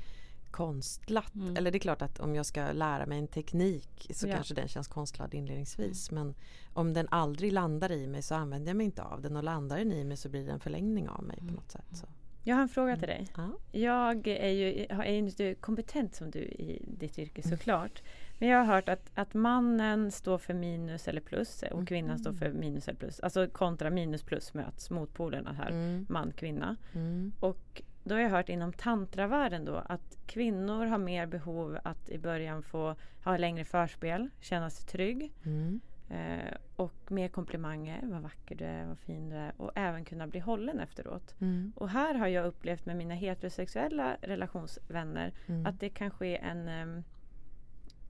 konstlat. 0.57 1.35
Mm. 1.35 1.55
Eller 1.57 1.71
det 1.71 1.77
är 1.77 1.79
klart 1.79 2.01
att 2.01 2.19
om 2.19 2.35
jag 2.35 2.45
ska 2.45 2.71
lära 2.71 3.05
mig 3.05 3.17
en 3.19 3.27
teknik 3.27 4.07
så 4.13 4.27
Ja. 4.27 4.33
kanske 4.35 4.53
den 4.53 4.67
känns 4.67 4.87
konstlad 4.87 5.33
inledningsvis. 5.33 6.11
Men 6.11 6.35
om 6.73 6.93
den 6.93 7.07
aldrig 7.11 7.53
landar 7.53 7.91
i 7.91 8.07
mig 8.07 8.21
så 8.21 8.35
använder 8.35 8.69
jag 8.69 8.77
mig 8.77 8.85
inte 8.85 9.03
av 9.03 9.21
den 9.21 9.35
och 9.37 9.43
landar 9.43 9.77
den 9.77 9.91
i 9.91 10.03
mig 10.03 10.17
så 10.17 10.29
blir 10.29 10.45
det 10.45 10.51
en 10.51 10.59
förlängning 10.59 11.09
av 11.09 11.23
mig 11.23 11.37
på 11.37 11.53
något 11.53 11.71
sätt. 11.71 11.85
Så. 11.91 12.07
Jag 12.43 12.55
har 12.55 12.61
en 12.61 12.69
fråga 12.69 12.97
till 12.97 13.07
dig. 13.07 13.27
Ja. 13.37 13.49
Jag 13.71 14.27
är 14.27 14.49
ju 14.49 14.85
är 14.89 15.11
ju 15.11 15.17
inte 15.17 15.53
kompetent 15.55 16.15
som 16.15 16.31
du 16.31 16.39
i 16.39 16.81
ditt 16.87 17.19
yrke 17.19 17.41
Mm. 17.45 17.57
såklart. 17.57 18.01
Men 18.39 18.49
jag 18.49 18.57
har 18.57 18.65
hört 18.75 18.89
att, 18.89 19.11
att 19.15 19.33
mannen 19.33 20.11
står 20.11 20.37
för 20.37 20.53
minus 20.53 21.07
eller 21.07 21.21
plus 21.21 21.63
Mm. 21.63 21.77
och 21.79 21.87
kvinnan 21.87 22.19
står 22.19 22.33
för 22.33 22.51
minus 22.53 22.87
eller 22.87 22.99
plus. 22.99 23.19
Alltså 23.19 23.47
kontra 23.47 23.89
minus 23.89 24.23
plus 24.23 24.53
möts 24.53 24.89
motpolerna 24.89 25.53
här. 25.53 25.69
Mm. 25.69 26.05
Man, 26.09 26.31
kvinna. 26.31 26.75
Mm. 26.93 27.31
Och 27.39 27.81
då 28.07 28.15
har 28.15 28.21
jag 28.21 28.29
hört 28.29 28.49
inom 28.49 28.73
tantravärlden 28.73 29.65
då 29.65 29.75
att 29.75 30.17
kvinnor 30.25 30.85
har 30.85 30.97
mer 30.97 31.25
behov 31.25 31.77
att 31.83 32.09
i 32.09 32.17
början 32.17 32.63
få 32.63 32.95
ha 33.23 33.37
längre 33.37 33.65
förspel, 33.65 34.29
känna 34.39 34.69
sig 34.69 34.85
trygg. 34.87 35.33
Mm. 35.45 35.79
Eh, 36.09 36.53
och 36.75 37.11
mer 37.11 37.27
komplimanger, 37.27 37.99
vad 38.03 38.21
vacker 38.21 38.55
du 38.55 38.65
är, 38.65 38.85
vad 38.85 38.97
fin 38.99 39.29
du 39.29 39.35
är. 39.35 39.53
Och 39.57 39.71
även 39.75 40.05
kunna 40.05 40.27
bli 40.27 40.39
hållen 40.39 40.79
efteråt. 40.79 41.35
Mm. 41.41 41.73
Och 41.75 41.89
här 41.89 42.13
har 42.15 42.27
jag 42.27 42.45
upplevt 42.45 42.85
med 42.85 42.95
mina 42.95 43.13
heterosexuella 43.13 44.17
relationsvänner 44.21 45.33
Mm. 45.47 45.65
att 45.65 45.79
det 45.79 45.89
kan 45.89 46.11
ske 46.11 46.37
en, 46.37 46.67
em, 46.67 47.03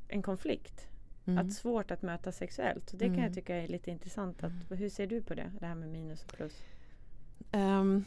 en 0.08 0.22
konflikt. 0.22 0.88
Mm. 1.26 1.38
Att 1.46 1.54
svårt 1.54 1.92
att 1.92 2.02
möta 2.02 2.32
sexuellt. 2.32 2.92
Och 2.92 2.98
det 2.98 3.06
kan 3.06 3.14
Mm. 3.14 3.26
jag 3.26 3.34
tycka 3.34 3.56
är 3.56 3.68
lite 3.68 3.92
intressant. 3.92 4.44
Att, 4.44 4.52
hur 4.70 4.90
ser 4.90 5.08
du 5.08 5.22
på 5.22 5.34
det? 5.36 5.52
Det 5.60 5.66
här 5.66 5.76
med 5.76 5.90
minus 5.90 6.24
och 6.24 6.34
plus. 6.34 6.64
Ehm, 7.52 8.06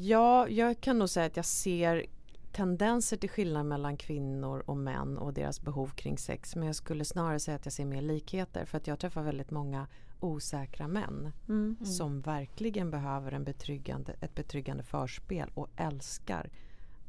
ja, 0.00 0.48
jag 0.48 0.80
kan 0.80 0.98
nog 0.98 1.08
säga 1.08 1.26
att 1.26 1.36
jag 1.36 1.44
ser 1.44 2.06
tendenser 2.52 3.16
till 3.16 3.30
skillnad 3.30 3.66
mellan 3.66 3.96
kvinnor 3.96 4.62
och 4.66 4.76
män 4.76 5.18
och 5.18 5.34
deras 5.34 5.60
behov 5.62 5.88
kring 5.88 6.18
sex. 6.18 6.56
Men 6.56 6.66
jag 6.66 6.76
skulle 6.76 7.04
snarare 7.04 7.40
säga 7.40 7.54
att 7.56 7.66
jag 7.66 7.72
ser 7.72 7.84
mer 7.84 8.02
likheter 8.02 8.64
för 8.64 8.78
att 8.78 8.86
jag 8.86 8.98
träffar 8.98 9.22
väldigt 9.22 9.50
många 9.50 9.86
osäkra 10.20 10.88
män 10.88 11.32
Mm. 11.48 11.76
som 11.84 12.20
verkligen 12.20 12.90
behöver 12.90 13.32
en 13.32 13.44
betryggande, 13.44 14.14
ett 14.20 14.34
betryggande 14.34 14.82
förspel 14.82 15.50
och 15.54 15.68
älskar 15.76 16.50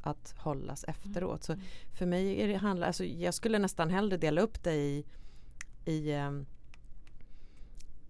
att 0.02 0.34
hållas 0.38 0.84
efteråt. 0.84 1.44
Så 1.44 1.56
för 1.98 2.06
mig 2.06 2.42
är 2.42 2.48
det 2.48 2.56
handla, 2.56 2.86
alltså 2.86 3.04
jag 3.04 3.34
skulle 3.34 3.58
nästan 3.58 3.90
hellre 3.90 4.16
dela 4.16 4.40
upp 4.40 4.62
det 4.62 4.74
i, 4.74 5.04
i 5.84 6.12
ehm, 6.12 6.46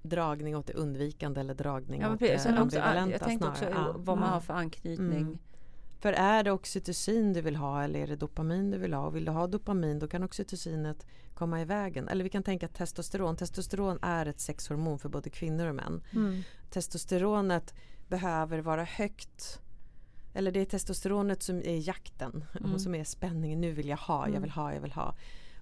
dragning 0.06 0.56
åt 0.56 0.66
det 0.66 0.72
undvikande 0.72 1.40
eller 1.40 1.54
dragning 1.54 2.00
Ja, 2.00 2.12
åt 2.12 2.18
det 2.18 2.34
också, 2.34 2.48
ambivalenta 2.48 3.10
jag 3.12 3.20
tänkte 3.20 3.48
också 3.48 3.64
snarare. 3.64 3.92
Vad 3.96 4.18
man 4.18 4.28
har 4.28 4.40
för 4.40 4.54
anknytning. 4.54 5.22
Mm. 5.22 5.38
För 6.00 6.12
är 6.12 6.44
det 6.44 6.50
oxytocin 6.50 7.32
du 7.32 7.40
vill 7.40 7.56
ha 7.56 7.82
eller 7.82 8.00
är 8.00 8.06
det 8.06 8.16
dopamin 8.16 8.70
du 8.70 8.78
vill 8.78 8.94
ha? 8.94 9.06
Och 9.06 9.16
vill 9.16 9.24
du 9.24 9.32
ha 9.32 9.46
dopamin 9.46 9.98
då 9.98 10.08
kan 10.08 10.22
oxytocinet 10.22 11.06
komma 11.34 11.60
i 11.60 11.64
vägen. 11.64 12.08
Eller 12.08 12.24
vi 12.24 12.30
kan 12.30 12.42
tänka 12.42 12.68
testosteron, 12.68 13.36
testosteron 13.36 13.98
är 14.02 14.26
ett 14.26 14.40
sexhormon 14.40 14.98
för 14.98 15.08
både 15.08 15.30
kvinnor 15.30 15.66
och 15.66 15.74
män. 15.74 16.02
Mm. 16.12 16.42
Testosteronet 16.70 17.74
behöver 18.08 18.58
vara 18.58 18.84
högt 18.84 19.60
eller 20.34 20.52
det 20.52 20.60
är 20.60 20.64
testosteronet 20.64 21.42
som 21.42 21.56
är 21.56 21.88
jakten 21.88 22.44
Mm. 22.60 22.78
som 22.78 22.94
är 22.94 23.04
spänningen. 23.04 23.60
Nu 23.60 23.72
vill 23.72 23.88
jag 23.88 23.96
ha, 23.96 24.28
jag 24.28 24.40
vill 24.40 24.50
ha, 24.50 24.74
jag 24.74 24.80
vill 24.80 24.92
ha. 24.92 25.14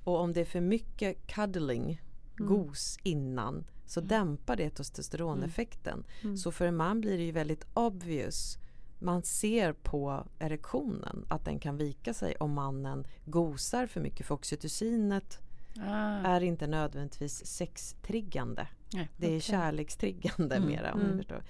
Och 0.04 0.20
om 0.20 0.32
det 0.32 0.40
är 0.40 0.44
för 0.44 0.60
mycket 0.60 1.26
cuddling, 1.26 2.00
gos 2.36 2.98
innan 3.02 3.64
så 3.86 4.00
dämpar 4.00 4.56
det 4.56 4.70
testosteroneffekten. 4.70 6.04
Mm. 6.22 6.36
Så 6.36 6.52
för 6.52 6.66
en 6.66 6.76
man 6.76 7.00
blir 7.00 7.18
det 7.18 7.24
ju 7.24 7.32
väldigt 7.32 7.66
obvious. 7.74 8.58
Man 8.98 9.22
ser 9.22 9.72
på 9.72 10.26
erektionen 10.38 11.24
att 11.28 11.44
den 11.44 11.58
kan 11.58 11.76
vika 11.76 12.14
sig 12.14 12.36
om 12.36 12.52
mannen 12.52 13.06
gosar 13.24 13.86
för 13.86 14.00
mycket. 14.00 14.26
För 14.26 14.34
oxytocinet 14.34 15.38
Ah. 15.80 16.26
är 16.26 16.40
inte 16.40 16.66
nödvändigtvis 16.66 17.46
sextriggande. 17.46 18.66
Nej. 18.92 19.08
Det 19.16 19.36
är 19.36 19.40
kärlekstriggande 19.40 20.56
Mm. 20.56 20.68
mera 20.68 20.92
om 20.94 21.00
Mm. 21.00 21.16
förstår. 21.16 21.42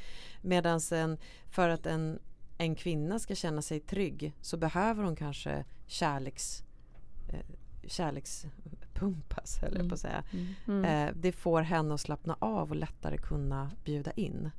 Medan 0.42 0.80
en, 0.92 1.18
för 1.50 1.68
att 1.68 1.86
en, 1.86 2.18
en 2.58 2.74
kvinna 2.74 3.18
ska 3.18 3.34
känna 3.34 3.62
sig 3.62 3.80
trygg 3.80 4.32
så 4.40 4.56
behöver 4.56 5.02
hon 5.04 5.16
kanske 5.16 5.64
kärleks, 5.86 6.64
eh, 7.28 7.40
kärlekspumpas 8.94 9.58
höll 9.58 9.76
jag 9.76 9.88
på 9.88 9.94
att 9.94 10.00
säga. 10.00 10.24
Mm. 10.66 10.84
Eh, 10.84 11.14
det 11.16 11.32
får 11.32 11.62
henne 11.62 11.94
att 11.94 12.00
slappna 12.00 12.36
av 12.38 12.70
och 12.70 12.76
lättare 12.76 13.16
kunna 13.16 13.70
bjuda 13.84 14.12
in. 14.12 14.50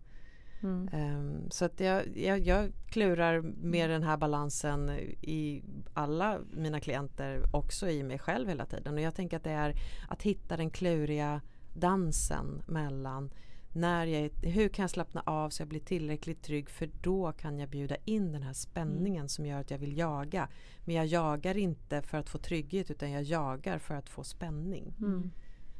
Mm. 0.63 0.89
Ehm, 0.91 1.51
så 1.51 1.65
att 1.65 1.79
jag, 1.79 2.17
jag, 2.17 2.39
jag 2.39 2.71
klurar 2.89 3.41
med 3.41 3.89
den 3.89 4.03
här 4.03 4.17
balansen 4.17 4.89
i 5.21 5.63
alla 5.93 6.39
mina 6.51 6.79
klienter, 6.79 7.43
också 7.51 7.89
i 7.89 8.03
mig 8.03 8.19
själv 8.19 8.49
hela 8.49 8.65
tiden. 8.65 8.93
Och 8.93 9.01
jag 9.01 9.15
tänker 9.15 9.37
att 9.37 9.43
det 9.43 9.51
är 9.51 9.75
att 10.07 10.23
hitta 10.23 10.57
den 10.57 10.69
kluriga 10.69 11.41
dansen 11.73 12.61
mellan 12.67 13.29
när 13.75 14.05
jag, 14.05 14.29
hur 14.41 14.69
kan 14.69 14.83
jag 14.83 14.89
slappna 14.89 15.21
av 15.25 15.49
så 15.49 15.61
jag 15.61 15.67
blir 15.67 15.79
tillräckligt 15.79 16.41
trygg 16.41 16.69
för 16.69 16.89
då 17.01 17.31
kan 17.31 17.59
jag 17.59 17.69
bjuda 17.69 17.95
in 18.05 18.31
den 18.31 18.43
här 18.43 18.53
spänningen 18.53 19.29
som 19.29 19.45
gör 19.45 19.59
att 19.59 19.71
jag 19.71 19.77
vill 19.77 19.97
jaga. 19.97 20.47
Men 20.85 20.95
jag 20.95 21.05
jagar 21.05 21.57
inte 21.57 22.01
för 22.01 22.17
att 22.17 22.29
få 22.29 22.37
trygghet 22.37 22.91
utan 22.91 23.11
jag 23.11 23.23
jagar 23.23 23.77
för 23.77 23.95
att 23.95 24.09
få 24.09 24.23
spänning. 24.23 24.93
Mm. 24.99 25.31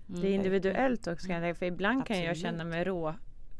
Det 0.08 0.28
är 0.28 0.34
individuellt 0.36 1.08
också 1.08 1.28
kan 1.28 1.36
jag 1.36 1.43
tänka, 1.43 1.60
för 1.60 1.66
ibland 1.66 2.06
kan 2.06 2.18
jag 2.20 2.30
Absolut. 2.30 2.41
känna 2.52 2.64
mig 2.64 2.84
rå 2.84 3.16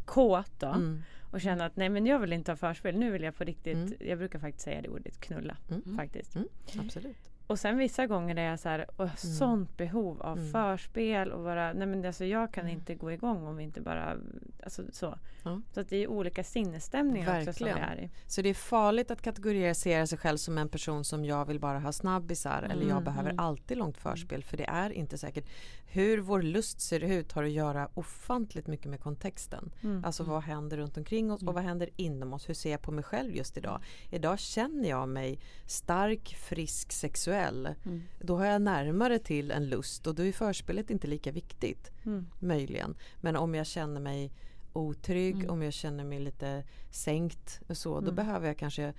kåt 0.06 0.52
då 0.60 0.68
Mm. 0.68 1.02
och 1.32 1.42
känna 1.42 1.66
att 1.66 1.76
nej 1.76 1.90
men 1.90 2.06
jag 2.06 2.20
vill 2.20 2.34
inte 2.34 2.52
ha 2.52 2.56
förspel, 2.56 2.98
nu 2.98 3.12
vill 3.12 3.24
jag 3.24 3.36
på 3.36 3.44
riktigt, 3.44 3.76
Mm. 3.76 3.94
jag 4.00 4.18
brukar 4.18 4.40
faktiskt 4.40 4.64
säga 4.64 4.82
det 4.82 4.90
ordet 4.90 5.20
knulla 5.20 5.58
Mm. 5.70 5.96
faktiskt. 5.98 6.36
Mm. 6.36 6.48
Absolut. 6.80 7.32
Och 7.48 7.60
sen 7.60 7.78
vissa 7.78 8.08
gånger 8.08 8.36
är 8.36 8.50
jag 8.50 8.60
så 8.60 8.70
här, 8.70 8.86
och 9.02 9.10
sånt 9.20 9.78
behov 9.78 10.22
av 10.22 10.38
Mm. 10.38 10.52
förspel 10.52 11.32
och 11.32 11.44
bara, 11.44 11.74
nej 11.74 11.88
men 11.88 12.06
alltså 12.06 12.26
jag 12.26 12.52
kan 12.54 12.70
inte 12.70 12.96
gå 12.96 13.12
igång 13.12 13.48
om 13.48 13.56
vi 13.58 13.64
inte 13.64 13.82
bara, 13.82 14.18
alltså 14.64 14.84
så. 14.92 15.18
Ja. 15.44 15.62
Så 15.74 15.80
att 15.80 15.90
det 15.90 15.98
är 15.98 16.08
olika 16.08 16.44
sinnesstämningar 16.44 17.40
också 17.42 17.54
som 17.54 17.66
vi 17.68 17.72
Verkligen. 17.74 17.90
är 18.00 18.04
i. 18.04 18.10
Så 18.28 18.42
det 18.42 18.50
är 18.50 18.54
farligt 18.54 19.12
att 19.12 19.22
kategorisera 19.22 20.08
sig 20.08 20.18
själv 20.18 20.38
som 20.38 20.58
en 20.58 20.70
person 20.70 21.04
som 21.04 21.26
jag 21.26 21.46
vill 21.46 21.60
bara 21.60 21.80
ha 21.80 21.92
snabbisar 21.92 22.62
eller 22.64 22.82
jag 22.82 22.92
Mm, 22.92 23.04
behöver 23.04 23.30
mm. 23.30 23.40
alltid 23.46 23.78
långt 23.78 23.98
förspel 23.98 24.44
för 24.44 24.58
det 24.58 24.66
är 24.66 24.90
inte 24.90 25.18
säkert. 25.18 25.46
Hur 25.86 26.18
vår 26.18 26.42
lust 26.42 26.82
ser 26.82 27.04
ut 27.04 27.32
har 27.32 27.44
att 27.44 27.52
göra 27.52 27.90
ofantligt 27.94 28.68
mycket 28.68 28.86
med 28.90 29.00
kontexten. 29.00 29.72
Mm. 29.84 30.06
Alltså 30.06 30.24
vad 30.24 30.44
händer 30.44 30.78
runt 30.78 30.98
omkring 30.98 31.32
oss 31.32 31.42
och 31.44 31.54
vad 31.54 31.64
händer 31.64 31.90
inom 31.96 32.34
oss? 32.34 32.50
Hur 32.50 32.54
ser 32.54 32.72
jag 32.72 32.82
på 32.82 32.92
mig 32.92 33.04
själv 33.04 33.36
just 33.36 33.58
idag? 33.58 33.82
Idag 34.12 34.40
känner 34.40 34.90
jag 34.90 35.10
mig 35.10 35.40
stark, 35.66 36.36
frisk, 36.40 36.92
sexuell. 36.92 37.35
Mm. 37.44 38.02
Då 38.20 38.38
har 38.38 38.46
jag 38.46 38.62
närmare 38.62 39.20
till 39.20 39.52
en 39.52 39.70
lust 39.70 40.08
och 40.08 40.16
då 40.16 40.24
är 40.24 40.32
förspelet 40.32 40.90
inte 40.90 41.08
lika 41.08 41.32
viktigt. 41.32 41.92
Mm. 42.06 42.26
Möjligen. 42.40 42.96
Men 43.22 43.36
om 43.36 43.56
jag 43.56 43.68
känner 43.68 44.00
mig 44.02 44.32
otrygg, 44.74 45.36
Mm. 45.36 45.50
om 45.50 45.62
jag 45.62 45.74
känner 45.74 46.04
mig 46.04 46.20
lite 46.20 46.64
sänkt 46.92 47.62
och 47.68 47.78
så, 47.78 47.94
då 47.94 48.02
Mm. 48.12 48.16
behöver 48.16 48.48
jag 48.48 48.58
kanske 48.58 48.94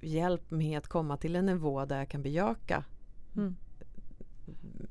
hjälp 0.00 0.50
med 0.50 0.78
att 0.78 0.88
komma 0.88 1.16
till 1.16 1.36
en 1.36 1.46
nivå 1.46 1.84
där 1.84 1.98
jag 1.98 2.08
kan 2.08 2.22
bejaka 2.22 2.84
Mm. 3.36 3.56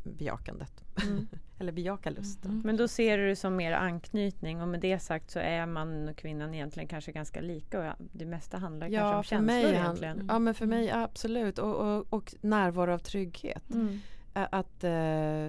bejakandet. 0.03 0.83
Mm. 1.63 1.69
Eller 1.69 1.71
bejaka 1.83 2.09
lusten. 2.09 2.61
Men 2.65 2.77
då 2.77 2.87
ser 2.87 3.17
du 3.17 3.27
det 3.27 3.35
som 3.35 3.55
mer 3.55 3.71
anknytning 3.73 4.61
och 4.61 4.67
med 4.67 4.79
det 4.79 4.99
sagt 4.99 5.31
så 5.31 5.39
är 5.39 5.65
mannen 5.65 6.09
och 6.09 6.15
kvinnan 6.15 6.53
egentligen 6.53 6.87
kanske 6.87 7.11
ganska 7.11 7.41
lika 7.41 7.79
och 7.91 7.95
det 8.11 8.25
mesta 8.25 8.57
handlar 8.57 8.87
kanske 8.87 8.99
Ja, 9.01 9.17
om 9.17 9.23
för 9.23 9.29
känslor 9.29 9.45
mig, 9.45 9.65
egentligen. 9.75 10.25
ja, 10.29 10.39
men 10.39 10.53
för 10.53 10.65
mig 10.65 10.91
absolut. 10.91 11.59
Och, 11.59 11.75
och, 11.75 12.05
och 12.13 12.35
närvaro 12.41 12.93
av 12.93 12.97
trygghet. 12.99 13.69
Mm. 13.73 13.99
Att, 14.33 14.83
eh, 14.83 15.47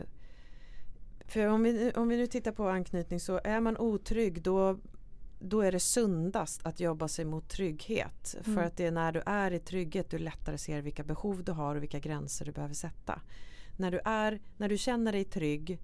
för 1.26 1.46
om 1.46 1.62
vi, 1.62 1.92
om 1.96 2.08
vi 2.08 2.16
nu 2.16 2.26
tittar 2.26 2.52
på 2.52 2.68
anknytning 2.68 3.20
så 3.20 3.40
är 3.44 3.60
man 3.60 3.76
otrygg 3.76 4.42
då, 4.42 4.78
då 5.40 5.60
är 5.60 5.72
det 5.72 5.80
sundast 5.80 6.66
att 6.66 6.80
jobba 6.80 7.08
sig 7.08 7.24
mot 7.24 7.48
trygghet. 7.48 8.36
För 8.42 8.50
Mm. 8.50 8.66
att 8.66 8.76
det 8.76 8.86
är 8.86 8.90
när 8.90 9.12
du 9.12 9.22
är 9.26 9.50
i 9.50 9.58
trygghet 9.58 10.10
du 10.10 10.18
lättare 10.18 10.58
ser 10.58 10.80
vilka 10.82 11.02
behov 11.04 11.44
du 11.44 11.52
har 11.52 11.76
och 11.76 11.82
vilka 11.82 11.98
gränser 11.98 12.44
du 12.44 12.52
behöver 12.52 12.74
sätta. 12.74 13.20
När 13.76 13.90
du, 13.90 14.00
är, 14.04 14.40
när 14.56 14.68
du 14.68 14.78
känner 14.78 15.12
dig 15.12 15.24
trygg 15.24 15.78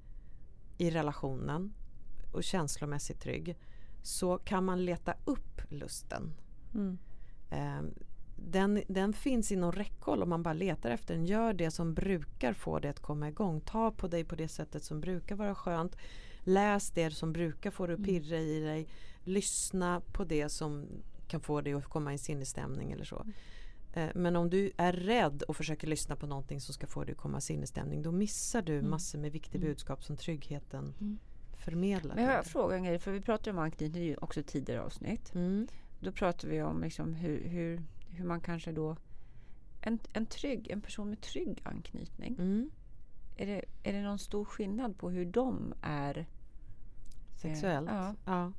i 0.81 0.91
relationen 0.91 1.72
och 2.33 2.45
känslomässigt 2.45 3.20
trygg 3.20 3.57
så 4.03 4.39
kan 4.39 4.64
man 4.64 4.85
leta 4.85 5.14
upp 5.24 5.61
lusten. 5.68 6.35
Mm. 6.74 6.99
Eh, 7.51 7.91
den, 8.37 8.83
den 8.89 9.12
finns 9.12 9.53
inom 9.53 9.72
räckhåll 9.72 10.22
om 10.22 10.28
man 10.28 10.43
bara 10.43 10.55
letar 10.55 10.91
efter 10.91 11.14
den. 11.14 11.26
Gör 11.26 11.53
det 11.53 11.70
som 11.70 11.95
brukar 11.95 12.53
få 12.53 12.78
dig 12.78 12.91
att 12.91 13.01
komma 13.01 13.28
igång. 13.28 13.61
Ta 13.61 13.91
på 13.91 14.09
dig 14.09 14.24
på 14.24 14.37
det 14.37 14.49
sättet 14.49 14.85
som 14.85 15.01
brukar 15.01 15.37
vara 15.37 15.55
skönt. 15.55 15.97
Läs 16.41 16.91
det 16.91 17.11
som 17.11 17.33
brukar 17.33 17.70
få 17.70 17.87
dig 17.87 17.95
att 17.95 18.05
pirra 18.05 18.39
i 18.39 18.61
dig. 18.61 18.89
Lyssna 19.24 20.03
på 20.12 20.24
det 20.24 20.49
som 20.49 20.87
kan 21.28 21.41
få 21.41 21.61
dig 21.61 21.72
att 21.72 21.85
komma 21.85 22.14
i 22.14 22.18
sinnesstämning 22.18 22.93
eller 22.93 23.05
så. 23.05 23.16
Eh, 23.16 23.33
Men 24.14 24.36
om 24.36 24.51
du 24.51 24.72
är 24.76 24.93
rädd 24.93 25.43
och 25.43 25.57
försöker 25.57 25.86
lyssna 25.86 26.16
på 26.16 26.26
någonting 26.26 26.61
som 26.61 26.74
ska 26.74 26.86
få 26.86 27.05
dig 27.05 27.12
att 27.12 27.18
komma 27.18 27.38
i 27.38 27.41
sinnesstämning 27.41 28.03
då 28.03 28.12
missar 28.12 28.62
du 28.62 28.82
massor 28.82 29.18
med 29.18 29.32
viktiga 29.32 29.61
budskap 29.61 30.05
som 30.05 30.16
tryggheten 30.16 30.95
förmedlar. 31.59 32.14
Men 32.14 32.24
jag 32.24 32.30
har 32.30 32.43
dig. 32.43 32.53
frågat 32.53 32.76
en 32.76 32.84
grej, 32.84 32.99
för 32.99 33.12
vi 33.12 33.20
pratade 33.20 33.51
om 33.51 33.59
anknytning 33.59 34.03
i 34.03 34.16
också 34.20 34.43
tidigare 34.43 34.82
avsnitt. 34.82 35.34
Mm. 35.34 35.66
Då 36.01 36.12
pratade 36.12 36.53
vi 36.53 36.62
om 36.62 36.82
liksom 36.82 37.14
hur, 37.14 37.49
hur, 37.49 37.82
hur 38.09 38.24
man 38.24 38.41
kanske 38.41 38.72
då 38.72 38.97
en, 39.80 39.99
en 40.12 40.26
trygg, 40.26 40.70
en 40.70 40.80
person 40.80 41.09
med 41.09 41.20
trygg 41.20 41.61
anknytning. 41.64 42.34
Mm. 42.38 42.70
Är, 43.36 43.47
det, 43.47 43.64
är 43.82 43.93
det 43.93 44.03
någon 44.03 44.18
stor 44.18 44.45
skillnad 44.45 44.99
på 44.99 45.11
hur 45.11 45.24
de 45.24 45.74
är? 45.82 46.26
Sexuellt? 47.36 47.88
ja. 47.91 48.14
ja. 48.24 48.53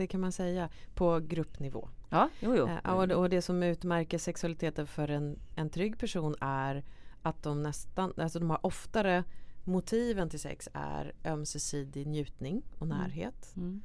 Det 0.00 0.06
kan 0.06 0.20
man 0.20 0.32
säga 0.32 0.68
på 0.94 1.18
gruppnivå. 1.18 1.88
Ja, 2.08 2.28
jo, 2.40 2.56
jo. 2.56 2.68
Eh, 2.68 2.92
och, 2.92 3.10
och 3.10 3.30
det 3.30 3.42
som 3.42 3.62
utmärker 3.62 4.18
sexualiteten 4.18 4.86
för 4.86 5.08
en, 5.08 5.38
en 5.54 5.70
trygg 5.70 5.98
person 5.98 6.34
är 6.40 6.84
att 7.22 7.42
de 7.42 7.62
nästan, 7.62 8.12
alltså 8.16 8.38
de 8.38 8.50
har 8.50 8.66
oftare 8.66 9.24
motiven 9.64 10.28
till 10.28 10.40
sex 10.40 10.68
är 10.72 11.12
ömsesidig 11.24 12.06
njutning 12.06 12.62
och 12.78 12.88
närhet. 12.88 13.52
Mm. 13.56 13.82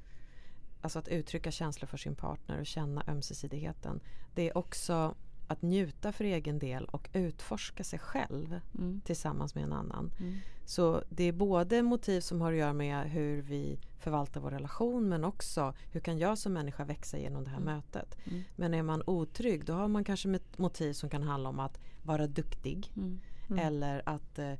Alltså 0.82 1.00
att 1.00 1.08
uttrycka 1.08 1.52
känslor 1.52 1.88
för 1.88 1.98
sin 1.98 2.16
partner 2.16 2.60
och 2.60 2.66
känna 2.66 3.04
ömsesidigheten. 3.08 4.00
Det 4.36 4.50
är 4.50 4.58
också 4.58 5.16
att 5.48 5.62
njuta 5.62 6.12
för 6.12 6.24
egen 6.24 6.60
del 6.60 6.86
och 6.86 7.10
utforska 7.14 7.84
sig 7.84 8.00
själv 8.00 8.60
Mm. 8.78 9.02
tillsammans 9.06 9.56
med 9.56 9.64
en 9.64 9.74
annan. 9.74 10.12
Mm. 10.20 10.36
Så 10.66 11.04
det 11.10 11.24
är 11.24 11.32
både 11.32 11.82
motiv 11.84 12.22
som 12.22 12.42
har 12.42 12.52
att 12.54 12.58
göra 12.60 12.74
med 12.74 13.10
hur 13.12 13.42
vi 13.42 13.80
förvaltar 14.00 14.42
vår 14.42 14.52
relation 14.52 15.10
men 15.10 15.24
också 15.24 15.74
hur 15.92 16.00
kan 16.00 16.18
jag 16.18 16.38
som 16.38 16.54
människa 16.54 16.84
växa 16.86 17.18
genom 17.18 17.44
det 17.44 17.50
här 17.50 17.60
mötet. 17.60 18.18
Mm. 18.26 18.44
Men 18.56 18.74
är 18.74 18.84
man 18.84 19.04
otrygg 19.08 19.66
då 19.66 19.74
har 19.74 19.88
man 19.88 20.04
kanske 20.04 20.40
motiv 20.58 20.94
som 20.94 21.10
kan 21.10 21.24
handla 21.24 21.50
om 21.50 21.60
att 21.60 21.80
vara 22.04 22.28
duktig 22.28 22.92
Mm. 22.98 23.20
eller 23.60 24.02
att 24.06 24.40
eh, 24.40 24.54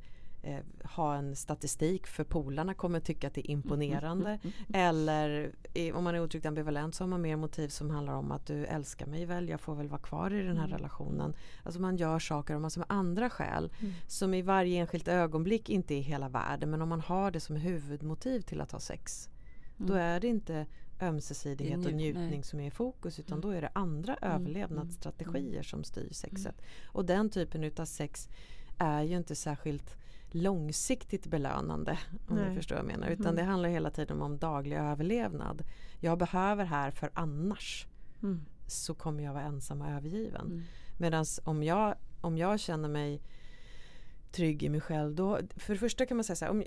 eh, 0.46 0.60
ha 0.84 1.16
en 1.16 1.36
statistik 1.36 2.06
för 2.06 2.24
polarna 2.24 2.74
kommer 2.74 3.00
tycka 3.00 3.26
att 3.26 3.34
det 3.34 3.50
är 3.50 3.50
imponerande. 3.50 4.38
Eller 4.74 5.52
i, 5.74 5.92
om 5.92 6.04
man 6.04 6.14
är 6.14 6.20
otryggt 6.20 6.46
ambivalent 6.46 6.94
så 6.94 7.04
har 7.04 7.08
man 7.08 7.20
mer 7.20 7.36
motiv 7.36 7.68
som 7.68 7.90
handlar 7.90 8.14
om 8.14 8.32
att 8.32 8.46
du 8.46 8.64
älskar 8.64 9.06
mig 9.06 9.24
väl, 9.26 9.48
jag 9.48 9.60
får 9.60 9.74
väl 9.74 9.88
vara 9.88 10.00
kvar 10.00 10.32
i 10.32 10.42
den 10.42 10.56
här 10.56 10.68
relationen. 10.68 11.34
Alltså 11.62 11.80
man 11.80 11.96
gör 11.96 12.18
saker 12.18 12.54
av 12.54 12.60
massor 12.60 12.80
med 12.80 12.86
andra 12.88 13.30
skäl 13.30 13.72
som 14.06 14.34
i 14.34 14.42
varje 14.42 14.80
enskilt 14.80 15.08
ögonblick 15.08 15.68
inte 15.68 15.94
är 15.94 16.00
hela 16.00 16.28
världen. 16.28 16.70
Men 16.70 16.82
om 16.82 16.88
man 16.88 17.00
har 17.00 17.30
det 17.30 17.40
som 17.40 17.56
huvudmotiv 17.56 18.40
till 18.40 18.60
att 18.60 18.72
ha 18.72 18.80
sex 18.80 19.28
då 19.76 19.94
är 19.94 20.20
det 20.20 20.26
inte 20.26 20.66
ömsesidighet 21.00 21.86
och 21.86 21.92
njut- 21.92 21.96
njutning 21.96 22.30
nej. 22.30 22.42
som 22.42 22.60
är 22.60 22.66
i 22.66 22.70
fokus 22.70 23.18
utan 23.18 23.40
då 23.40 23.50
är 23.50 23.60
det 23.60 23.70
andra 23.72 24.16
överlevnadsstrategier 24.22 25.62
som 25.62 25.84
styr 25.84 26.12
sexet. 26.12 26.62
Och 26.86 27.04
den 27.04 27.30
typen 27.30 27.64
utav 27.64 27.84
sex 27.84 28.28
är 28.78 29.02
ju 29.02 29.16
inte 29.16 29.34
särskilt 29.34 29.96
långsiktigt 30.34 31.26
belönande 31.26 31.98
om 32.28 32.36
Nej. 32.36 32.48
du 32.48 32.54
förstår 32.54 32.76
vad 32.76 32.84
jag 32.84 32.92
menar. 32.98 33.08
Utan 33.08 33.26
Mm. 33.26 33.36
det 33.36 33.42
handlar 33.42 33.68
hela 33.68 33.90
tiden 33.90 34.22
om 34.22 34.38
daglig 34.38 34.76
överlevnad. 34.76 35.62
Jag 36.00 36.18
behöver 36.18 36.64
här 36.64 36.90
för 36.90 37.10
annars 37.14 37.86
Mm. 38.22 38.44
så 38.66 38.94
kommer 38.94 39.24
jag 39.24 39.32
vara 39.32 39.42
ensam 39.44 39.82
och 39.82 39.88
övergiven. 39.88 40.46
Mm. 40.46 40.62
Medan 40.98 41.24
om 41.44 41.62
jag, 41.62 41.94
om 42.20 42.38
jag 42.38 42.60
känner 42.60 42.88
mig 42.88 43.22
trygg 44.32 44.62
i 44.62 44.68
mig 44.68 44.80
själv 44.80 45.14
då, 45.14 45.38
för 45.56 45.72
det 45.74 45.78
första 45.80 46.06
kan 46.06 46.16
man 46.16 46.24
säga 46.24 46.36
så 46.36 46.44
här, 46.44 46.52
om, 46.52 46.64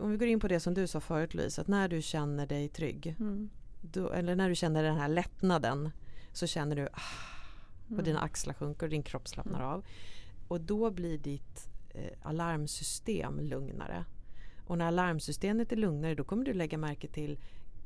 om 0.00 0.10
vi 0.10 0.16
går 0.16 0.28
in 0.28 0.40
på 0.40 0.48
det 0.48 0.60
som 0.60 0.74
du 0.74 0.86
sa 0.86 1.00
förut 1.00 1.34
Louise, 1.34 1.60
att 1.60 1.68
när 1.68 1.88
du 1.88 2.02
känner 2.02 2.46
dig 2.46 2.68
trygg, 2.68 3.16
Mm. 3.20 3.50
då, 3.80 4.10
eller 4.12 4.36
när 4.36 4.48
du 4.48 4.54
känner 4.54 4.82
den 4.82 4.96
här 4.96 5.08
lättnaden 5.08 5.90
så 6.32 6.46
känner 6.46 6.76
du 6.76 6.82
ah, 6.92 7.00
och 7.86 7.90
Mm. 7.92 8.04
dina 8.04 8.20
axlar 8.20 8.54
sjunker 8.54 8.86
och 8.86 8.90
din 8.90 9.02
kropp 9.02 9.28
slappnar 9.28 9.60
av. 9.60 9.84
Och 10.48 10.60
då 10.60 10.90
blir 10.90 11.18
ditt 11.18 11.69
Eh, 11.94 12.12
alarmsystem 12.22 13.40
lugnare. 13.40 14.04
Och 14.66 14.78
när 14.78 14.86
alarmsystemet 14.86 15.72
är 15.72 15.76
lugnare 15.76 16.14
då 16.14 16.24
kommer 16.24 16.44
du 16.44 16.52
lägga 16.52 16.78
märke 16.78 17.08
till 17.08 17.38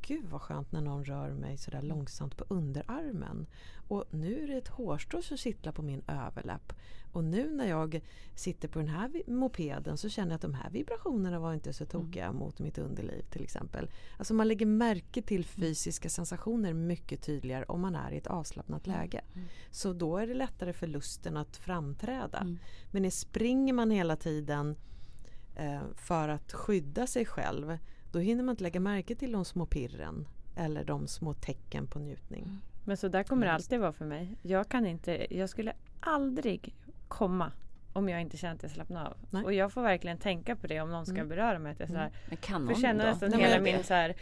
Gud 0.07 0.25
vad 0.25 0.41
skönt 0.41 0.73
när 0.73 0.81
någon 0.81 1.05
rör 1.05 1.31
mig 1.31 1.57
sådär 1.57 1.83
långsamt 1.83 2.37
på 2.37 2.45
underarmen. 2.49 3.47
Och 3.89 4.05
nu 4.11 4.43
är 4.43 4.47
det 4.47 4.57
ett 4.57 4.69
hårstrå 4.69 5.23
som 5.23 5.37
kittlar 5.37 5.73
på 5.73 5.83
min 5.83 6.03
överläpp. 6.07 6.73
Och 7.13 7.25
nu 7.25 7.51
när 7.51 7.69
jag 7.69 8.01
sitter 8.35 8.69
på 8.69 8.79
den 8.79 8.89
här 8.89 9.23
mopeden 9.27 9.99
så 9.99 10.09
känner 10.09 10.31
jag 10.31 10.35
att 10.35 10.43
de 10.43 10.55
här 10.55 10.71
vibrationerna 10.71 11.39
var 11.39 11.55
inte 11.55 11.73
så 11.73 11.87
tokiga 11.87 12.33
mot 12.33 12.59
mitt 12.59 12.79
underliv 12.79 13.25
till 13.31 13.43
exempel. 13.43 13.91
Alltså 14.19 14.35
man 14.35 14.49
lägger 14.49 14.67
märke 14.67 15.23
till 15.23 15.45
fysiska 15.45 16.09
sensationer 16.09 16.73
mycket 16.73 17.23
tydligare 17.23 17.65
om 17.65 17.81
man 17.81 17.95
är 17.95 18.13
i 18.13 18.17
ett 18.17 18.27
avslappnat 18.27 18.87
läge. 18.87 19.21
Så 19.71 19.93
då 19.93 20.19
är 20.19 20.27
det 20.27 20.35
lättare 20.35 20.73
för 20.73 20.87
lusten 20.87 21.37
att 21.37 21.57
framträda. 21.57 22.39
Mm. 22.39 22.59
Men 22.91 23.11
springer 23.11 23.73
man 23.73 23.91
hela 23.91 24.17
tiden 24.17 24.77
eh, 25.57 25.83
för 25.97 26.29
att 26.29 26.53
skydda 26.53 27.07
sig 27.07 27.25
själv 27.25 27.79
då 28.15 28.21
hinner 28.21 28.43
man 28.45 28.53
inte 28.53 28.63
lägga 28.63 28.81
märke 28.81 29.15
till 29.15 29.33
de 29.33 29.45
små 29.45 29.67
pirren 29.67 30.29
eller 30.57 30.85
de 30.85 31.07
små 31.07 31.35
tecken 31.35 31.87
på 31.87 31.99
njutning. 31.99 32.61
Men 32.85 32.97
så 32.97 33.09
där 33.09 33.23
kommer 33.23 33.47
det 33.47 33.53
alltid 33.53 33.81
vara 33.81 33.93
för 33.93 34.05
mig. 34.05 34.37
Jag 34.43 34.69
kan 34.69 34.87
inte, 34.87 35.37
jag 35.37 35.51
skulle 35.51 35.73
aldrig 36.01 36.75
komma 37.09 37.53
om 37.93 38.09
jag 38.09 38.21
inte 38.21 38.37
känner 38.37 38.55
att 38.55 38.63
jag 38.63 38.71
slappnar 38.73 39.07
av. 39.07 39.17
Nej. 39.31 39.45
Och 39.45 39.53
jag 39.53 39.73
får 39.73 39.83
verkligen 39.83 40.19
tänka 40.19 40.57
på 40.57 40.67
det 40.67 40.81
om 40.81 40.91
någon 40.91 41.07
ska 41.07 41.15
Mm. 41.15 41.29
beröra 41.29 41.59
mig. 41.59 41.73
Att 41.73 41.81
jag 41.81 41.89
så 41.89 41.95
här, 41.95 42.11
Men 42.29 42.37
kan 42.37 42.61
får 42.67 42.73
någon 42.73 42.81
känna 42.81 43.05
då? 43.05 43.11
nästan 43.11 43.31
Nej, 43.31 43.41
hela 43.41 43.55
jag- 43.55 43.63
min 43.63 43.85
så 43.85 43.95
här, 43.95 44.15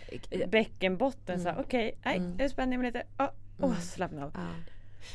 bäckenbotten. 0.46 1.40
Mm. 1.40 1.54
Okej, 1.58 1.98
nej, 2.04 2.16
Mm. 2.16 2.32
nu 2.36 2.48
spänner 2.48 2.72
jag 2.72 2.80
mig 2.80 2.88
lite. 2.92 3.02
Åh, 3.18 3.28
åh, 3.58 3.64
Mm. 3.70 3.80
slappna 3.80 4.24
av. 4.24 4.30
Ja. 4.34 4.40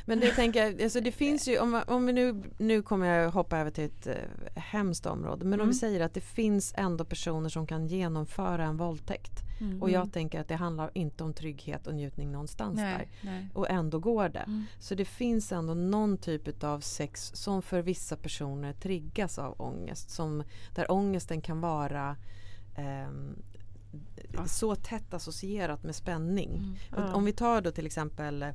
Men 0.06 0.20
det 0.20 0.32
tänker 0.32 0.84
alltså 0.84 1.02
det 1.02 1.12
finns 1.12 1.48
ju, 1.48 1.60
om, 1.60 1.82
om 1.88 2.06
vi 2.06 2.14
nu, 2.14 2.44
nu 2.58 2.82
kommer 2.82 3.08
jag 3.08 3.32
hoppa 3.32 3.58
över 3.58 3.72
till 3.72 3.84
ett 3.84 4.08
eh, 4.08 4.16
hemskt 4.56 5.06
område, 5.06 5.46
men 5.46 5.54
om 5.54 5.60
Mm. 5.60 5.68
vi 5.70 5.76
säger 5.76 6.00
att 6.02 6.14
det 6.14 6.22
finns 6.22 6.74
ändå 6.78 7.06
personer 7.06 7.50
som 7.50 7.68
kan 7.68 7.88
genomföra 7.88 8.66
en 8.66 8.78
våldtäkt. 8.78 9.32
Mm. 9.62 9.82
Och 9.82 9.90
jag 9.90 10.14
tänker 10.14 10.42
att 10.42 10.48
det 10.48 10.56
handlar 10.56 10.92
inte 10.94 11.24
om 11.24 11.34
trygghet 11.34 11.88
och 11.88 11.96
njutning 11.96 12.32
någonstans 12.32 12.78
där. 12.80 12.98
Nej, 12.98 13.10
nej. 13.22 13.48
Och 13.54 13.70
ändå 13.70 14.00
går 14.00 14.30
det. 14.30 14.40
Mm. 14.40 14.64
Så 14.80 14.96
det 14.96 15.06
finns 15.06 15.52
ändå 15.52 15.74
någon 15.74 16.18
typ 16.18 16.64
av 16.64 16.80
sex 16.80 17.32
som 17.34 17.62
för 17.62 17.82
vissa 17.82 18.16
personer 18.18 18.74
triggas 18.74 19.40
av 19.40 19.62
ångest. 19.62 20.10
Som, 20.10 20.44
där 20.76 20.92
ångesten 20.92 21.42
kan 21.42 21.62
vara 21.62 22.16
Ja. 24.34 24.46
så 24.46 24.76
tätt 24.76 25.14
associerat 25.14 25.84
med 25.84 25.96
spänning. 25.96 26.50
Mm. 26.58 26.76
Ja. 26.96 27.14
Om 27.14 27.26
vi 27.26 27.34
tar 27.34 27.62
då 27.62 27.72
till 27.72 27.86
exempel 27.86 28.46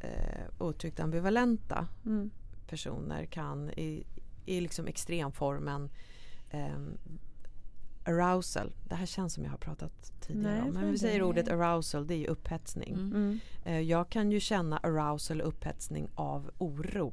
eh, 0.00 0.44
otryggt 0.58 1.00
ambivalenta 1.00 1.86
Mm. 2.06 2.30
personer 2.68 3.24
kan 3.26 3.70
i, 3.70 4.06
i 4.46 4.60
liksom 4.60 4.86
extremformen 4.86 5.90
ehm, 6.50 6.98
arousal. 8.04 8.72
Det 8.88 8.94
här 8.94 9.06
känns 9.06 9.34
som 9.34 9.44
jag 9.44 9.50
har 9.50 9.58
pratat 9.58 10.12
tidigare 10.20 10.52
Nej, 10.52 10.62
om. 10.62 10.70
Men 10.74 10.92
vi 10.92 10.98
säger 10.98 11.18
det. 11.18 11.24
ordet 11.24 11.48
arousal, 11.48 12.06
det 12.06 12.14
är 12.14 12.18
ju 12.18 12.26
upphetsning. 12.26 12.92
Mm. 12.94 13.12
Mm. 13.12 13.38
Eh, 13.64 13.80
Jag 13.80 14.08
kan 14.10 14.32
ju 14.32 14.40
känna 14.40 14.76
arousal 14.78 15.40
och 15.40 15.48
upphetsning 15.48 16.08
av 16.14 16.50
oro. 16.58 17.12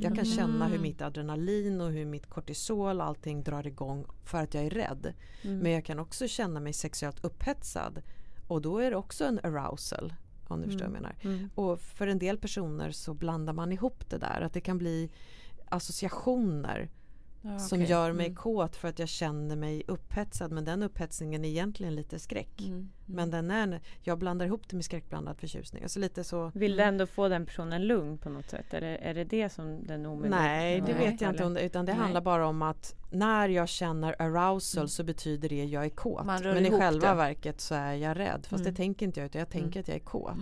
Jag 0.00 0.14
kan 0.16 0.24
känna 0.24 0.64
hur 0.66 0.74
Mm. 0.74 0.82
mitt 0.82 1.02
adrenalin 1.02 1.80
och 1.80 1.90
hur 1.92 2.04
mitt 2.06 2.26
kortisol 2.26 3.00
och 3.00 3.06
allting 3.06 3.42
drar 3.42 3.66
igång 3.66 4.06
för 4.24 4.38
att 4.38 4.54
jag 4.54 4.64
är 4.64 4.70
rädd. 4.70 5.12
Mm. 5.42 5.58
Men 5.58 5.72
jag 5.72 5.84
kan 5.84 5.98
också 5.98 6.28
känna 6.28 6.60
mig 6.60 6.72
sexuellt 6.72 7.24
upphetsad 7.24 8.02
och 8.48 8.62
då 8.62 8.78
är 8.78 8.90
det 8.90 8.96
också 8.96 9.24
en 9.24 9.40
arousal. 9.42 10.14
Om 10.48 10.60
du 10.60 10.66
förstår 10.66 10.86
vad 10.86 10.96
jag 10.96 11.02
menar. 11.02 11.16
Mm. 11.22 11.50
Och 11.54 11.80
för 11.80 12.06
en 12.06 12.18
del 12.18 12.38
personer 12.38 12.90
så 12.90 13.14
blandar 13.14 13.52
man 13.52 13.72
ihop 13.72 14.10
det 14.10 14.18
där. 14.18 14.40
Att 14.40 14.52
det 14.52 14.60
kan 14.60 14.78
bli 14.78 15.10
associationer 15.68 16.90
Ja, 17.52 17.58
som 17.58 17.82
gör 17.82 18.12
mig 18.12 18.26
Mm. 18.26 18.36
kåt 18.36 18.76
för 18.76 18.88
att 18.88 18.98
jag 18.98 19.08
känner 19.08 19.56
mig 19.56 19.82
upphetsad. 19.86 20.52
Men 20.52 20.64
den 20.64 20.82
upphetsningen 20.82 21.44
är 21.44 21.48
egentligen 21.48 21.94
lite 21.94 22.18
skräck. 22.18 22.60
Mm. 22.60 22.72
Mm. 22.72 22.88
Men 23.06 23.30
den 23.30 23.50
är, 23.50 23.80
jag 24.02 24.18
blandar 24.18 24.46
ihop 24.46 24.68
det 24.68 24.76
med 24.76 24.84
skräckblandad 24.84 25.36
förtjusning. 25.36 25.82
Alltså 25.82 25.98
lite 26.00 26.24
så 26.24 26.50
Vill 26.54 26.76
du 26.76 26.82
ändå 26.82 27.06
få 27.06 27.28
den 27.28 27.46
personen 27.46 27.86
lugn 27.86 28.18
på 28.18 28.28
något 28.30 28.50
sätt? 28.50 28.74
Är 28.74 28.80
det 28.80 28.96
är 28.96 29.14
det, 29.14 29.24
det 29.24 29.48
som 29.48 29.86
den 29.86 30.06
omedvetna 30.06 30.36
Nej, 30.42 30.80
det 30.86 30.92
Nej. 30.94 31.10
vet 31.10 31.20
jag 31.20 31.30
inte 31.32 31.44
om 31.44 31.54
det, 31.54 31.60
utan 31.60 31.84
det 31.86 31.92
Nej. 31.92 32.00
handlar 32.00 32.20
bara 32.20 32.46
om 32.46 32.62
att 32.62 32.94
när 33.10 33.48
jag 33.48 33.68
känner 33.68 34.22
arousal 34.22 34.78
Mm. 34.80 34.88
så 34.88 35.04
betyder 35.04 35.48
det 35.48 35.64
jag 35.64 35.84
är 35.84 35.88
kåt. 35.90 36.26
Men 36.26 36.66
i 36.66 36.70
själva 36.70 37.08
det. 37.08 37.14
verket 37.14 37.60
så 37.60 37.74
är 37.74 37.94
jag 37.94 38.18
rädd. 38.18 38.46
Fast 38.46 38.60
Mm. 38.60 38.64
det 38.72 38.76
tänker 38.76 39.06
inte 39.06 39.20
jag 39.20 39.26
utan 39.26 39.38
jag 39.38 39.48
tänker 39.50 39.68
Mm. 39.68 39.80
att 39.80 39.88
jag 39.88 39.94
är 39.96 40.00
kåt. 40.04 40.32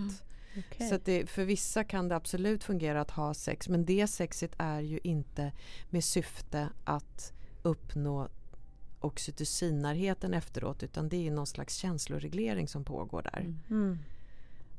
Mm. 0.57 0.63
Okej. 0.71 0.89
Så 0.89 0.95
att 0.95 1.05
det, 1.05 1.29
för 1.29 1.45
vissa 1.45 1.83
kan 1.83 2.07
det 2.07 2.15
absolut 2.15 2.63
fungera 2.63 3.01
att 3.01 3.11
ha 3.11 3.33
sex 3.33 3.69
men 3.69 3.85
det 3.85 4.07
sexet 4.07 4.51
är 4.57 4.81
ju 4.81 4.99
inte 5.03 5.51
med 5.89 6.03
syfte 6.03 6.69
att 6.83 7.33
uppnå 7.63 8.27
oxytocinnärheten 8.99 10.33
efteråt 10.33 10.83
utan 10.83 11.09
det 11.09 11.27
är 11.27 11.31
någon 11.31 11.47
slags 11.47 11.75
känsloreglering 11.75 12.67
som 12.67 12.83
pågår 12.83 13.21
där. 13.21 13.39
Mm. 13.39 13.59
Mm. 13.69 13.97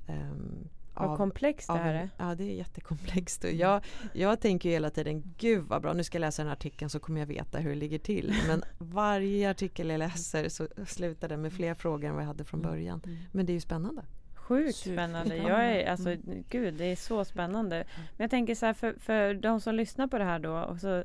Ehm, 0.06 0.68
Vad 0.94 1.16
komplext 1.16 1.66
det 1.68 1.72
av 1.72 1.78
här 1.78 1.94
en- 1.94 2.00
är. 2.00 2.10
Ja, 2.28 2.34
det 2.34 2.44
är 2.44 2.54
jättekomplext. 2.54 3.44
Och 3.44 3.50
jag, 3.50 3.84
jag 4.12 4.40
tänker 4.40 4.68
ju 4.68 4.72
hela 4.72 4.90
tiden, 4.90 5.34
gud 5.38 5.64
vad 5.64 5.82
bra, 5.82 5.92
nu 5.92 6.04
ska 6.04 6.16
jag 6.16 6.20
läsa 6.20 6.42
den 6.42 6.48
här 6.48 6.56
artikeln 6.56 6.90
så 6.90 7.00
kommer 7.00 7.20
jag 7.20 7.26
veta 7.26 7.58
hur 7.58 7.70
det 7.70 7.76
ligger 7.76 7.98
till. 7.98 8.34
Men 8.48 8.62
varje 8.78 9.50
artikel 9.50 9.88
jag 9.90 9.98
läser 9.98 10.48
så 10.48 10.68
slutar 10.86 11.28
den 11.28 11.42
med 11.42 11.52
fler 11.52 11.74
frågor 11.74 12.08
än 12.08 12.14
vad 12.14 12.22
jag 12.22 12.28
hade 12.28 12.44
från 12.44 12.62
början. 12.62 13.00
Mm. 13.04 13.18
Men 13.32 13.46
det 13.46 13.52
är 13.52 13.54
ju 13.54 13.60
spännande. 13.60 14.02
Sjukt 14.48 14.76
spännande. 14.76 15.36
Jag 15.36 15.64
är, 15.66 15.90
alltså, 15.90 16.10
Mm. 16.10 16.44
gud, 16.50 16.74
det 16.74 16.84
är 16.84 16.96
så 16.96 17.24
spännande. 17.24 17.84
Men 17.96 18.24
jag 18.24 18.30
tänker 18.30 18.54
så 18.54 18.66
här, 18.66 18.72
för, 18.72 18.92
för 18.98 19.34
de 19.34 19.60
som 19.60 19.74
lyssnar 19.74 20.06
på 20.06 20.18
det 20.18 20.24
här 20.24 20.38
då 20.38 20.58
och 20.58 20.78
så 20.80 21.04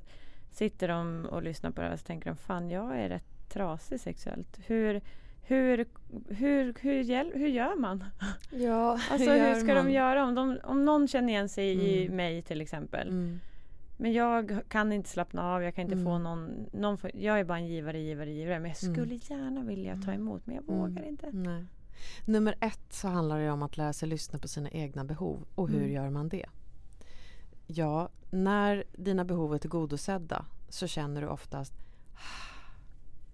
sitter 0.51 0.87
de 0.87 1.25
och 1.31 1.43
lyssnar 1.43 1.71
på 1.71 1.81
det 1.81 1.87
här 1.87 1.93
och 1.93 1.99
så 1.99 2.05
tänker 2.05 2.29
de, 2.29 2.35
fan 2.37 2.69
jag 2.69 2.99
är 2.99 3.09
rätt 3.09 3.49
trasig 3.49 3.99
sexuellt. 3.99 4.59
Hur, 4.65 5.01
hur, 5.43 5.85
hur, 6.29 6.73
hur, 6.81 7.03
hjäl- 7.03 7.31
hur 7.35 7.47
gör 7.47 7.75
man? 7.75 8.03
Ja, 8.51 8.91
Alltså 9.11 9.31
hur, 9.31 9.55
ska 9.55 9.73
de 9.73 9.91
göra? 9.91 10.23
Om, 10.25 10.35
de, 10.35 10.59
om 10.63 10.85
någon 10.85 11.07
känner 11.07 11.29
igen 11.29 11.49
sig 11.49 11.67
i 11.69 12.03
Mm. 12.05 12.15
mig 12.17 12.41
till 12.41 12.61
exempel. 12.61 13.07
Mm. 13.07 13.39
Men 13.97 14.13
jag 14.13 14.59
kan 14.67 14.91
inte 14.93 15.09
slappna 15.09 15.53
av, 15.53 15.63
jag 15.63 15.75
kan 15.75 15.81
inte 15.81 15.93
Mm. 15.93 16.05
få 16.05 16.17
någon, 16.17 16.65
någon 16.73 16.97
Jag 17.13 17.39
är 17.39 17.43
bara 17.43 17.57
en 17.57 17.67
givare, 17.67 17.99
givare, 17.99 18.31
givare. 18.31 18.59
Men 18.59 18.71
jag 18.71 18.83
Mm. 18.83 18.95
skulle 18.95 19.15
gärna 19.15 19.63
vilja 19.63 19.97
ta 20.05 20.13
emot 20.13 20.45
men 20.45 20.55
jag 20.55 20.63
Mm. 20.69 20.79
vågar 20.79 21.03
inte. 21.07 21.29
Nej. 21.31 21.63
Nummer 22.25 22.55
ett 22.61 22.93
så 22.93 23.07
handlar 23.07 23.39
det 23.39 23.51
om 23.51 23.61
att 23.63 23.77
lära 23.77 23.93
sig 23.93 24.09
lyssna 24.09 24.39
på 24.39 24.47
sina 24.47 24.69
egna 24.69 25.03
behov. 25.03 25.45
Och 25.55 25.69
hur 25.69 25.77
Mm. 25.77 25.91
gör 25.91 26.09
man 26.09 26.29
det? 26.29 26.45
Ja, 27.67 28.09
när 28.31 28.83
dina 28.97 29.25
behov 29.25 29.53
är 29.53 29.57
tillgodosedda 29.57 30.45
så 30.69 30.87
känner 30.87 31.21
du 31.21 31.27
oftast 31.27 31.73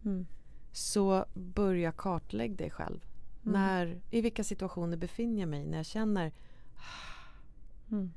Mm. 0.05 0.25
så 0.71 1.25
börja 1.33 1.91
kartlägg 1.91 2.57
dig 2.57 2.69
själv. 2.69 2.99
Mm. 3.45 3.53
När, 3.61 4.01
I 4.11 4.21
vilka 4.21 4.43
situationer 4.43 4.97
befinner 4.97 5.39
jag 5.39 5.49
mig 5.49 5.65
när 5.65 5.77
jag 5.77 5.85
känner 5.85 6.31
Mm. 7.91 8.11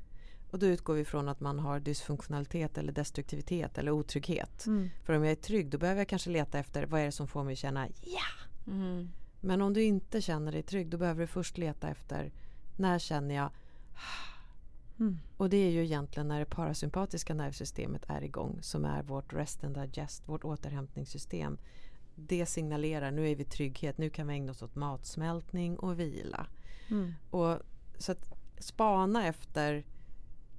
och 0.51 0.59
då 0.59 0.65
utgår 0.65 0.93
vi 0.93 1.05
från 1.05 1.29
att 1.29 1.39
man 1.39 1.59
har 1.59 1.79
dysfunktionalitet 1.79 2.77
eller 2.77 2.93
destruktivitet 2.93 3.77
eller 3.77 3.91
otrygghet. 3.91 4.65
Mm. 4.65 4.89
För 5.03 5.13
om 5.13 5.23
jag 5.23 5.31
är 5.31 5.35
trygg 5.35 5.69
då 5.69 5.77
behöver 5.77 6.01
jag 6.01 6.07
kanske 6.07 6.29
leta 6.29 6.59
efter 6.59 6.85
vad 6.85 7.01
är 7.01 7.05
det 7.05 7.11
som 7.11 7.27
får 7.27 7.43
mig 7.43 7.53
att 7.53 7.59
känna 7.59 7.87
ja. 8.01 8.71
Mm. 8.71 9.09
Men 9.43 9.61
om 9.61 9.73
du 9.73 9.83
inte 9.83 10.21
känner 10.21 10.51
dig 10.51 10.63
trygg 10.63 10.89
då 10.89 10.97
behöver 10.97 11.21
du 11.21 11.27
först 11.27 11.57
leta 11.57 11.89
efter 11.89 12.31
när 12.75 12.99
känner 12.99 13.35
jag 13.35 13.49
Mm. 14.99 15.19
och 15.37 15.49
det 15.49 15.57
är 15.57 15.69
ju 15.69 15.83
egentligen 15.83 16.27
när 16.27 16.39
det 16.39 16.45
parasympatiska 16.45 17.33
nervsystemet 17.33 18.05
är 18.07 18.23
igång 18.23 18.59
som 18.61 18.85
är 18.85 19.03
vårt 19.03 19.33
rest 19.33 19.63
and 19.63 19.75
digest, 19.75 20.29
vårt 20.29 20.43
återhämtningssystem. 20.43 21.57
Det 22.15 22.45
signalerar 22.45 23.11
nu 23.11 23.29
är 23.29 23.35
vi 23.35 23.43
trygghet, 23.43 23.97
nu 23.97 24.09
kan 24.09 24.27
vi 24.27 24.33
ägna 24.33 24.51
oss 24.51 24.61
åt 24.61 24.75
matsmältning 24.75 25.79
och 25.79 25.99
vila. 25.99 26.47
Mm. 26.89 27.13
Och 27.29 27.59
så 27.97 28.11
att 28.11 28.33
spana 28.59 29.27
efter 29.27 29.83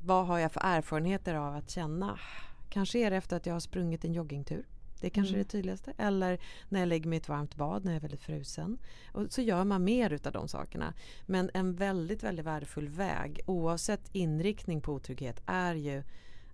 vad 0.02 0.26
har 0.26 0.38
jag 0.38 0.52
för 0.52 0.60
erfarenheter 0.64 1.34
av 1.34 1.54
att 1.54 1.70
känna. 1.70 2.18
Kanske 2.68 2.98
är 2.98 3.10
det 3.10 3.16
efter 3.16 3.36
att 3.36 3.46
jag 3.46 3.54
har 3.54 3.60
sprungit 3.60 4.04
en 4.04 4.14
joggingtur. 4.14 4.66
Det 5.04 5.08
är 5.08 5.10
kanske 5.10 5.34
Mm. 5.34 5.42
det 5.42 5.50
tydligaste. 5.50 5.92
Eller 5.98 6.38
när 6.68 6.80
jag 6.80 6.88
lägger 6.88 7.08
mig 7.08 7.16
i 7.16 7.20
ett 7.20 7.28
varmt 7.28 7.56
bad 7.56 7.84
när 7.84 7.92
jag 7.92 7.96
är 7.96 8.00
väldigt 8.00 8.20
frusen. 8.20 8.78
Och 9.12 9.32
så 9.32 9.42
gör 9.42 9.64
man 9.64 9.84
mer 9.84 10.12
utav 10.12 10.32
de 10.32 10.48
sakerna. 10.48 10.94
Men 11.26 11.50
en 11.54 11.74
väldigt, 11.74 12.22
väldigt 12.22 12.46
värdefull 12.46 12.88
väg 12.88 13.40
oavsett 13.46 14.08
inriktning 14.12 14.80
på 14.80 14.92
otrygghet 14.92 15.42
är 15.46 15.74
ju 15.74 16.02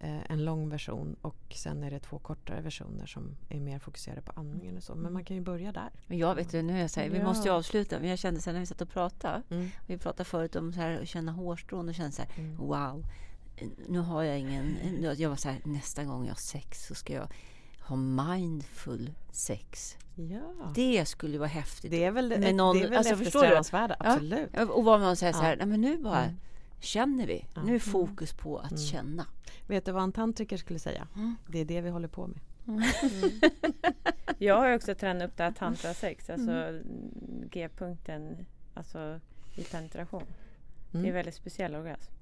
Eh, 0.00 0.30
en 0.30 0.44
lång 0.44 0.68
version 0.68 1.16
och 1.22 1.36
sen 1.54 1.82
är 1.82 1.90
det 1.90 1.98
två 2.00 2.18
kortare 2.18 2.60
versioner 2.60 3.06
som 3.06 3.36
är 3.48 3.60
mer 3.60 3.78
fokuserade 3.78 4.22
på 4.22 4.32
andningen 4.36 4.76
och 4.76 4.82
så. 4.82 4.94
Men 4.94 5.12
man 5.12 5.24
kan 5.24 5.36
ju 5.36 5.42
börja 5.42 5.72
där. 5.72 5.90
Men 6.06 6.18
jag 6.18 6.34
vet 6.34 6.50
du, 6.50 6.62
nu 6.62 6.76
är 6.76 6.80
jag 6.80 6.90
så 6.90 7.00
här, 7.00 7.08
vi 7.10 7.18
Ja. 7.18 7.24
måste 7.24 7.48
ju 7.48 7.54
avsluta. 7.54 7.98
Men 8.00 8.08
jag 8.08 8.18
kände 8.18 8.40
sen 8.40 8.54
när 8.54 8.60
vi 8.60 8.66
satt 8.66 8.80
och 8.80 8.88
pratade. 8.90 9.42
Mm. 9.50 9.68
Vi 9.86 9.98
pratade 9.98 10.24
förut 10.24 10.56
om 10.56 10.72
så 10.72 10.80
här, 10.80 11.00
att 11.02 11.08
känna 11.08 11.32
hårstrån 11.32 11.88
och 11.88 11.94
kände 11.94 12.12
så 12.12 12.22
här, 12.22 12.30
Mm. 12.38 12.56
wow. 12.56 13.04
Nu 13.88 13.98
har 13.98 14.22
jag 14.22 14.38
ingen... 14.38 14.76
Jag 15.18 15.28
var 15.28 15.36
så 15.36 15.48
här, 15.48 15.60
nästa 15.64 16.04
gång 16.04 16.22
jag 16.24 16.30
har 16.30 16.36
sex 16.36 16.86
så 16.86 16.94
ska 16.94 17.12
jag 17.12 17.28
ha 17.82 17.96
mindful 17.96 19.10
sex. 19.32 19.96
Ja. 20.14 20.72
Det 20.74 21.04
skulle 21.06 21.32
ju 21.32 21.38
vara 21.38 21.48
häftigt. 21.48 21.90
Det 21.90 22.04
är 22.04 22.10
väl, 22.10 22.28
Med 22.28 22.40
med 22.40 22.54
någon- 22.54 22.76
det 22.78 22.84
är 22.84 22.88
väl 22.88 22.98
alltså, 22.98 23.16
förstår 23.16 23.40
du? 23.40 23.46
eftersträvansvärda, 23.46 23.96
Ja. 24.00 24.12
absolut. 24.12 24.50
Ja, 24.52 24.64
Och 24.66 24.84
vad 24.84 25.00
man 25.00 25.16
säger 25.16 25.32
så 25.32 25.38
här, 25.42 25.50
Ja. 25.50 25.56
nej 25.56 25.66
men 25.66 25.80
nu 25.80 25.98
bara 25.98 26.22
Mm. 26.24 26.36
känner 26.80 27.26
vi. 27.26 27.46
Ja. 27.54 27.62
Nu 27.62 27.74
är 27.74 27.78
fokus 27.78 28.32
på 28.32 28.58
att 28.58 28.70
Mm. 28.70 28.82
känna. 28.82 29.26
Vet 29.66 29.84
du 29.84 29.92
vad 29.92 30.02
en 30.02 30.12
tantriker 30.12 30.56
skulle 30.56 30.78
säga? 30.78 31.06
Mm. 31.14 31.36
Det 31.48 31.58
är 31.58 31.64
det 31.64 31.80
vi 31.80 31.90
håller 31.90 32.08
på 32.08 32.26
med. 32.26 32.38
Jag 34.38 34.56
har 34.56 34.74
också 34.74 34.94
tränat 34.94 35.28
upp 35.30 35.36
det 35.36 35.42
här 35.42 35.52
tantra 35.52 35.94
sex, 35.94 36.30
alltså 36.30 36.50
Mm. 36.50 36.82
G-punkten 37.50 38.46
alltså 38.74 39.20
i 39.56 39.62
penetration. 39.64 40.22
Det 40.90 40.98
är 40.98 41.02
Mm. 41.02 41.14
väldigt 41.14 41.34
speciell 41.34 41.74
orgasm. 41.74 42.12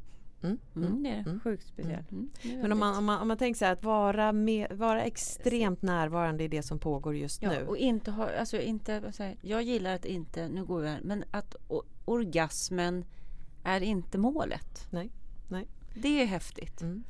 Mm. 0.42 0.58
Mm, 0.76 1.02
det 1.02 1.08
är 1.08 1.14
det. 1.14 1.30
Mm. 1.30 1.40
Sjukt 1.40 1.66
speciell. 1.66 2.04
Mm. 2.12 2.30
är 2.42 2.62
Men 2.62 2.72
om 2.72 2.78
man, 2.78 2.96
om, 2.98 3.04
man, 3.04 3.20
om 3.22 3.28
man 3.28 3.36
tänker 3.36 3.58
sig 3.58 3.68
att 3.70 3.84
vara, 3.84 4.32
med, 4.32 4.72
vara 4.72 5.02
extremt 5.02 5.82
närvarande 5.82 6.44
i 6.44 6.48
det 6.48 6.62
som 6.62 6.78
pågår 6.78 7.16
just 7.16 7.42
Ja, 7.42 7.50
nu. 7.50 7.66
och 7.66 7.76
inte 7.76 8.10
ha, 8.10 8.38
alltså 8.38 8.60
inte, 8.60 9.12
så 9.12 9.22
här, 9.22 9.36
jag 9.42 9.62
gillar 9.62 9.94
att 9.94 10.04
inte, 10.04 10.48
nu 10.48 10.64
går 10.64 10.80
vi 10.80 10.88
här, 10.88 11.00
men 11.02 11.24
att 11.30 11.56
o, 11.68 11.82
orgasmen 12.04 13.04
är 13.64 13.80
inte 13.80 14.18
målet. 14.18 14.86
Nej, 14.90 15.10
nej. 15.48 15.66
Det 15.94 16.22
är 16.22 16.26
häftigt. 16.26 16.80
Mm. 16.82 17.04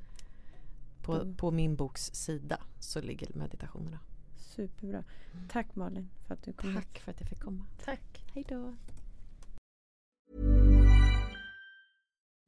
På, 1.02 1.12
Mm. 1.14 1.36
på 1.36 1.50
min 1.50 1.76
boks 1.76 2.10
sida 2.14 2.60
så 2.80 3.00
ligger 3.00 3.28
meditationerna. 3.34 3.98
Superbra. 4.36 5.04
Tack 5.48 5.74
Malin 5.76 6.10
för 6.26 6.34
att 6.34 6.42
du 6.42 6.52
kom 6.52 6.68
hit. 6.70 6.78
Tack 6.78 6.98
för 6.98 7.10
att 7.10 7.20
jag 7.20 7.28
fick 7.28 7.40
komma. 7.40 7.64
Tack. 7.84 8.24
Hej 8.34 8.44
då. 8.48 8.74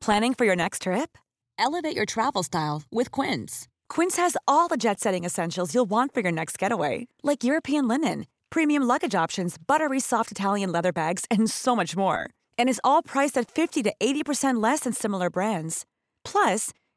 Planning 0.01 0.35
for 0.35 0.45
your 0.47 0.57
next 0.57 0.83
trip? 0.83 1.17
Elevate 1.59 1.97
your 1.97 2.07
travel 2.07 2.43
style 2.43 2.83
with 2.91 3.11
Quince. 3.23 3.69
Quince 3.89 4.17
has 4.17 4.37
all 4.47 4.69
the 4.69 4.77
jet 4.77 5.01
setting 5.01 5.25
essentials 5.25 5.75
you'll 5.75 5.89
want 5.91 6.13
for 6.15 6.21
your 6.23 6.33
next 6.33 6.59
getaway, 6.59 7.07
like 7.23 7.45
European 7.45 7.89
linen, 7.89 8.27
premium 8.51 8.83
luggage 8.83 9.15
options, 9.15 9.57
buttery 9.59 10.01
soft 10.01 10.31
Italian 10.31 10.73
leather 10.73 10.93
bags, 10.93 11.25
and 11.31 11.51
so 11.51 11.75
much 11.77 11.97
more. 11.97 12.29
And 12.59 12.69
is 12.69 12.81
all 12.85 13.03
priced 13.03 13.39
at 13.39 13.51
50 13.51 13.83
to 13.85 13.93
80% 14.01 14.63
less 14.63 14.81
than 14.81 14.93
similar 14.93 15.31
brands. 15.31 15.85
Plus, 16.25 16.71